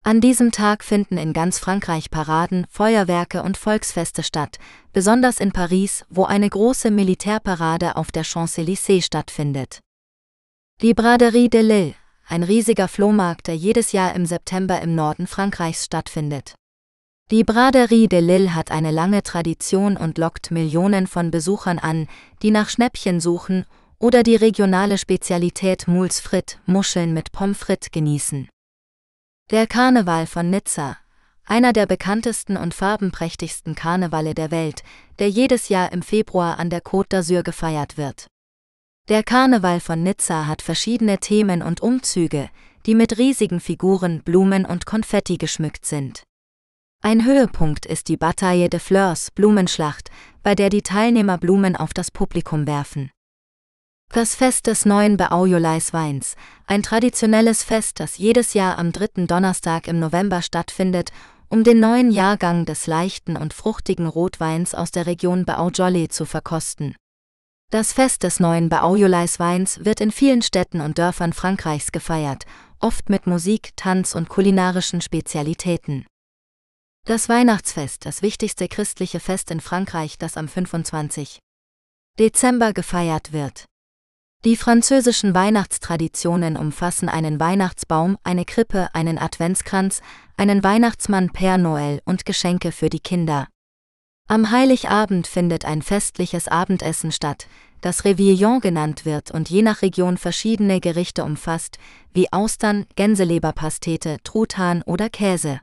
An 0.03 0.21
diesem 0.21 0.51
Tag 0.51 0.84
finden 0.84 1.17
in 1.17 1.34
ganz 1.34 1.59
Frankreich 1.59 2.09
Paraden, 2.09 2.65
Feuerwerke 2.67 3.43
und 3.43 3.57
Volksfeste 3.57 4.24
statt, 4.24 4.57
besonders 4.91 5.39
in 5.39 5.51
Paris, 5.51 6.03
wo 6.09 6.26
eine 6.26 6.49
große 6.49 6.89
Militärparade 6.89 7.95
auf 7.95 8.11
der 8.11 8.26
Champs-Élysées 8.26 9.03
stattfindet. 9.03 9.82
Die 10.82 10.95
Braderie 10.95 11.47
de 11.47 11.61
Lille, 11.61 11.93
ein 12.28 12.41
riesiger 12.41 12.88
Flohmarkt, 12.88 13.47
der 13.47 13.55
jedes 13.55 13.91
Jahr 13.91 14.15
im 14.15 14.26
September 14.26 14.82
im 14.82 14.95
Norden 14.95 15.28
Frankreichs 15.28 15.86
stattfindet. 15.86 16.55
Die 17.32 17.43
Braderie 17.43 18.07
de 18.07 18.19
Lille 18.19 18.53
hat 18.53 18.69
eine 18.69 18.91
lange 18.91 19.24
Tradition 19.24 19.97
und 19.97 20.17
lockt 20.17 20.51
Millionen 20.51 21.07
von 21.07 21.32
Besuchern 21.32 21.80
an, 21.80 22.07
die 22.41 22.51
nach 22.51 22.69
Schnäppchen 22.69 23.19
suchen 23.19 23.65
oder 23.97 24.21
die 24.21 24.36
regionale 24.36 24.97
Spezialität 24.97 25.88
Moules 25.88 26.19
frites, 26.19 26.57
Muscheln 26.65 27.13
mit 27.13 27.32
Pommes 27.32 27.57
frites 27.57 27.89
genießen. 27.91 28.49
Der 29.49 29.65
Karneval 29.65 30.28
von 30.28 30.49
Nizza, 30.49 30.97
einer 31.45 31.74
der 31.74 31.86
bekanntesten 31.86 32.57
und 32.57 32.74
farbenprächtigsten 32.74 33.76
Karnevale 33.76 34.36
der 34.36 34.51
Welt, 34.51 34.84
der 35.19 35.30
jedes 35.30 35.69
Jahr 35.69 35.91
im 35.91 36.01
Februar 36.01 36.59
an 36.59 36.69
der 36.69 36.84
Côte 36.84 37.09
d'Azur 37.11 37.43
gefeiert 37.43 37.97
wird. 37.97 38.28
Der 39.09 39.24
Karneval 39.24 39.80
von 39.80 40.03
Nizza 40.03 40.47
hat 40.47 40.61
verschiedene 40.61 41.17
Themen 41.17 41.61
und 41.61 41.82
Umzüge, 41.82 42.49
die 42.86 42.95
mit 42.95 43.17
riesigen 43.17 43.59
Figuren, 43.59 44.21
Blumen 44.24 44.65
und 44.65 44.86
Konfetti 44.86 45.38
geschmückt 45.38 45.86
sind. 45.86 46.24
Ein 47.05 47.25
Höhepunkt 47.25 47.85
ist 47.85 48.07
die 48.07 48.15
Bataille 48.15 48.69
de 48.69 48.79
Fleurs 48.79 49.29
Blumenschlacht, 49.29 50.09
bei 50.41 50.55
der 50.55 50.69
die 50.69 50.83
Teilnehmer 50.83 51.37
Blumen 51.37 51.75
auf 51.75 51.93
das 51.93 52.11
Publikum 52.11 52.65
werfen. 52.65 53.11
Das 54.13 54.35
Fest 54.35 54.67
des 54.67 54.85
neuen 54.85 55.17
Beaujolais 55.17 55.91
Weins, 55.91 56.35
ein 56.65 56.81
traditionelles 56.81 57.61
Fest, 57.61 57.99
das 57.99 58.17
jedes 58.17 58.53
Jahr 58.53 58.77
am 58.77 58.93
dritten 58.93 59.27
Donnerstag 59.27 59.89
im 59.89 59.99
November 59.99 60.41
stattfindet, 60.41 61.11
um 61.49 61.65
den 61.65 61.81
neuen 61.81 62.09
Jahrgang 62.09 62.63
des 62.63 62.87
leichten 62.87 63.35
und 63.35 63.53
fruchtigen 63.53 64.07
Rotweins 64.07 64.73
aus 64.73 64.91
der 64.91 65.05
Region 65.05 65.43
Beaujolais 65.43 66.07
zu 66.07 66.23
verkosten. 66.23 66.95
Das 67.69 67.91
Fest 67.91 68.23
des 68.23 68.39
neuen 68.39 68.69
Beaujolais 68.69 69.39
Weins 69.39 69.83
wird 69.83 69.99
in 69.99 70.11
vielen 70.11 70.41
Städten 70.41 70.79
und 70.79 70.97
Dörfern 70.99 71.33
Frankreichs 71.33 71.91
gefeiert, 71.91 72.45
oft 72.79 73.09
mit 73.09 73.27
Musik, 73.27 73.71
Tanz 73.75 74.15
und 74.15 74.29
kulinarischen 74.29 75.01
Spezialitäten. 75.01 76.05
Das 77.05 77.27
Weihnachtsfest, 77.27 78.05
das 78.05 78.21
wichtigste 78.21 78.69
christliche 78.69 79.19
Fest 79.19 79.51
in 79.51 79.59
Frankreich, 79.59 80.17
das 80.17 80.37
am 80.37 80.47
25. 80.47 81.39
Dezember 82.17 82.71
gefeiert 82.71 83.33
wird. 83.33 83.65
Die 84.45 84.55
französischen 84.55 85.35
Weihnachtstraditionen 85.35 86.55
umfassen 86.55 87.09
einen 87.09 87.41
Weihnachtsbaum, 87.41 88.17
eine 88.23 88.45
Krippe, 88.45 88.87
einen 88.93 89.17
Adventskranz, 89.17 90.01
einen 90.37 90.63
Weihnachtsmann 90.63 91.29
per 91.33 91.57
Noel 91.57 91.99
und 92.05 92.25
Geschenke 92.25 92.71
für 92.71 92.89
die 92.89 93.01
Kinder. 93.01 93.49
Am 94.29 94.51
Heiligabend 94.51 95.27
findet 95.27 95.65
ein 95.65 95.81
festliches 95.81 96.47
Abendessen 96.47 97.11
statt, 97.11 97.47
das 97.81 98.05
Réveillon 98.05 98.61
genannt 98.61 99.03
wird 99.03 99.29
und 99.29 99.49
je 99.49 99.61
nach 99.61 99.81
Region 99.81 100.15
verschiedene 100.15 100.79
Gerichte 100.79 101.25
umfasst, 101.25 101.79
wie 102.13 102.31
Austern, 102.31 102.85
Gänseleberpastete, 102.95 104.19
Truthahn 104.23 104.83
oder 104.83 105.09
Käse. 105.09 105.59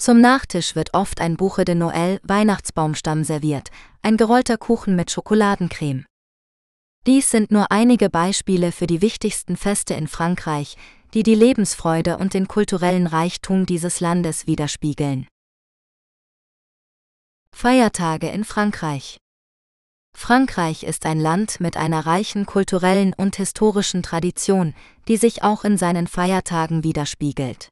Zum 0.00 0.22
Nachtisch 0.22 0.76
wird 0.76 0.94
oft 0.94 1.20
ein 1.20 1.36
Buche 1.36 1.66
de 1.66 1.74
Noël 1.74 2.20
Weihnachtsbaumstamm 2.22 3.22
serviert, 3.22 3.70
ein 4.00 4.16
gerollter 4.16 4.56
Kuchen 4.56 4.96
mit 4.96 5.10
Schokoladencreme. 5.10 6.06
Dies 7.06 7.30
sind 7.30 7.50
nur 7.50 7.70
einige 7.70 8.08
Beispiele 8.08 8.72
für 8.72 8.86
die 8.86 9.02
wichtigsten 9.02 9.58
Feste 9.58 9.92
in 9.92 10.08
Frankreich, 10.08 10.78
die 11.12 11.22
die 11.22 11.34
Lebensfreude 11.34 12.16
und 12.16 12.32
den 12.32 12.48
kulturellen 12.48 13.06
Reichtum 13.06 13.66
dieses 13.66 14.00
Landes 14.00 14.46
widerspiegeln. 14.46 15.28
Feiertage 17.54 18.30
in 18.30 18.44
Frankreich 18.44 19.18
Frankreich 20.16 20.82
ist 20.82 21.04
ein 21.04 21.20
Land 21.20 21.60
mit 21.60 21.76
einer 21.76 22.06
reichen 22.06 22.46
kulturellen 22.46 23.12
und 23.12 23.36
historischen 23.36 24.02
Tradition, 24.02 24.74
die 25.08 25.18
sich 25.18 25.42
auch 25.42 25.62
in 25.64 25.76
seinen 25.76 26.06
Feiertagen 26.06 26.84
widerspiegelt. 26.84 27.68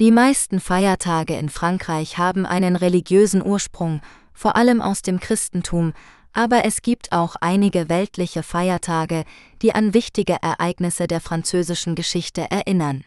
Die 0.00 0.10
meisten 0.10 0.58
Feiertage 0.58 1.36
in 1.36 1.50
Frankreich 1.50 2.16
haben 2.16 2.46
einen 2.46 2.76
religiösen 2.76 3.44
Ursprung, 3.44 4.00
vor 4.32 4.56
allem 4.56 4.80
aus 4.80 5.02
dem 5.02 5.20
Christentum, 5.20 5.92
aber 6.32 6.64
es 6.64 6.80
gibt 6.80 7.12
auch 7.12 7.36
einige 7.40 7.90
weltliche 7.90 8.42
Feiertage, 8.42 9.24
die 9.60 9.74
an 9.74 9.92
wichtige 9.92 10.38
Ereignisse 10.40 11.06
der 11.06 11.20
französischen 11.20 11.94
Geschichte 11.94 12.50
erinnern. 12.50 13.04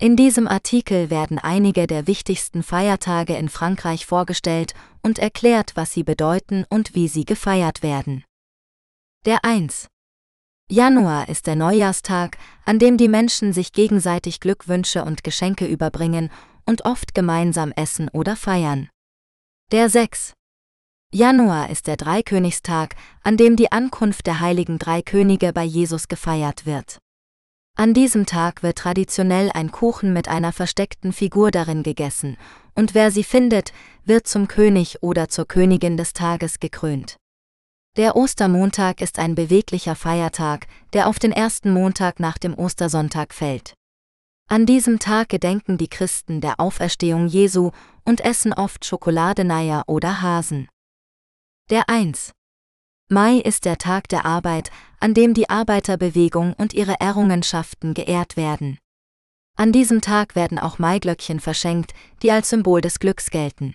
In 0.00 0.16
diesem 0.16 0.48
Artikel 0.48 1.10
werden 1.10 1.38
einige 1.38 1.86
der 1.86 2.06
wichtigsten 2.06 2.62
Feiertage 2.62 3.36
in 3.36 3.48
Frankreich 3.48 4.06
vorgestellt 4.06 4.72
und 5.02 5.18
erklärt, 5.18 5.72
was 5.74 5.92
sie 5.92 6.04
bedeuten 6.04 6.64
und 6.70 6.94
wie 6.94 7.08
sie 7.08 7.24
gefeiert 7.26 7.82
werden. 7.82 8.24
Der 9.26 9.44
1. 9.44 9.88
Januar 10.70 11.30
ist 11.30 11.46
der 11.46 11.56
Neujahrstag, 11.56 12.36
an 12.66 12.78
dem 12.78 12.98
die 12.98 13.08
Menschen 13.08 13.54
sich 13.54 13.72
gegenseitig 13.72 14.38
Glückwünsche 14.38 15.02
und 15.02 15.24
Geschenke 15.24 15.64
überbringen 15.64 16.30
und 16.66 16.84
oft 16.84 17.14
gemeinsam 17.14 17.72
essen 17.72 18.10
oder 18.10 18.36
feiern. 18.36 18.90
Der 19.72 19.88
6. 19.88 20.34
Januar 21.10 21.70
ist 21.70 21.86
der 21.86 21.96
Dreikönigstag, 21.96 22.96
an 23.22 23.38
dem 23.38 23.56
die 23.56 23.72
Ankunft 23.72 24.26
der 24.26 24.40
heiligen 24.40 24.78
drei 24.78 25.00
Könige 25.00 25.54
bei 25.54 25.64
Jesus 25.64 26.06
gefeiert 26.06 26.66
wird. 26.66 26.98
An 27.74 27.94
diesem 27.94 28.26
Tag 28.26 28.62
wird 28.62 28.76
traditionell 28.76 29.50
ein 29.54 29.72
Kuchen 29.72 30.12
mit 30.12 30.28
einer 30.28 30.52
versteckten 30.52 31.14
Figur 31.14 31.50
darin 31.50 31.82
gegessen, 31.82 32.36
und 32.74 32.92
wer 32.92 33.10
sie 33.10 33.24
findet, 33.24 33.72
wird 34.04 34.26
zum 34.26 34.48
König 34.48 35.02
oder 35.02 35.30
zur 35.30 35.48
Königin 35.48 35.96
des 35.96 36.12
Tages 36.12 36.60
gekrönt. 36.60 37.16
Der 37.98 38.14
Ostermontag 38.14 39.00
ist 39.00 39.18
ein 39.18 39.34
beweglicher 39.34 39.96
Feiertag, 39.96 40.68
der 40.92 41.08
auf 41.08 41.18
den 41.18 41.32
ersten 41.32 41.72
Montag 41.72 42.20
nach 42.20 42.38
dem 42.38 42.54
Ostersonntag 42.54 43.34
fällt. 43.34 43.74
An 44.48 44.66
diesem 44.66 45.00
Tag 45.00 45.30
gedenken 45.30 45.78
die 45.78 45.88
Christen 45.88 46.40
der 46.40 46.60
Auferstehung 46.60 47.26
Jesu 47.26 47.72
und 48.04 48.20
essen 48.20 48.52
oft 48.52 48.84
Schokoladeneier 48.84 49.82
oder 49.88 50.22
Hasen. 50.22 50.68
Der 51.70 51.88
1. 51.88 52.30
Mai 53.10 53.38
ist 53.38 53.64
der 53.64 53.78
Tag 53.78 54.08
der 54.08 54.24
Arbeit, 54.24 54.70
an 55.00 55.12
dem 55.12 55.34
die 55.34 55.50
Arbeiterbewegung 55.50 56.52
und 56.52 56.74
ihre 56.74 57.00
Errungenschaften 57.00 57.94
geehrt 57.94 58.36
werden. 58.36 58.78
An 59.56 59.72
diesem 59.72 60.02
Tag 60.02 60.36
werden 60.36 60.60
auch 60.60 60.78
Maiglöckchen 60.78 61.40
verschenkt, 61.40 61.94
die 62.22 62.30
als 62.30 62.50
Symbol 62.50 62.80
des 62.80 63.00
Glücks 63.00 63.30
gelten. 63.30 63.74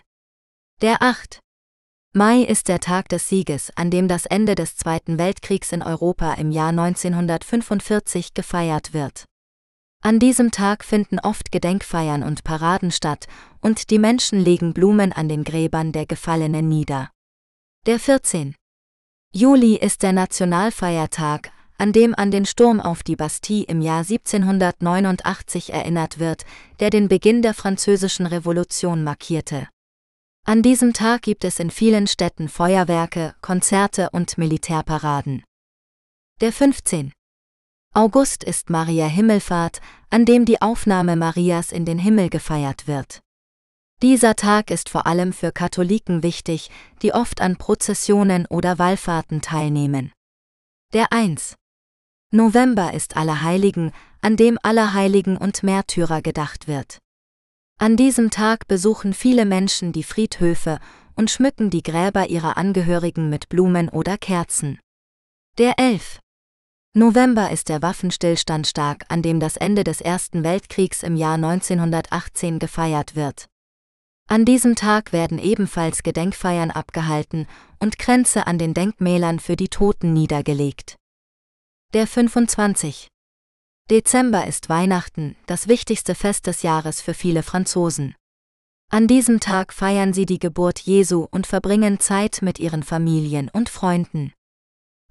Der 0.81 1.01
8. 1.01 1.42
Mai 2.15 2.43
ist 2.43 2.67
der 2.67 2.79
Tag 2.79 3.09
des 3.09 3.27
Sieges, 3.27 3.71
an 3.75 3.89
dem 3.89 4.07
das 4.07 4.27
Ende 4.27 4.53
des 4.53 4.75
Zweiten 4.77 5.17
Weltkriegs 5.17 5.71
in 5.71 5.81
Europa 5.81 6.35
im 6.35 6.51
Jahr 6.51 6.69
1945 6.69 8.35
gefeiert 8.35 8.93
wird. 8.93 9.25
An 10.03 10.19
diesem 10.19 10.51
Tag 10.51 10.83
finden 10.83 11.17
oft 11.17 11.51
Gedenkfeiern 11.51 12.21
und 12.21 12.43
Paraden 12.43 12.91
statt, 12.91 13.25
und 13.61 13.89
die 13.89 13.97
Menschen 13.97 14.39
legen 14.39 14.75
Blumen 14.75 15.11
an 15.11 15.27
den 15.27 15.43
Gräbern 15.43 15.91
der 15.91 16.05
Gefallenen 16.05 16.69
nieder. 16.69 17.09
Der 17.87 17.97
14. 17.97 18.53
Juli 19.33 19.75
ist 19.75 20.03
der 20.03 20.13
Nationalfeiertag, 20.13 21.51
an 21.79 21.93
dem 21.93 22.13
an 22.13 22.29
den 22.29 22.45
Sturm 22.45 22.79
auf 22.79 23.01
die 23.01 23.15
Bastille 23.15 23.65
im 23.65 23.81
Jahr 23.81 24.01
1789 24.01 25.73
erinnert 25.73 26.19
wird, 26.19 26.45
der 26.79 26.91
den 26.91 27.07
Beginn 27.07 27.41
der 27.41 27.55
Französischen 27.55 28.27
Revolution 28.27 29.03
markierte. 29.03 29.67
An 30.45 30.61
diesem 30.61 30.91
Tag 30.91 31.21
gibt 31.21 31.45
es 31.45 31.57
in 31.57 31.71
vielen 31.71 32.05
Städten 32.05 32.49
Feuerwerke, 32.49 33.33
Konzerte 33.39 34.09
und 34.09 34.37
Militärparaden. 34.37 35.45
Der 36.41 36.51
15. 36.51 37.13
August 37.93 38.43
ist 38.43 38.69
Maria 38.69 39.05
Himmelfahrt, 39.05 39.79
an 40.09 40.25
dem 40.25 40.43
die 40.43 40.61
Aufnahme 40.61 41.15
Marias 41.15 41.71
in 41.71 41.85
den 41.85 41.97
Himmel 41.97 42.29
gefeiert 42.29 42.87
wird. 42.87 43.21
Dieser 44.01 44.35
Tag 44.35 44.69
ist 44.69 44.89
vor 44.89 45.07
allem 45.07 45.31
für 45.31 45.53
Katholiken 45.53 46.23
wichtig, 46.23 46.69
die 47.01 47.13
oft 47.13 47.39
an 47.39 47.55
Prozessionen 47.55 48.45
oder 48.47 48.77
Wallfahrten 48.79 49.41
teilnehmen. 49.41 50.11
Der 50.91 51.13
1. 51.13 51.55
November 52.31 52.93
ist 52.93 53.15
Allerheiligen, 53.15 53.93
an 54.19 54.35
dem 54.35 54.59
Allerheiligen 54.61 55.37
und 55.37 55.63
Märtyrer 55.63 56.21
gedacht 56.21 56.67
wird. 56.67 56.99
An 57.83 57.97
diesem 57.97 58.29
Tag 58.29 58.69
besuchen 58.69 59.11
viele 59.11 59.43
Menschen 59.43 59.91
die 59.91 60.03
Friedhöfe 60.03 60.79
und 61.17 61.29
schmücken 61.29 61.69
die 61.69 61.83
Gräber 61.83 62.29
ihrer 62.29 62.55
Angehörigen 62.55 63.29
mit 63.29 63.49
Blumen 63.49 63.89
oder 63.89 64.17
Kerzen. 64.17 64.79
Der 65.57 65.77
11. 65.77 66.19
November 66.93 67.51
ist 67.51 67.67
der 67.67 67.81
Waffenstillstandstag, 67.81 69.03
an 69.09 69.21
dem 69.21 69.41
das 69.41 69.57
Ende 69.57 69.83
des 69.83 69.99
Ersten 69.99 70.45
Weltkriegs 70.45 71.03
im 71.03 71.17
Jahr 71.17 71.33
1918 71.33 72.57
gefeiert 72.57 73.17
wird. 73.17 73.47
An 74.29 74.45
diesem 74.45 74.77
Tag 74.77 75.11
werden 75.11 75.37
ebenfalls 75.37 76.03
Gedenkfeiern 76.03 76.71
abgehalten 76.71 77.47
und 77.79 77.99
Kränze 77.99 78.47
an 78.47 78.57
den 78.57 78.73
Denkmälern 78.73 79.41
für 79.41 79.57
die 79.57 79.67
Toten 79.67 80.13
niedergelegt. 80.13 80.95
Der 81.93 82.07
25. 82.07 83.09
Dezember 83.93 84.47
ist 84.47 84.69
Weihnachten, 84.69 85.35
das 85.45 85.67
wichtigste 85.67 86.15
Fest 86.15 86.47
des 86.47 86.63
Jahres 86.63 87.01
für 87.01 87.13
viele 87.13 87.43
Franzosen. 87.43 88.15
An 88.89 89.07
diesem 89.07 89.41
Tag 89.41 89.73
feiern 89.73 90.13
sie 90.13 90.25
die 90.25 90.39
Geburt 90.39 90.79
Jesu 90.79 91.27
und 91.29 91.45
verbringen 91.45 91.99
Zeit 91.99 92.39
mit 92.41 92.59
ihren 92.59 92.83
Familien 92.83 93.49
und 93.51 93.67
Freunden. 93.67 94.31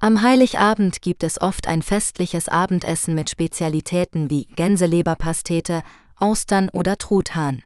Am 0.00 0.22
Heiligabend 0.22 1.02
gibt 1.02 1.22
es 1.22 1.38
oft 1.40 1.68
ein 1.68 1.82
festliches 1.82 2.48
Abendessen 2.48 3.14
mit 3.14 3.28
Spezialitäten 3.28 4.30
wie 4.30 4.46
Gänseleberpastete, 4.46 5.82
Austern 6.16 6.68
oder 6.70 6.96
Truthahn. 6.96 7.62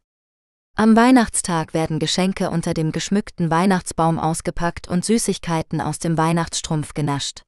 Am 0.75 0.97
Weihnachtstag 0.97 1.73
werden 1.73 1.99
Geschenke 2.01 2.51
unter 2.51 2.75
dem 2.75 2.91
geschmückten 2.93 3.49
Weihnachtsbaum 3.49 4.19
ausgepackt 4.19 4.89
und 4.89 5.05
Süßigkeiten 5.05 5.81
aus 5.81 5.99
dem 5.99 6.19
Weihnachtsstrumpf 6.19 6.95
genascht. 6.95 7.43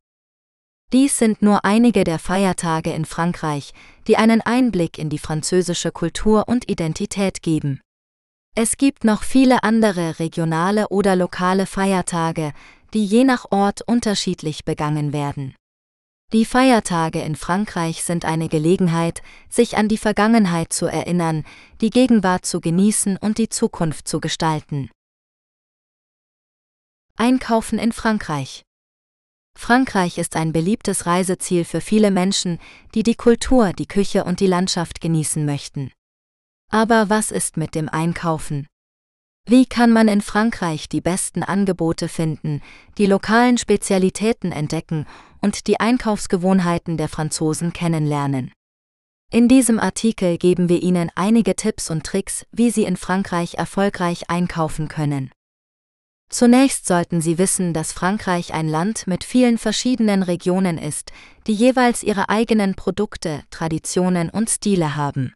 Dies 0.95 1.18
sind 1.18 1.43
nur 1.43 1.66
einige 1.66 2.03
der 2.03 2.18
Feiertage 2.18 2.95
in 2.95 3.05
Frankreich, 3.05 3.74
die 4.07 4.16
einen 4.16 4.41
Einblick 4.41 4.97
in 4.97 5.11
die 5.11 5.18
französische 5.18 5.93
Kultur 5.93 6.49
und 6.49 6.70
Identität 6.70 7.43
geben. 7.43 7.82
Es 8.55 8.78
gibt 8.78 9.05
noch 9.05 9.22
viele 9.22 9.62
andere 9.64 10.18
regionale 10.18 10.89
oder 10.89 11.14
lokale 11.14 11.66
Feiertage, 11.66 12.55
die 12.95 13.05
je 13.05 13.24
nach 13.24 13.45
Ort 13.51 13.82
unterschiedlich 13.82 14.64
begangen 14.64 15.12
werden. 15.12 15.55
Die 16.32 16.47
Feiertage 16.47 17.20
in 17.20 17.36
Frankreich 17.36 18.03
sind 18.03 18.24
eine 18.24 18.49
Gelegenheit, 18.49 19.22
sich 19.51 19.76
an 19.76 19.89
die 19.89 19.99
Vergangenheit 19.99 20.72
zu 20.72 20.86
erinnern, 20.86 21.45
die 21.82 21.91
Gegenwart 21.91 22.47
zu 22.47 22.62
genießen 22.62 23.18
und 23.18 23.36
die 23.36 23.51
Zukunft 23.51 24.09
zu 24.09 24.20
gestalten. 24.20 24.91
Einkaufen 27.16 27.78
in 27.78 27.93
Frankreich 27.93 28.62
Frankreich 29.59 30.18
ist 30.18 30.36
ein 30.36 30.52
beliebtes 30.52 31.04
Reiseziel 31.04 31.64
für 31.64 31.80
viele 31.80 32.11
Menschen, 32.11 32.59
die 32.94 33.02
die 33.02 33.16
Kultur, 33.16 33.72
die 33.72 33.88
Küche 33.88 34.22
und 34.24 34.38
die 34.38 34.46
Landschaft 34.46 35.00
genießen 35.00 35.44
möchten. 35.44 35.90
Aber 36.70 37.11
was 37.11 37.32
ist 37.32 37.56
mit 37.56 37.74
dem 37.74 37.88
Einkaufen? 37.88 38.68
Wie 39.46 39.66
kann 39.66 39.92
man 39.92 40.09
in 40.09 40.22
Frankreich 40.22 40.88
die 40.88 41.00
besten 41.00 41.42
Angebote 41.42 42.09
finden, 42.09 42.62
die 42.98 43.06
lokalen 43.06 43.59
Spezialitäten 43.59 44.52
entdecken 44.52 45.06
und 45.40 45.66
die 45.66 45.80
Einkaufsgewohnheiten 45.80 46.96
der 46.96 47.09
Franzosen 47.09 47.72
kennenlernen. 47.72 48.52
In 49.30 49.48
diesem 49.48 49.78
Artikel 49.80 50.38
geben 50.38 50.68
wir 50.68 50.82
Ihnen 50.82 51.11
einige 51.16 51.56
Tipps 51.56 51.90
und 51.90 52.04
Tricks, 52.04 52.46
wie 52.52 52.70
Sie 52.70 52.84
in 52.84 52.96
Frankreich 52.96 53.54
erfolgreich 53.54 54.30
einkaufen 54.30 54.88
können. 54.88 55.30
Zunächst 56.30 56.86
sollten 56.86 57.22
Sie 57.22 57.38
wissen, 57.38 57.72
dass 57.72 57.92
Frankreich 57.92 58.52
ein 58.52 58.68
Land 58.68 59.06
mit 59.06 59.24
vielen 59.24 59.56
verschiedenen 59.56 60.22
Regionen 60.22 60.76
ist, 60.76 61.10
die 61.46 61.54
jeweils 61.54 62.02
ihre 62.02 62.28
eigenen 62.28 62.74
Produkte, 62.74 63.42
Traditionen 63.50 64.28
und 64.28 64.50
Stile 64.50 64.94
haben. 64.94 65.32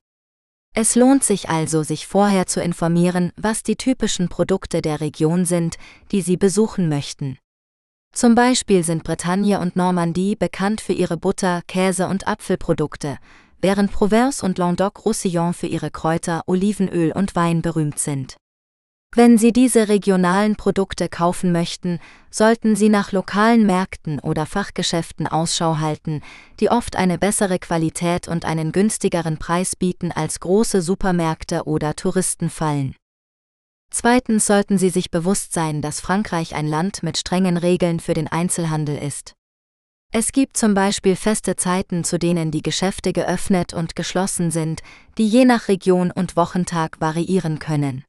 Es 0.74 0.94
lohnt 0.94 1.24
sich 1.24 1.48
also, 1.48 1.82
sich 1.82 2.06
vorher 2.06 2.46
zu 2.46 2.62
informieren, 2.62 3.32
was 3.36 3.62
die 3.62 3.76
typischen 3.76 4.28
Produkte 4.28 4.80
der 4.82 5.00
Region 5.00 5.44
sind, 5.44 5.76
die 6.12 6.22
Sie 6.22 6.36
besuchen 6.36 6.88
möchten. 6.88 7.38
Zum 8.14 8.34
Beispiel 8.34 8.84
sind 8.84 9.04
Bretagne 9.04 9.60
und 9.60 9.76
Normandie 9.76 10.36
bekannt 10.36 10.82
für 10.82 10.92
ihre 10.92 11.16
Butter, 11.16 11.62
Käse 11.66 12.06
und 12.08 12.26
Apfelprodukte, 12.26 13.18
während 13.62 13.92
Provence 13.92 14.42
und 14.42 14.58
Languedoc-Roussillon 14.58 15.54
für 15.54 15.66
ihre 15.66 15.90
Kräuter, 15.90 16.42
Olivenöl 16.46 17.12
und 17.12 17.34
Wein 17.34 17.62
berühmt 17.62 17.98
sind. 17.98 18.36
Wenn 19.14 19.36
Sie 19.36 19.52
diese 19.52 19.90
regionalen 19.90 20.56
Produkte 20.56 21.10
kaufen 21.10 21.52
möchten, 21.52 21.98
sollten 22.30 22.74
Sie 22.76 22.88
nach 22.88 23.12
lokalen 23.12 23.66
Märkten 23.66 24.18
oder 24.20 24.46
Fachgeschäften 24.46 25.26
Ausschau 25.26 25.80
halten, 25.80 26.22
die 26.60 26.70
oft 26.70 26.96
eine 26.96 27.18
bessere 27.18 27.58
Qualität 27.58 28.26
und 28.26 28.46
einen 28.46 28.72
günstigeren 28.72 29.36
Preis 29.36 29.76
bieten 29.76 30.12
als 30.12 30.40
große 30.40 30.80
Supermärkte 30.80 31.64
oder 31.64 31.94
Touristenfallen. 31.94 32.96
Zweitens 33.90 34.46
sollten 34.46 34.78
Sie 34.78 34.88
sich 34.88 35.10
bewusst 35.10 35.52
sein, 35.52 35.82
dass 35.82 36.00
Frankreich 36.00 36.54
ein 36.54 36.66
Land 36.66 37.02
mit 37.02 37.18
strengen 37.18 37.58
Regeln 37.58 38.00
für 38.00 38.14
den 38.14 38.28
Einzelhandel 38.28 38.96
ist. 38.96 39.34
Es 40.10 40.32
gibt 40.32 40.56
zum 40.56 40.72
Beispiel 40.72 41.16
feste 41.16 41.56
Zeiten, 41.56 42.02
zu 42.04 42.18
denen 42.18 42.50
die 42.50 42.62
Geschäfte 42.62 43.12
geöffnet 43.12 43.74
und 43.74 43.94
geschlossen 43.94 44.50
sind, 44.50 44.80
die 45.18 45.28
je 45.28 45.44
nach 45.44 45.68
Region 45.68 46.10
und 46.10 46.34
Wochentag 46.36 46.98
variieren 47.02 47.58
können. 47.58 48.04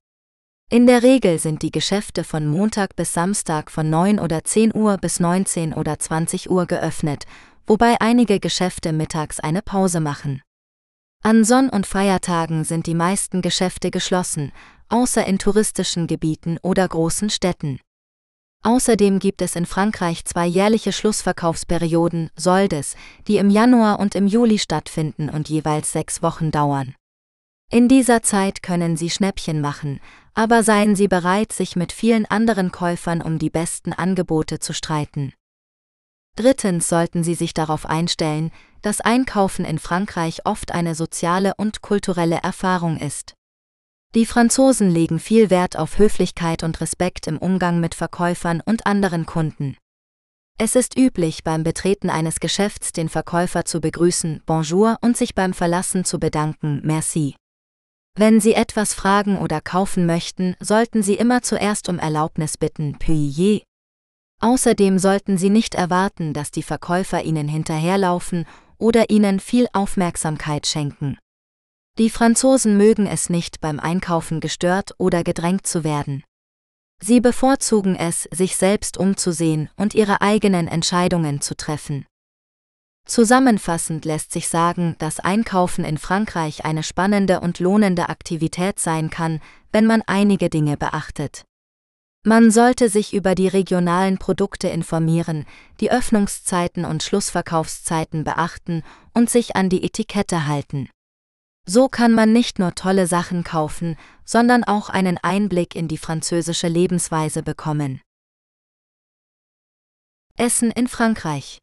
In 0.69 0.87
der 0.87 1.03
Regel 1.03 1.37
sind 1.37 1.61
die 1.61 1.71
Geschäfte 1.71 2.23
von 2.23 2.47
Montag 2.47 2.95
bis 2.95 3.13
Samstag 3.13 3.69
von 3.69 3.89
9 3.89 4.19
oder 4.19 4.43
10 4.43 4.73
Uhr 4.73 4.97
bis 4.97 5.19
19 5.19 5.73
oder 5.73 5.99
20 5.99 6.49
Uhr 6.49 6.65
geöffnet, 6.65 7.25
wobei 7.67 8.01
einige 8.01 8.39
Geschäfte 8.39 8.91
mittags 8.91 9.39
eine 9.39 9.61
Pause 9.61 9.99
machen. 9.99 10.41
An 11.21 11.45
Sonn- 11.45 11.69
und 11.69 11.85
Feiertagen 11.85 12.63
sind 12.63 12.87
die 12.87 12.95
meisten 12.95 13.41
Geschäfte 13.41 13.91
geschlossen, 13.91 14.51
außer 14.89 15.25
in 15.25 15.39
touristischen 15.39 16.07
Gebieten 16.07 16.57
oder 16.61 16.87
großen 16.87 17.29
Städten. 17.29 17.79
Außerdem 18.63 19.19
gibt 19.19 19.41
es 19.41 19.55
in 19.55 19.65
Frankreich 19.65 20.25
zwei 20.25 20.47
jährliche 20.47 20.91
Schlussverkaufsperioden, 20.91 22.29
Soldes, 22.35 22.95
die 23.27 23.37
im 23.37 23.49
Januar 23.49 23.99
und 23.99 24.15
im 24.15 24.25
Juli 24.25 24.57
stattfinden 24.57 25.29
und 25.29 25.49
jeweils 25.49 25.91
sechs 25.91 26.21
Wochen 26.23 26.49
dauern. 26.49 26.95
In 27.69 27.87
dieser 27.87 28.21
Zeit 28.21 28.61
können 28.61 28.97
Sie 28.97 29.09
Schnäppchen 29.09 29.59
machen, 29.59 29.99
aber 30.33 30.63
seien 30.63 30.95
Sie 30.95 31.07
bereit, 31.07 31.53
sich 31.53 31.75
mit 31.75 31.91
vielen 31.91 32.25
anderen 32.25 32.71
Käufern 32.71 33.21
um 33.21 33.39
die 33.39 33.49
besten 33.49 33.93
Angebote 33.93 34.59
zu 34.59 34.73
streiten. 34.73 35.33
Drittens 36.35 36.89
sollten 36.89 37.23
Sie 37.23 37.35
sich 37.35 37.53
darauf 37.53 37.85
einstellen, 37.85 38.51
dass 38.81 39.01
Einkaufen 39.01 39.65
in 39.65 39.77
Frankreich 39.77 40.45
oft 40.45 40.71
eine 40.71 40.95
soziale 40.95 41.53
und 41.57 41.81
kulturelle 41.81 42.39
Erfahrung 42.41 42.97
ist. 42.97 43.33
Die 44.15 44.25
Franzosen 44.25 44.89
legen 44.89 45.19
viel 45.19 45.49
Wert 45.49 45.77
auf 45.77 45.97
Höflichkeit 45.97 46.63
und 46.63 46.81
Respekt 46.81 47.27
im 47.27 47.37
Umgang 47.37 47.79
mit 47.79 47.95
Verkäufern 47.95 48.61
und 48.63 48.85
anderen 48.85 49.25
Kunden. 49.25 49.77
Es 50.59 50.75
ist 50.75 50.97
üblich, 50.97 51.43
beim 51.43 51.63
Betreten 51.63 52.11
eines 52.11 52.39
Geschäfts 52.39 52.91
den 52.91 53.09
Verkäufer 53.09 53.65
zu 53.65 53.81
begrüßen, 53.81 54.43
Bonjour 54.45 54.97
und 55.01 55.17
sich 55.17 55.33
beim 55.33 55.53
Verlassen 55.53 56.05
zu 56.05 56.19
bedanken, 56.19 56.81
Merci. 56.83 57.35
Wenn 58.15 58.39
Sie 58.39 58.53
etwas 58.53 58.93
fragen 58.93 59.39
oder 59.39 59.59
kaufen 59.59 60.05
möchten, 60.05 60.55
sollten 60.59 61.01
Sie 61.01 61.15
immer 61.15 61.41
zuerst 61.41 61.89
um 61.89 61.97
Erlaubnis 61.97 62.57
bitten, 62.57 62.97
puis 62.99 63.63
Außerdem 64.39 64.99
sollten 64.99 65.37
Sie 65.37 65.49
nicht 65.49 65.73
erwarten, 65.73 66.33
dass 66.33 66.51
die 66.51 66.63
Verkäufer 66.63 67.23
Ihnen 67.23 67.47
hinterherlaufen 67.47 68.45
oder 68.77 69.09
Ihnen 69.09 69.39
viel 69.39 69.67
Aufmerksamkeit 69.73 70.67
schenken. 70.67 71.17
Die 71.97 72.09
Franzosen 72.09 72.77
mögen 72.77 73.07
es 73.07 73.29
nicht, 73.29 73.61
beim 73.61 73.79
Einkaufen 73.79 74.41
gestört 74.41 74.91
oder 74.97 75.23
gedrängt 75.23 75.65
zu 75.65 75.83
werden. 75.83 76.23
Sie 77.01 77.19
bevorzugen 77.19 77.95
es, 77.95 78.27
sich 78.31 78.57
selbst 78.57 78.97
umzusehen 78.97 79.69
und 79.75 79.93
ihre 79.95 80.21
eigenen 80.21 80.67
Entscheidungen 80.67 81.41
zu 81.41 81.55
treffen. 81.55 82.05
Zusammenfassend 83.05 84.05
lässt 84.05 84.31
sich 84.31 84.47
sagen, 84.47 84.95
dass 84.97 85.19
Einkaufen 85.19 85.83
in 85.83 85.97
Frankreich 85.97 86.63
eine 86.63 86.83
spannende 86.83 87.41
und 87.41 87.59
lohnende 87.59 88.07
Aktivität 88.09 88.79
sein 88.79 89.09
kann, 89.09 89.41
wenn 89.71 89.85
man 89.85 90.01
einige 90.07 90.49
Dinge 90.49 90.77
beachtet. 90.77 91.43
Man 92.25 92.51
sollte 92.51 92.87
sich 92.87 93.13
über 93.13 93.35
die 93.35 93.49
regionalen 93.49 94.17
Produkte 94.17 94.69
informieren, 94.69 95.45
die 95.81 95.91
Öffnungszeiten 95.91 96.85
und 96.85 97.03
Schlussverkaufszeiten 97.03 98.23
beachten 98.23 98.83
und 99.13 99.29
sich 99.29 99.57
an 99.57 99.67
die 99.67 99.83
Etikette 99.83 100.47
halten. 100.47 100.89
So 101.67 101.89
kann 101.89 102.13
man 102.13 102.31
nicht 102.31 102.59
nur 102.59 102.75
tolle 102.75 103.07
Sachen 103.07 103.43
kaufen, 103.43 103.97
sondern 104.23 104.63
auch 104.63 104.89
einen 104.89 105.17
Einblick 105.17 105.75
in 105.75 105.89
die 105.89 105.97
französische 105.97 106.69
Lebensweise 106.69 107.43
bekommen. 107.43 108.01
Essen 110.37 110.71
in 110.71 110.87
Frankreich 110.87 111.59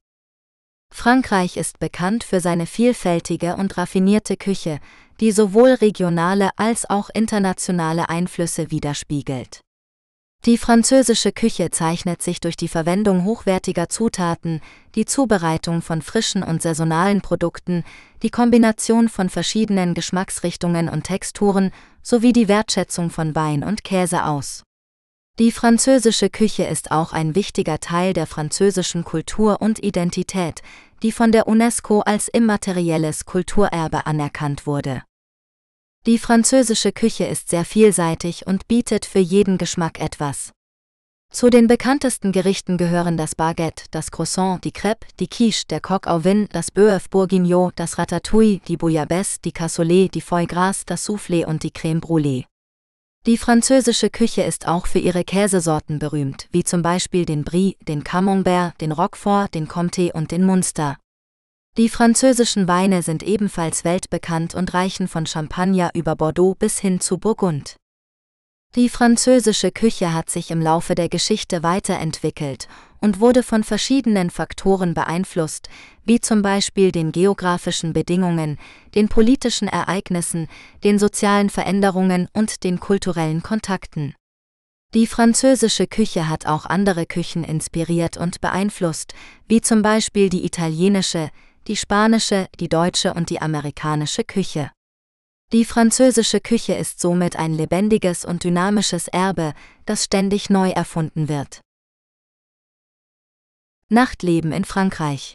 Frankreich 0.93 1.57
ist 1.57 1.79
bekannt 1.79 2.25
für 2.25 2.41
seine 2.41 2.67
vielfältige 2.67 3.57
und 3.57 3.79
raffinierte 3.79 4.37
Küche, 4.37 4.81
die 5.21 5.33
sowohl 5.33 5.75
regionale 5.75 6.51
als 6.57 6.89
auch 6.89 7.11
internationale 7.15 8.09
Einflüsse 8.09 8.71
widerspiegelt. 8.71 9.61
Die 10.47 10.57
französische 10.57 11.33
Küche 11.33 11.71
zeichnet 11.71 12.23
sich 12.23 12.41
durch 12.41 12.57
die 12.57 12.69
Verwendung 12.69 13.25
hochwertiger 13.25 13.91
Zutaten, 13.91 14.63
die 14.95 15.05
Zubereitung 15.05 15.83
von 15.83 16.01
frischen 16.01 16.43
und 16.43 16.63
saisonalen 16.63 17.21
Produkten, 17.21 17.85
die 18.23 18.31
Kombination 18.31 19.11
von 19.11 19.29
verschiedenen 19.29 19.93
Geschmacksrichtungen 19.93 20.89
und 20.89 21.05
Texturen 21.05 21.73
sowie 22.03 22.33
die 22.33 22.49
Wertschätzung 22.49 23.11
von 23.11 23.35
Wein 23.35 23.63
und 23.63 23.85
Käse 23.85 24.25
aus. 24.25 24.63
Die 25.41 25.53
französische 25.53 26.29
Küche 26.29 26.65
ist 26.65 26.91
auch 26.91 27.15
ein 27.15 27.35
wichtiger 27.35 27.81
Teil 27.81 28.13
der 28.13 28.27
französischen 28.27 29.05
Kultur 29.05 29.63
und 29.63 29.83
Identität, 29.83 30.61
die 31.03 31.13
von 31.13 31.33
der 31.33 31.49
UNESCO 31.49 32.01
als 32.01 32.29
immaterielles 32.29 33.25
Kulturerbe 33.25 34.05
anerkannt 34.05 34.67
wurde. 34.67 35.03
Die 36.05 36.19
französische 36.19 36.93
Küche 36.93 37.25
ist 37.25 37.49
sehr 37.49 37.65
vielseitig 37.65 38.47
und 38.47 38.69
bietet 38.69 39.07
für 39.07 39.19
jeden 39.19 39.57
Geschmack 39.57 39.99
etwas. 39.99 40.53
Zu 41.33 41.49
den 41.49 41.69
bekanntesten 41.69 42.33
Gerichten 42.33 42.77
gehören 42.77 43.17
das 43.17 43.35
Baguette, 43.35 43.85
das 43.91 44.11
Croissant, 44.11 44.63
die 44.63 44.73
Crêpe, 44.73 45.07
die 45.21 45.29
Quiche, 45.29 45.65
der 45.71 45.81
Coq 45.81 46.07
au 46.07 46.23
vin, 46.23 46.49
das 46.53 46.71
Bœuf 46.71 47.09
bourguignon, 47.09 47.71
das 47.77 47.97
Ratatouille, 47.97 48.61
die 48.69 48.77
Bouillabaisse, 48.77 49.39
die 49.43 49.53
Cassoulet, 49.53 50.11
die 50.15 50.21
Foie 50.21 50.47
Gras, 50.47 50.85
das 50.85 51.09
Soufflé 51.09 51.47
und 51.47 51.63
die 51.63 51.71
Crème 51.71 52.01
brûlée. 52.01 52.45
Die 53.27 53.37
französische 53.37 54.09
Küche 54.09 54.43
ist 54.43 54.67
auch 54.67 54.87
für 54.87 54.99
ihre 54.99 55.25
Käsesorten 55.25 55.99
berühmt, 55.99 56.49
wie 56.53 56.65
zum 56.65 56.81
Beispiel 56.81 57.27
den 57.27 57.45
Brie, 57.45 57.77
den 57.87 58.03
Camembert, 58.03 58.81
den 58.81 58.93
Roquefort, 58.93 59.49
den 59.55 59.69
Comté 59.69 60.11
und 60.13 60.31
den 60.31 60.43
Munster. 60.43 60.97
Die 61.77 61.91
französischen 61.91 62.67
Weine 62.67 63.03
sind 63.03 63.23
ebenfalls 63.23 63.85
weltbekannt 63.85 64.55
und 64.55 64.73
reichen 64.73 65.07
von 65.07 65.27
Champagner 65.27 65.91
über 65.95 66.17
Bordeaux 66.17 66.55
bis 66.55 66.79
hin 66.79 66.99
zu 67.01 67.19
Burgund. 67.19 67.77
Die 68.77 68.89
französische 68.89 69.73
Küche 69.73 70.15
hat 70.15 70.31
sich 70.31 70.53
im 70.53 70.63
Laufe 70.63 70.95
der 70.95 71.09
Geschichte 71.09 71.65
weiterentwickelt 71.65 72.69
und 73.01 73.19
wurde 73.19 73.43
von 73.43 73.65
verschiedenen 73.65 74.31
Faktoren 74.31 74.95
beeinflusst, 74.95 75.69
wie 76.05 76.21
zum 76.21 76.41
Beispiel 76.43 76.93
den 76.93 77.11
geografischen 77.11 77.93
Bedingungen, 77.93 78.59
den 78.95 79.09
politischen 79.09 79.67
Ereignissen, 79.67 80.47
den 80.85 81.01
sozialen 81.01 81.51
Veränderungen 81.51 82.29
und 82.33 82.63
den 82.63 82.79
kulturellen 82.79 83.43
Kontakten. 83.43 84.15
Die 84.95 85.09
französische 85.09 85.89
Küche 85.89 86.29
hat 86.29 86.47
auch 86.47 86.65
andere 86.65 87.07
Küchen 87.07 87.43
inspiriert 87.43 88.19
und 88.19 88.41
beeinflusst, 88.41 89.15
wie 89.49 89.61
zum 89.61 89.83
Beispiel 89.83 90.29
die 90.29 90.45
italienische, 90.45 91.31
die 91.67 91.77
spanische, 91.77 92.47
die 92.61 92.69
deutsche 92.69 93.15
und 93.15 93.31
die 93.31 93.41
amerikanische 93.41 94.23
Küche. 94.23 94.71
Die 95.53 95.65
französische 95.65 96.41
Küche 96.41 96.75
ist 96.75 97.01
somit 97.01 97.35
ein 97.35 97.53
lebendiges 97.53 98.25
und 98.25 98.45
dynamisches 98.45 99.09
Erbe, 99.09 99.53
das 99.85 100.05
ständig 100.05 100.49
neu 100.49 100.71
erfunden 100.71 101.29
wird. 101.29 101.61
Nachtleben 103.89 104.53
in 104.53 104.65
Frankreich 104.65 105.35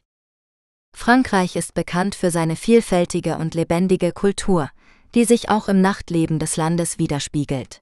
Frankreich 0.96 1.58
ist 1.58 1.74
bekannt 1.74 2.16
für 2.16 2.32
seine 2.32 2.56
vielfältige 2.56 3.38
und 3.38 3.54
lebendige 3.56 4.14
Kultur, 4.14 4.70
die 5.14 5.26
sich 5.26 5.50
auch 5.50 5.68
im 5.68 5.82
Nachtleben 5.82 6.40
des 6.40 6.56
Landes 6.56 6.98
widerspiegelt. 6.98 7.82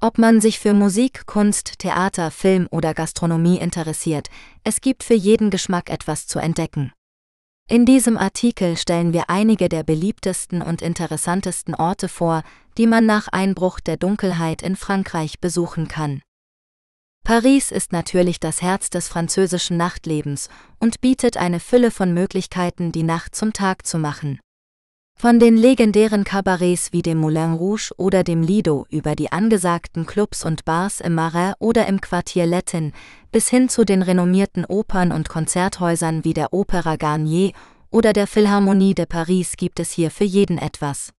Ob 0.00 0.16
man 0.16 0.40
sich 0.40 0.60
für 0.60 0.74
Musik, 0.74 1.26
Kunst, 1.26 1.80
Theater, 1.80 2.30
Film 2.30 2.68
oder 2.70 2.94
Gastronomie 2.94 3.58
interessiert, 3.58 4.28
es 4.62 4.80
gibt 4.80 5.02
für 5.02 5.14
jeden 5.14 5.50
Geschmack 5.50 5.90
etwas 5.90 6.28
zu 6.28 6.38
entdecken. 6.38 6.92
In 7.70 7.84
diesem 7.84 8.16
Artikel 8.16 8.78
stellen 8.78 9.12
wir 9.12 9.28
einige 9.28 9.68
der 9.68 9.82
beliebtesten 9.82 10.62
und 10.62 10.80
interessantesten 10.80 11.74
Orte 11.74 12.08
vor, 12.08 12.42
die 12.78 12.86
man 12.86 13.04
nach 13.04 13.28
Einbruch 13.28 13.78
der 13.78 13.98
Dunkelheit 13.98 14.62
in 14.62 14.74
Frankreich 14.74 15.38
besuchen 15.38 15.86
kann. 15.86 16.22
Paris 17.24 17.70
ist 17.70 17.92
natürlich 17.92 18.40
das 18.40 18.62
Herz 18.62 18.88
des 18.88 19.08
französischen 19.08 19.76
Nachtlebens 19.76 20.48
und 20.78 21.02
bietet 21.02 21.36
eine 21.36 21.60
Fülle 21.60 21.90
von 21.90 22.14
Möglichkeiten, 22.14 22.90
die 22.90 23.02
Nacht 23.02 23.34
zum 23.34 23.52
Tag 23.52 23.86
zu 23.86 23.98
machen. 23.98 24.40
Von 25.20 25.40
den 25.40 25.56
legendären 25.56 26.22
Cabarets 26.22 26.92
wie 26.92 27.02
dem 27.02 27.18
Moulin 27.18 27.54
Rouge 27.54 27.90
oder 27.96 28.22
dem 28.22 28.40
Lido 28.40 28.86
über 28.88 29.16
die 29.16 29.32
angesagten 29.32 30.06
Clubs 30.06 30.44
und 30.44 30.64
Bars 30.64 31.00
im 31.00 31.16
Marais 31.16 31.54
oder 31.58 31.88
im 31.88 32.00
Quartier 32.00 32.46
Lettin 32.46 32.92
bis 33.32 33.48
hin 33.48 33.68
zu 33.68 33.84
den 33.84 34.02
renommierten 34.02 34.64
Opern 34.64 35.10
und 35.10 35.28
Konzerthäusern 35.28 36.22
wie 36.22 36.34
der 36.34 36.52
Opera 36.52 36.94
Garnier 36.94 37.50
oder 37.90 38.12
der 38.12 38.28
Philharmonie 38.28 38.94
de 38.94 39.06
Paris 39.06 39.56
gibt 39.56 39.80
es 39.80 39.90
hier 39.90 40.12
für 40.12 40.22
jeden 40.22 40.56
etwas. 40.56 41.12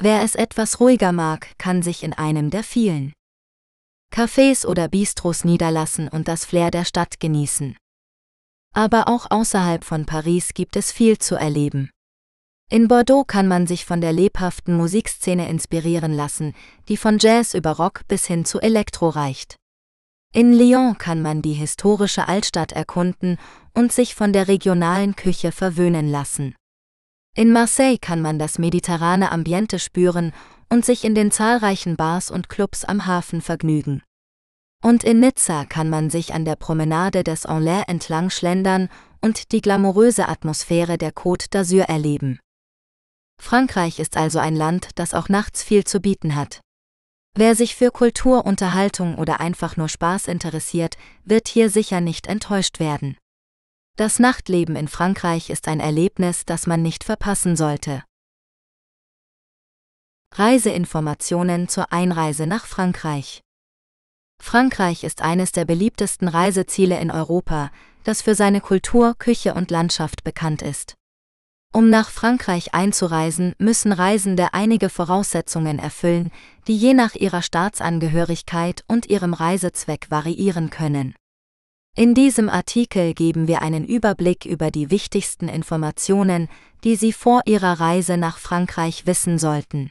Wer 0.00 0.24
es 0.24 0.34
etwas 0.34 0.80
ruhiger 0.80 1.12
mag, 1.12 1.56
kann 1.56 1.82
sich 1.82 2.02
in 2.02 2.14
einem 2.14 2.50
der 2.50 2.64
vielen 2.64 3.12
Cafés 4.12 4.66
oder 4.66 4.88
Bistros 4.88 5.44
niederlassen 5.44 6.08
und 6.08 6.26
das 6.26 6.44
Flair 6.44 6.72
der 6.72 6.84
Stadt 6.84 7.20
genießen. 7.20 7.76
Aber 8.74 9.06
auch 9.06 9.30
außerhalb 9.30 9.84
von 9.84 10.04
Paris 10.04 10.52
gibt 10.52 10.74
es 10.74 10.90
viel 10.90 11.18
zu 11.18 11.36
erleben. 11.36 11.90
In 12.72 12.86
Bordeaux 12.86 13.24
kann 13.24 13.48
man 13.48 13.66
sich 13.66 13.84
von 13.84 14.00
der 14.00 14.12
lebhaften 14.12 14.76
Musikszene 14.76 15.48
inspirieren 15.48 16.12
lassen, 16.12 16.54
die 16.88 16.96
von 16.96 17.18
Jazz 17.18 17.54
über 17.54 17.72
Rock 17.72 18.02
bis 18.06 18.26
hin 18.26 18.44
zu 18.44 18.60
Elektro 18.60 19.08
reicht. 19.08 19.56
In 20.32 20.52
Lyon 20.52 20.96
kann 20.96 21.20
man 21.20 21.42
die 21.42 21.52
historische 21.52 22.28
Altstadt 22.28 22.70
erkunden 22.70 23.38
und 23.74 23.90
sich 23.90 24.14
von 24.14 24.32
der 24.32 24.46
regionalen 24.46 25.16
Küche 25.16 25.50
verwöhnen 25.50 26.08
lassen. 26.08 26.54
In 27.34 27.50
Marseille 27.52 27.98
kann 27.98 28.22
man 28.22 28.38
das 28.38 28.56
mediterrane 28.56 29.32
Ambiente 29.32 29.80
spüren 29.80 30.32
und 30.68 30.84
sich 30.84 31.04
in 31.04 31.16
den 31.16 31.32
zahlreichen 31.32 31.96
Bars 31.96 32.30
und 32.30 32.48
Clubs 32.48 32.84
am 32.84 33.04
Hafen 33.04 33.40
vergnügen. 33.40 34.00
Und 34.80 35.02
in 35.02 35.18
Nizza 35.18 35.64
kann 35.64 35.90
man 35.90 36.08
sich 36.08 36.34
an 36.34 36.44
der 36.44 36.54
Promenade 36.54 37.24
des 37.24 37.46
Enlair 37.46 37.88
entlang 37.88 38.30
schlendern 38.30 38.88
und 39.20 39.50
die 39.50 39.60
glamouröse 39.60 40.28
Atmosphäre 40.28 40.98
der 40.98 41.12
Côte 41.12 41.50
d'Azur 41.50 41.82
erleben. 41.82 42.38
Frankreich 43.40 43.98
ist 43.98 44.16
also 44.16 44.38
ein 44.38 44.54
Land, 44.54 44.90
das 44.96 45.14
auch 45.14 45.28
nachts 45.28 45.62
viel 45.62 45.84
zu 45.84 46.00
bieten 46.00 46.34
hat. 46.34 46.60
Wer 47.34 47.54
sich 47.54 47.74
für 47.74 47.90
Kultur, 47.90 48.44
Unterhaltung 48.44 49.16
oder 49.16 49.40
einfach 49.40 49.76
nur 49.76 49.88
Spaß 49.88 50.28
interessiert, 50.28 50.98
wird 51.24 51.48
hier 51.48 51.70
sicher 51.70 52.00
nicht 52.00 52.26
enttäuscht 52.26 52.80
werden. 52.80 53.16
Das 53.96 54.18
Nachtleben 54.18 54.76
in 54.76 54.88
Frankreich 54.88 55.48
ist 55.48 55.68
ein 55.68 55.80
Erlebnis, 55.80 56.44
das 56.44 56.66
man 56.66 56.82
nicht 56.82 57.02
verpassen 57.02 57.56
sollte. 57.56 58.04
Reiseinformationen 60.34 61.68
zur 61.68 61.92
Einreise 61.92 62.46
nach 62.46 62.66
Frankreich. 62.66 63.40
Frankreich 64.40 65.02
ist 65.02 65.22
eines 65.22 65.52
der 65.52 65.64
beliebtesten 65.64 66.28
Reiseziele 66.28 67.00
in 67.00 67.10
Europa, 67.10 67.70
das 68.04 68.22
für 68.22 68.34
seine 68.34 68.60
Kultur, 68.60 69.14
Küche 69.18 69.54
und 69.54 69.70
Landschaft 69.70 70.24
bekannt 70.24 70.62
ist. 70.62 70.94
Um 71.72 71.88
nach 71.88 72.10
Frankreich 72.10 72.74
einzureisen, 72.74 73.54
müssen 73.58 73.92
Reisende 73.92 74.54
einige 74.54 74.88
Voraussetzungen 74.88 75.78
erfüllen, 75.78 76.32
die 76.66 76.76
je 76.76 76.94
nach 76.94 77.14
ihrer 77.14 77.42
Staatsangehörigkeit 77.42 78.82
und 78.88 79.08
ihrem 79.08 79.34
Reisezweck 79.34 80.10
variieren 80.10 80.70
können. 80.70 81.14
In 81.96 82.14
diesem 82.14 82.48
Artikel 82.48 83.14
geben 83.14 83.46
wir 83.46 83.62
einen 83.62 83.84
Überblick 83.84 84.46
über 84.46 84.70
die 84.70 84.90
wichtigsten 84.90 85.48
Informationen, 85.48 86.48
die 86.82 86.96
Sie 86.96 87.12
vor 87.12 87.42
Ihrer 87.46 87.78
Reise 87.78 88.16
nach 88.16 88.38
Frankreich 88.38 89.06
wissen 89.06 89.38
sollten. 89.38 89.90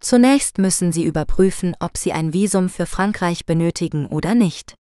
Zunächst 0.00 0.58
müssen 0.58 0.92
Sie 0.92 1.04
überprüfen, 1.04 1.74
ob 1.80 1.96
Sie 1.96 2.12
ein 2.12 2.32
Visum 2.32 2.68
für 2.68 2.86
Frankreich 2.86 3.46
benötigen 3.46 4.06
oder 4.06 4.34
nicht. 4.34 4.74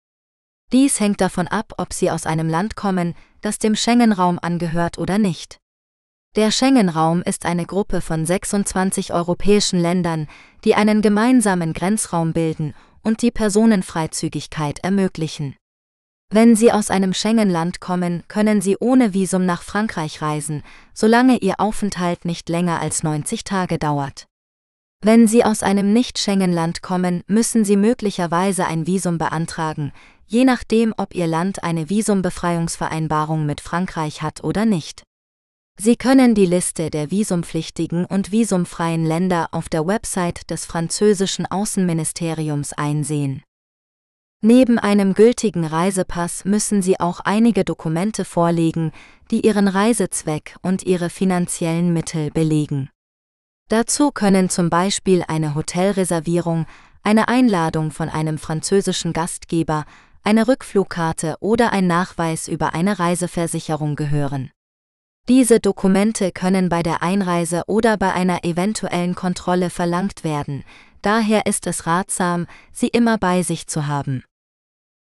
Dies 0.74 1.00
hängt 1.00 1.22
davon 1.22 1.48
ab, 1.48 1.74
ob 1.78 1.94
Sie 1.94 2.10
aus 2.12 2.26
einem 2.26 2.50
Land 2.50 2.76
kommen, 2.76 3.14
das 3.42 3.60
dem 3.60 3.76
Schengen-Raum 3.76 4.40
angehört 4.42 4.98
oder 4.98 5.18
nicht. 5.18 5.58
Der 6.36 6.52
Schengen-Raum 6.52 7.22
ist 7.22 7.46
eine 7.46 7.66
Gruppe 7.66 8.02
von 8.02 8.26
26 8.26 9.14
europäischen 9.14 9.80
Ländern, 9.80 10.28
die 10.66 10.76
einen 10.76 11.02
gemeinsamen 11.02 11.72
Grenzraum 11.72 12.34
bilden 12.34 12.74
und 13.04 13.22
die 13.22 13.32
Personenfreizügigkeit 13.32 14.80
ermöglichen. 14.80 15.56
Wenn 16.30 16.58
Sie 16.58 16.74
aus 16.74 16.90
einem 16.90 17.14
Schengen-Land 17.14 17.80
kommen, 17.80 18.24
können 18.28 18.60
Sie 18.60 18.76
ohne 18.78 19.14
Visum 19.14 19.46
nach 19.46 19.62
Frankreich 19.62 20.22
reisen, 20.22 20.64
solange 20.94 21.38
Ihr 21.38 21.62
Aufenthalt 21.62 22.26
nicht 22.26 22.50
länger 22.50 22.82
als 22.82 23.02
90 23.02 23.46
Tage 23.46 23.80
dauert. 23.80 24.26
Wenn 25.02 25.28
Sie 25.28 25.46
aus 25.46 25.64
einem 25.64 25.94
Nicht-Schengen-Land 25.94 26.82
kommen, 26.82 27.24
müssen 27.28 27.64
Sie 27.64 27.78
möglicherweise 27.78 28.66
ein 28.66 28.88
Visum 28.88 29.18
beantragen, 29.18 29.94
je 30.26 30.44
nachdem, 30.44 30.94
ob 30.98 31.16
Ihr 31.16 31.28
Land 31.28 31.64
eine 31.64 31.90
Visumbefreiungsvereinbarung 31.90 33.46
mit 33.46 33.62
Frankreich 33.62 34.22
hat 34.22 34.44
oder 34.44 34.66
nicht. 34.66 35.04
Sie 35.78 35.98
können 35.98 36.36
die 36.36 36.46
Liste 36.46 36.90
der 36.90 37.12
visumpflichtigen 37.12 38.06
und 38.06 38.32
visumfreien 38.32 39.06
Länder 39.06 39.50
auf 39.52 39.68
der 39.68 39.86
Website 39.86 40.50
des 40.50 40.66
französischen 40.66 41.46
Außenministeriums 41.46 42.74
einsehen. 42.74 43.44
Neben 44.42 44.80
einem 44.80 45.14
gültigen 45.14 45.66
Reisepass 45.66 46.46
müssen 46.46 46.82
Sie 46.82 47.00
auch 47.00 47.20
einige 47.20 47.66
Dokumente 47.66 48.26
vorlegen, 48.26 48.92
die 49.32 49.46
Ihren 49.46 49.68
Reisezweck 49.68 50.56
und 50.62 50.84
Ihre 50.84 51.10
finanziellen 51.10 51.92
Mittel 51.92 52.32
belegen. 52.32 52.90
Dazu 53.70 54.12
können 54.12 54.50
zum 54.50 54.70
Beispiel 54.70 55.24
eine 55.28 55.56
Hotelreservierung, 55.56 56.68
eine 57.04 57.28
Einladung 57.28 57.92
von 57.92 58.08
einem 58.10 58.38
französischen 58.38 59.14
Gastgeber, 59.14 59.86
eine 60.24 60.48
Rückflugkarte 60.48 61.36
oder 61.40 61.72
ein 61.72 61.88
Nachweis 61.88 62.48
über 62.48 62.74
eine 62.74 63.00
Reiseversicherung 63.00 63.96
gehören. 63.96 64.52
Diese 65.28 65.60
Dokumente 65.60 66.32
können 66.32 66.70
bei 66.70 66.84
der 66.84 67.02
Einreise 67.02 67.64
oder 67.66 67.98
bei 67.98 68.14
einer 68.14 68.44
eventuellen 68.44 69.16
Kontrolle 69.16 69.72
verlangt 69.72 70.24
werden, 70.24 70.64
daher 71.02 71.48
ist 71.48 71.66
es 71.66 71.88
ratsam, 71.88 72.46
sie 72.72 72.90
immer 72.90 73.18
bei 73.18 73.42
sich 73.42 73.66
zu 73.66 73.88
haben. 73.88 74.24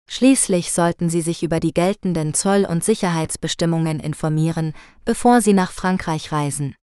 Schließlich 0.10 0.74
sollten 0.74 1.10
Sie 1.10 1.22
sich 1.22 1.42
über 1.42 1.62
die 1.62 1.74
geltenden 1.74 2.34
Zoll- 2.34 2.66
und 2.66 2.84
Sicherheitsbestimmungen 2.84 4.02
informieren, 4.02 4.74
bevor 5.06 5.40
Sie 5.40 5.54
nach 5.54 5.72
Frankreich 5.72 6.34
reisen. 6.34 6.76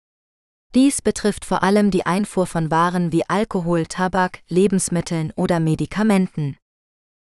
Dies 0.73 1.01
betrifft 1.01 1.43
vor 1.43 1.63
allem 1.63 1.91
die 1.91 2.05
Einfuhr 2.05 2.45
von 2.45 2.71
Waren 2.71 3.11
wie 3.11 3.27
Alkohol, 3.27 3.85
Tabak, 3.85 4.39
Lebensmitteln 4.47 5.33
oder 5.35 5.59
Medikamenten. 5.59 6.55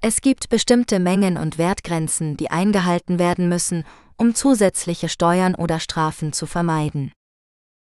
Es 0.06 0.20
gibt 0.20 0.50
bestimmte 0.50 0.98
Mengen 0.98 1.38
und 1.38 1.56
Wertgrenzen, 1.56 2.36
die 2.36 2.50
eingehalten 2.50 3.18
werden 3.18 3.48
müssen, 3.48 3.84
um 4.18 4.34
zusätzliche 4.34 5.08
Steuern 5.08 5.54
oder 5.54 5.80
Strafen 5.80 6.34
zu 6.34 6.44
vermeiden. 6.44 7.10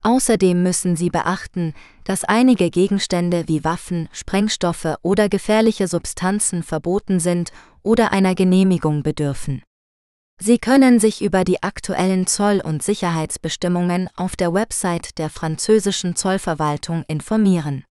Außerdem 0.03 0.63
müssen 0.63 0.97
Sie 0.97 1.11
beachten, 1.11 1.75
dass 2.05 2.25
einige 2.25 2.71
Gegenstände 2.71 3.49
wie 3.49 3.65
Waffen, 3.65 4.09
Sprengstoffe 4.13 4.97
oder 5.03 5.29
gefährliche 5.29 5.89
Substanzen 5.89 6.63
verboten 6.63 7.21
sind 7.21 7.53
oder 7.83 8.13
einer 8.13 8.35
Genehmigung 8.35 9.03
bedürfen. 9.03 9.63
Sie 10.41 10.57
können 10.57 10.99
sich 10.99 11.21
über 11.21 11.45
die 11.45 11.63
aktuellen 11.63 12.27
Zoll- 12.27 12.63
und 12.65 12.83
Sicherheitsbestimmungen 12.83 14.09
auf 14.17 14.37
der 14.37 14.55
Website 14.55 15.19
der 15.19 15.29
französischen 15.29 16.17
Zollverwaltung 16.17 17.05
informieren. 17.09 17.85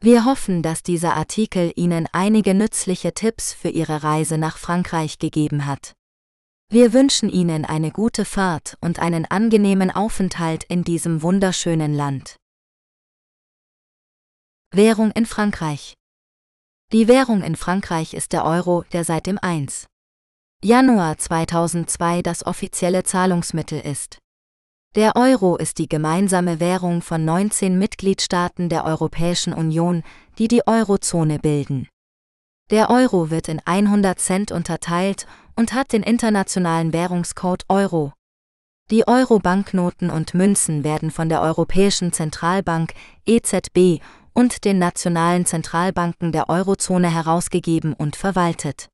Wir 0.00 0.24
hoffen, 0.24 0.62
dass 0.62 0.82
dieser 0.82 1.14
Artikel 1.14 1.72
Ihnen 1.74 2.06
einige 2.12 2.54
nützliche 2.54 3.14
Tipps 3.14 3.52
für 3.52 3.70
Ihre 3.70 4.02
Reise 4.02 4.38
nach 4.38 4.58
Frankreich 4.58 5.18
gegeben 5.18 5.66
hat. 5.66 5.94
Wir 6.68 6.92
wünschen 6.92 7.28
Ihnen 7.28 7.64
eine 7.64 7.90
gute 7.90 8.24
Fahrt 8.24 8.76
und 8.80 8.98
einen 8.98 9.24
angenehmen 9.24 9.90
Aufenthalt 9.90 10.64
in 10.64 10.84
diesem 10.84 11.22
wunderschönen 11.22 11.94
Land. 11.94 12.36
Währung 14.74 15.12
in 15.12 15.26
Frankreich 15.26 15.94
Die 16.92 17.08
Währung 17.08 17.42
in 17.42 17.56
Frankreich 17.56 18.14
ist 18.14 18.32
der 18.32 18.44
Euro, 18.44 18.84
der 18.92 19.04
seit 19.04 19.26
dem 19.26 19.38
1. 19.38 19.86
Januar 20.62 21.16
2002 21.18 22.22
das 22.22 22.44
offizielle 22.44 23.04
Zahlungsmittel 23.04 23.80
ist. 23.80 24.18
Der 24.96 25.14
Euro 25.14 25.56
ist 25.58 25.76
die 25.76 25.90
gemeinsame 25.90 26.58
Währung 26.58 27.02
von 27.02 27.22
19 27.22 27.78
Mitgliedstaaten 27.78 28.70
der 28.70 28.86
Europäischen 28.86 29.52
Union, 29.52 30.02
die 30.38 30.48
die 30.48 30.66
Eurozone 30.66 31.38
bilden. 31.38 31.86
Der 32.70 32.88
Euro 32.88 33.28
wird 33.28 33.48
in 33.48 33.60
100 33.62 34.18
Cent 34.18 34.52
unterteilt 34.52 35.26
und 35.54 35.74
hat 35.74 35.92
den 35.92 36.02
internationalen 36.02 36.94
Währungscode 36.94 37.64
Euro. 37.68 38.14
Die 38.90 39.06
Euro-Banknoten 39.06 40.08
und 40.08 40.32
Münzen 40.32 40.82
werden 40.82 41.10
von 41.10 41.28
der 41.28 41.42
Europäischen 41.42 42.14
Zentralbank 42.14 42.94
EZB 43.26 44.02
und 44.32 44.64
den 44.64 44.78
nationalen 44.78 45.44
Zentralbanken 45.44 46.32
der 46.32 46.48
Eurozone 46.48 47.12
herausgegeben 47.12 47.92
und 47.92 48.16
verwaltet. 48.16 48.88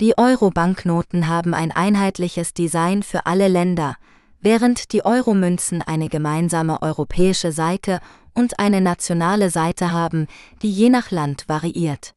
Die 0.00 0.16
Euro-Banknoten 0.16 1.28
haben 1.28 1.52
ein 1.52 1.70
einheitliches 1.70 2.54
Design 2.54 3.02
für 3.02 3.26
alle 3.26 3.48
Länder, 3.48 3.96
während 4.40 4.92
die 4.92 5.04
Euro-Münzen 5.04 5.82
eine 5.82 6.08
gemeinsame 6.08 6.82
europäische 6.82 7.52
Seite 7.52 8.00
und 8.34 8.58
eine 8.58 8.80
nationale 8.80 9.50
Seite 9.50 9.92
haben, 9.92 10.26
die 10.62 10.70
je 10.70 10.90
nach 10.90 11.10
Land 11.10 11.48
variiert. 11.48 12.14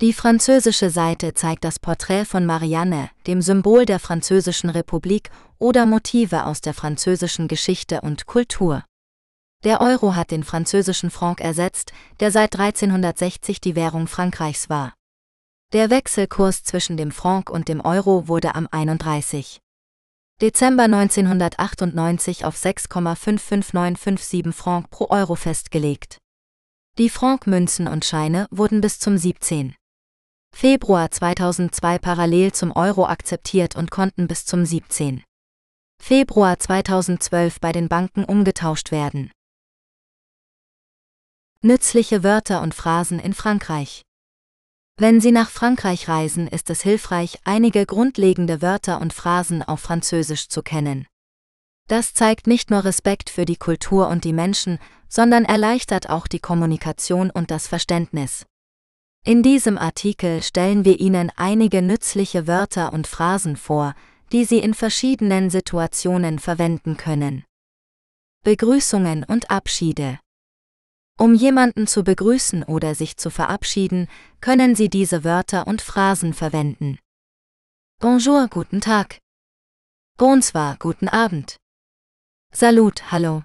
Die 0.00 0.14
französische 0.14 0.88
Seite 0.88 1.34
zeigt 1.34 1.62
das 1.62 1.78
Porträt 1.78 2.24
von 2.24 2.46
Marianne, 2.46 3.10
dem 3.26 3.42
Symbol 3.42 3.84
der 3.84 3.98
Französischen 3.98 4.70
Republik, 4.70 5.30
oder 5.58 5.84
Motive 5.84 6.46
aus 6.46 6.62
der 6.62 6.72
französischen 6.72 7.48
Geschichte 7.48 8.00
und 8.00 8.24
Kultur. 8.24 8.84
Der 9.62 9.82
Euro 9.82 10.14
hat 10.14 10.30
den 10.30 10.42
französischen 10.42 11.10
Franc 11.10 11.42
ersetzt, 11.42 11.92
der 12.18 12.30
seit 12.30 12.58
1360 12.58 13.60
die 13.60 13.76
Währung 13.76 14.06
Frankreichs 14.06 14.70
war. 14.70 14.94
Der 15.74 15.90
Wechselkurs 15.90 16.64
zwischen 16.64 16.96
dem 16.96 17.10
Franc 17.10 17.50
und 17.50 17.68
dem 17.68 17.82
Euro 17.82 18.26
wurde 18.26 18.54
am 18.54 18.68
31. 18.70 19.60
Dezember 20.40 20.84
1998 20.84 22.46
auf 22.46 22.56
6,55957 22.56 24.52
Franc 24.54 24.88
pro 24.90 25.08
Euro 25.10 25.34
festgelegt. 25.34 26.16
Die 26.96 27.10
Franc-Münzen 27.10 27.86
und 27.86 28.06
Scheine 28.06 28.46
wurden 28.50 28.80
bis 28.80 28.98
zum 28.98 29.18
17. 29.18 29.74
Februar 30.56 31.10
2002 31.10 31.98
parallel 31.98 32.52
zum 32.52 32.72
Euro 32.72 33.04
akzeptiert 33.06 33.76
und 33.76 33.90
konnten 33.90 34.28
bis 34.28 34.46
zum 34.46 34.64
17. 34.64 35.22
Februar 36.02 36.58
2012 36.58 37.60
bei 37.60 37.72
den 37.72 37.88
Banken 37.88 38.24
umgetauscht 38.24 38.90
werden. 38.92 39.30
Nützliche 41.62 42.24
Wörter 42.24 42.62
und 42.62 42.74
Phrasen 42.74 43.20
in 43.20 43.34
Frankreich. 43.34 44.04
Wenn 45.00 45.18
Sie 45.18 45.32
nach 45.32 45.48
Frankreich 45.48 46.08
reisen, 46.08 46.46
ist 46.46 46.68
es 46.68 46.82
hilfreich, 46.82 47.38
einige 47.44 47.86
grundlegende 47.86 48.60
Wörter 48.60 49.00
und 49.00 49.14
Phrasen 49.14 49.62
auf 49.62 49.80
Französisch 49.80 50.50
zu 50.50 50.62
kennen. 50.62 51.06
Das 51.88 52.12
zeigt 52.12 52.46
nicht 52.46 52.70
nur 52.70 52.84
Respekt 52.84 53.30
für 53.30 53.46
die 53.46 53.56
Kultur 53.56 54.08
und 54.08 54.24
die 54.24 54.34
Menschen, 54.34 54.78
sondern 55.08 55.46
erleichtert 55.46 56.10
auch 56.10 56.26
die 56.26 56.38
Kommunikation 56.38 57.30
und 57.30 57.50
das 57.50 57.66
Verständnis. 57.66 58.44
In 59.24 59.42
diesem 59.42 59.78
Artikel 59.78 60.42
stellen 60.42 60.84
wir 60.84 61.00
Ihnen 61.00 61.32
einige 61.34 61.80
nützliche 61.80 62.46
Wörter 62.46 62.92
und 62.92 63.06
Phrasen 63.06 63.56
vor, 63.56 63.94
die 64.32 64.44
Sie 64.44 64.58
in 64.58 64.74
verschiedenen 64.74 65.48
Situationen 65.48 66.38
verwenden 66.38 66.98
können. 66.98 67.44
Begrüßungen 68.44 69.24
und 69.24 69.50
Abschiede. 69.50 70.18
Um 71.20 71.34
jemanden 71.34 71.86
zu 71.86 72.02
begrüßen 72.02 72.62
oder 72.62 72.94
sich 72.94 73.18
zu 73.18 73.28
verabschieden, 73.28 74.08
können 74.40 74.74
Sie 74.74 74.88
diese 74.88 75.22
Wörter 75.22 75.66
und 75.66 75.82
Phrasen 75.82 76.32
verwenden. 76.32 76.98
Bonjour, 77.98 78.48
guten 78.48 78.80
Tag. 78.80 79.18
Bonsoir, 80.16 80.78
guten 80.78 81.08
Abend. 81.08 81.58
Salut, 82.54 83.12
hallo. 83.12 83.42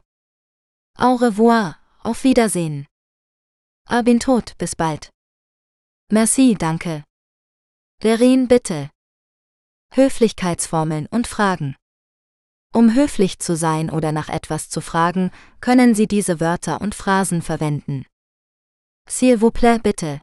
Au 0.97 1.15
revoir, 1.15 1.75
auf 1.99 2.23
Wiedersehen. 2.23 2.87
A 3.89 4.03
bientôt, 4.03 4.57
bis 4.57 4.77
bald. 4.77 5.09
Merci, 6.09 6.55
danke. 6.57 7.03
Derin, 8.01 8.47
bitte. 8.47 8.89
Höflichkeitsformeln 9.91 11.07
und 11.07 11.27
Fragen. 11.27 11.75
Um 12.75 12.93
höflich 12.93 13.39
zu 13.39 13.55
sein 13.55 13.89
oder 13.89 14.11
nach 14.11 14.27
etwas 14.27 14.69
zu 14.69 14.81
fragen, 14.81 15.31
können 15.61 15.95
Sie 15.95 16.07
diese 16.07 16.41
Wörter 16.41 16.81
und 16.81 16.93
Phrasen 16.93 17.41
verwenden. 17.41 18.05
S'il 19.07 19.39
vous 19.39 19.53
plaît, 19.53 19.81
bitte. 19.81 20.19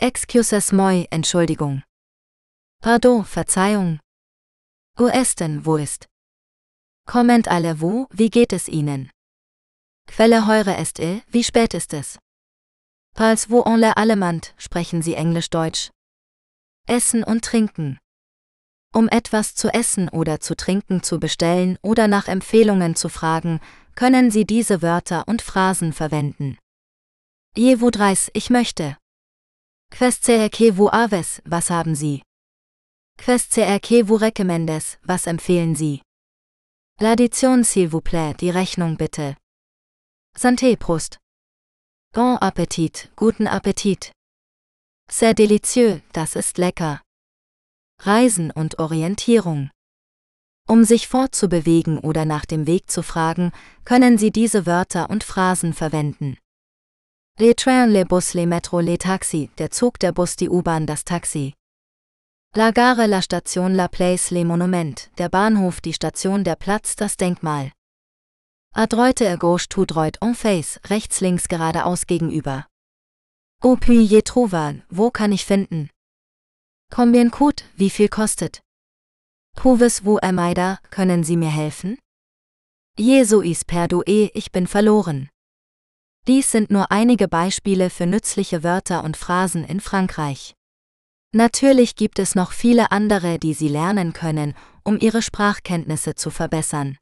Excusez-moi, 0.00 1.06
Entschuldigung. 1.12 1.84
Pardon, 2.82 3.24
Verzeihung. 3.24 4.00
Ist 4.98 5.38
denn, 5.38 5.64
wo 5.64 5.76
ist? 5.76 6.06
Comment 7.06 7.46
allez-vous, 7.46 8.08
wie 8.10 8.30
geht 8.30 8.52
es 8.52 8.68
Ihnen? 8.68 9.12
Quelle 10.08 10.48
heure 10.48 10.76
est 10.76 10.98
il, 10.98 11.22
wie 11.28 11.44
spät 11.44 11.72
ist 11.72 11.94
es? 11.94 12.18
Pals 13.14 13.48
wo 13.48 13.62
en 13.62 13.78
le 13.78 13.96
allemand, 13.96 14.54
sprechen 14.58 15.02
Sie 15.02 15.14
Englisch-Deutsch. 15.14 15.90
Essen 16.88 17.22
und 17.22 17.44
Trinken. 17.44 17.98
Um 18.94 19.08
etwas 19.08 19.56
zu 19.56 19.68
essen 19.74 20.08
oder 20.08 20.38
zu 20.38 20.54
trinken 20.54 21.02
zu 21.02 21.18
bestellen 21.18 21.78
oder 21.82 22.06
nach 22.06 22.28
Empfehlungen 22.28 22.94
zu 22.94 23.08
fragen, 23.08 23.60
können 23.96 24.30
Sie 24.30 24.44
diese 24.44 24.82
Wörter 24.82 25.26
und 25.26 25.42
Phrasen 25.42 25.92
verwenden. 25.92 26.56
Je 27.56 27.80
voudrais, 27.80 28.30
ich 28.34 28.50
möchte. 28.50 28.96
Queste 29.90 30.48
que 30.48 30.76
vous 30.76 30.92
aves, 30.92 31.42
was 31.44 31.70
haben 31.70 31.94
Sie? 31.96 32.22
Queste 33.18 33.80
que 33.80 34.06
vous 34.06 34.20
recommendes, 34.20 34.98
was 35.02 35.26
empfehlen 35.26 35.74
Sie? 35.74 36.00
L'addition 37.00 37.64
s'il 37.64 37.88
vous 37.88 38.00
plaît, 38.00 38.34
die 38.34 38.50
Rechnung 38.50 38.96
bitte. 38.96 39.36
Santé, 40.36 40.76
Prost. 40.76 41.18
Bon 42.12 42.36
Appetit, 42.40 43.10
guten 43.16 43.48
Appetit. 43.48 44.12
C'est 45.08 45.34
délicieux, 45.34 46.00
das 46.12 46.36
ist 46.36 46.58
lecker. 46.58 47.03
Reisen 48.00 48.50
und 48.50 48.78
Orientierung. 48.78 49.70
Um 50.66 50.84
sich 50.84 51.08
fortzubewegen 51.08 51.98
oder 51.98 52.24
nach 52.24 52.44
dem 52.44 52.66
Weg 52.66 52.90
zu 52.90 53.02
fragen, 53.02 53.52
können 53.84 54.18
Sie 54.18 54.30
diese 54.30 54.66
Wörter 54.66 55.10
und 55.10 55.24
Phrasen 55.24 55.74
verwenden. 55.74 56.38
Le 57.38 57.54
train, 57.54 57.90
le 57.90 58.04
bus, 58.04 58.32
le 58.34 58.46
metro, 58.46 58.80
le 58.80 58.96
taxi, 58.96 59.50
der 59.58 59.70
Zug, 59.70 59.98
der 59.98 60.12
Bus, 60.12 60.36
die 60.36 60.48
U-Bahn, 60.48 60.86
das 60.86 61.04
Taxi. 61.04 61.52
La 62.54 62.70
gare, 62.70 63.06
la 63.06 63.20
station, 63.20 63.74
la 63.74 63.88
place, 63.88 64.30
le 64.30 64.44
monument, 64.44 65.10
der 65.18 65.28
Bahnhof, 65.28 65.80
die 65.80 65.92
Station, 65.92 66.44
der 66.44 66.54
Platz, 66.54 66.94
das 66.94 67.16
Denkmal. 67.16 67.72
A 68.72 68.86
droite 68.86 69.28
à 69.28 69.36
gauche 69.36 69.68
tout 69.68 69.86
droit 69.86 70.16
en 70.20 70.34
face, 70.34 70.80
rechts 70.88 71.20
links 71.20 71.48
geradeaus 71.48 72.06
gegenüber. 72.06 72.66
Au 73.62 73.76
puis 73.76 74.06
je 74.08 74.20
trouver, 74.22 74.82
wo 74.88 75.10
kann 75.10 75.32
ich 75.32 75.44
finden? 75.44 75.90
Combien 76.94 77.32
coûte, 77.32 77.64
wie 77.76 77.90
viel 77.90 78.08
kostet? 78.08 78.60
Pouvez 79.56 80.04
vous 80.04 80.20
m'aider, 80.22 80.78
können 80.90 81.24
Sie 81.24 81.36
mir 81.36 81.50
helfen? 81.50 81.98
Jesuis 82.96 83.64
perdoe, 83.64 84.30
ich 84.32 84.52
bin 84.52 84.68
verloren. 84.68 85.28
Dies 86.28 86.52
sind 86.52 86.70
nur 86.70 86.92
einige 86.92 87.26
Beispiele 87.26 87.90
für 87.90 88.06
nützliche 88.06 88.62
Wörter 88.62 89.02
und 89.02 89.16
Phrasen 89.16 89.64
in 89.64 89.80
Frankreich. 89.80 90.54
Natürlich 91.32 91.96
gibt 91.96 92.20
es 92.20 92.36
noch 92.36 92.52
viele 92.52 92.92
andere, 92.92 93.40
die 93.40 93.54
Sie 93.54 93.66
lernen 93.66 94.12
können, 94.12 94.54
um 94.84 94.96
Ihre 95.00 95.20
Sprachkenntnisse 95.20 96.14
zu 96.14 96.30
verbessern. 96.30 96.96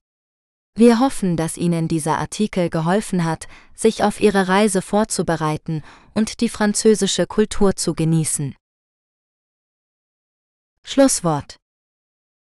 Wir 0.74 1.00
hoffen, 1.00 1.36
dass 1.36 1.58
Ihnen 1.58 1.86
dieser 1.86 2.16
Artikel 2.16 2.70
geholfen 2.70 3.24
hat, 3.24 3.46
sich 3.74 4.02
auf 4.02 4.22
Ihre 4.22 4.48
Reise 4.48 4.80
vorzubereiten 4.80 5.82
und 6.14 6.40
die 6.40 6.48
französische 6.48 7.26
Kultur 7.26 7.76
zu 7.76 7.92
genießen. 7.92 8.54
Schlusswort. 10.84 11.56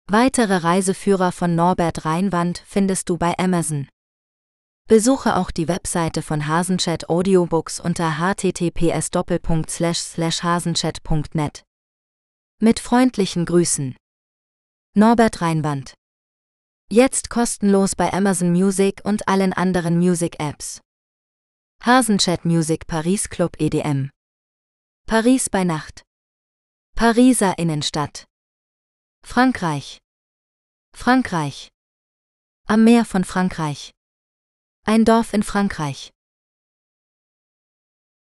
Weitere 0.06 0.56
Reiseführer 0.56 1.32
von 1.32 1.54
Norbert 1.54 2.04
Reinwand 2.04 2.62
findest 2.66 3.08
du 3.08 3.16
bei 3.16 3.38
Amazon. 3.38 3.88
Besuche 4.86 5.36
auch 5.36 5.50
die 5.50 5.66
Webseite 5.66 6.20
von 6.20 6.46
Hasenchat 6.46 7.08
Audiobooks 7.08 7.80
unter 7.80 8.18
https 8.18 9.10
hasenchat.net. 10.42 11.62
Mit 12.60 12.80
freundlichen 12.80 13.46
Grüßen. 13.46 13.96
Norbert 14.94 15.40
Reinwand 15.40 15.94
Jetzt 16.90 17.30
kostenlos 17.30 17.96
bei 17.96 18.12
Amazon 18.12 18.52
Music 18.52 19.00
und 19.04 19.26
allen 19.26 19.54
anderen 19.54 19.98
Music-Apps. 19.98 20.80
Hasenchat 21.82 22.44
Music 22.44 22.86
Paris 22.86 23.30
Club 23.30 23.56
EDM. 23.58 24.10
Paris 25.06 25.48
bei 25.48 25.64
Nacht. 25.64 26.02
Pariser 26.96 27.58
Innenstadt. 27.58 28.24
Frankreich. 29.26 29.98
Frankreich. 30.96 31.68
Am 32.68 32.84
Meer 32.84 33.04
von 33.04 33.24
Frankreich. 33.24 33.90
Ein 34.86 35.04
Dorf 35.04 35.32
in 35.32 35.42
Frankreich. 35.42 36.13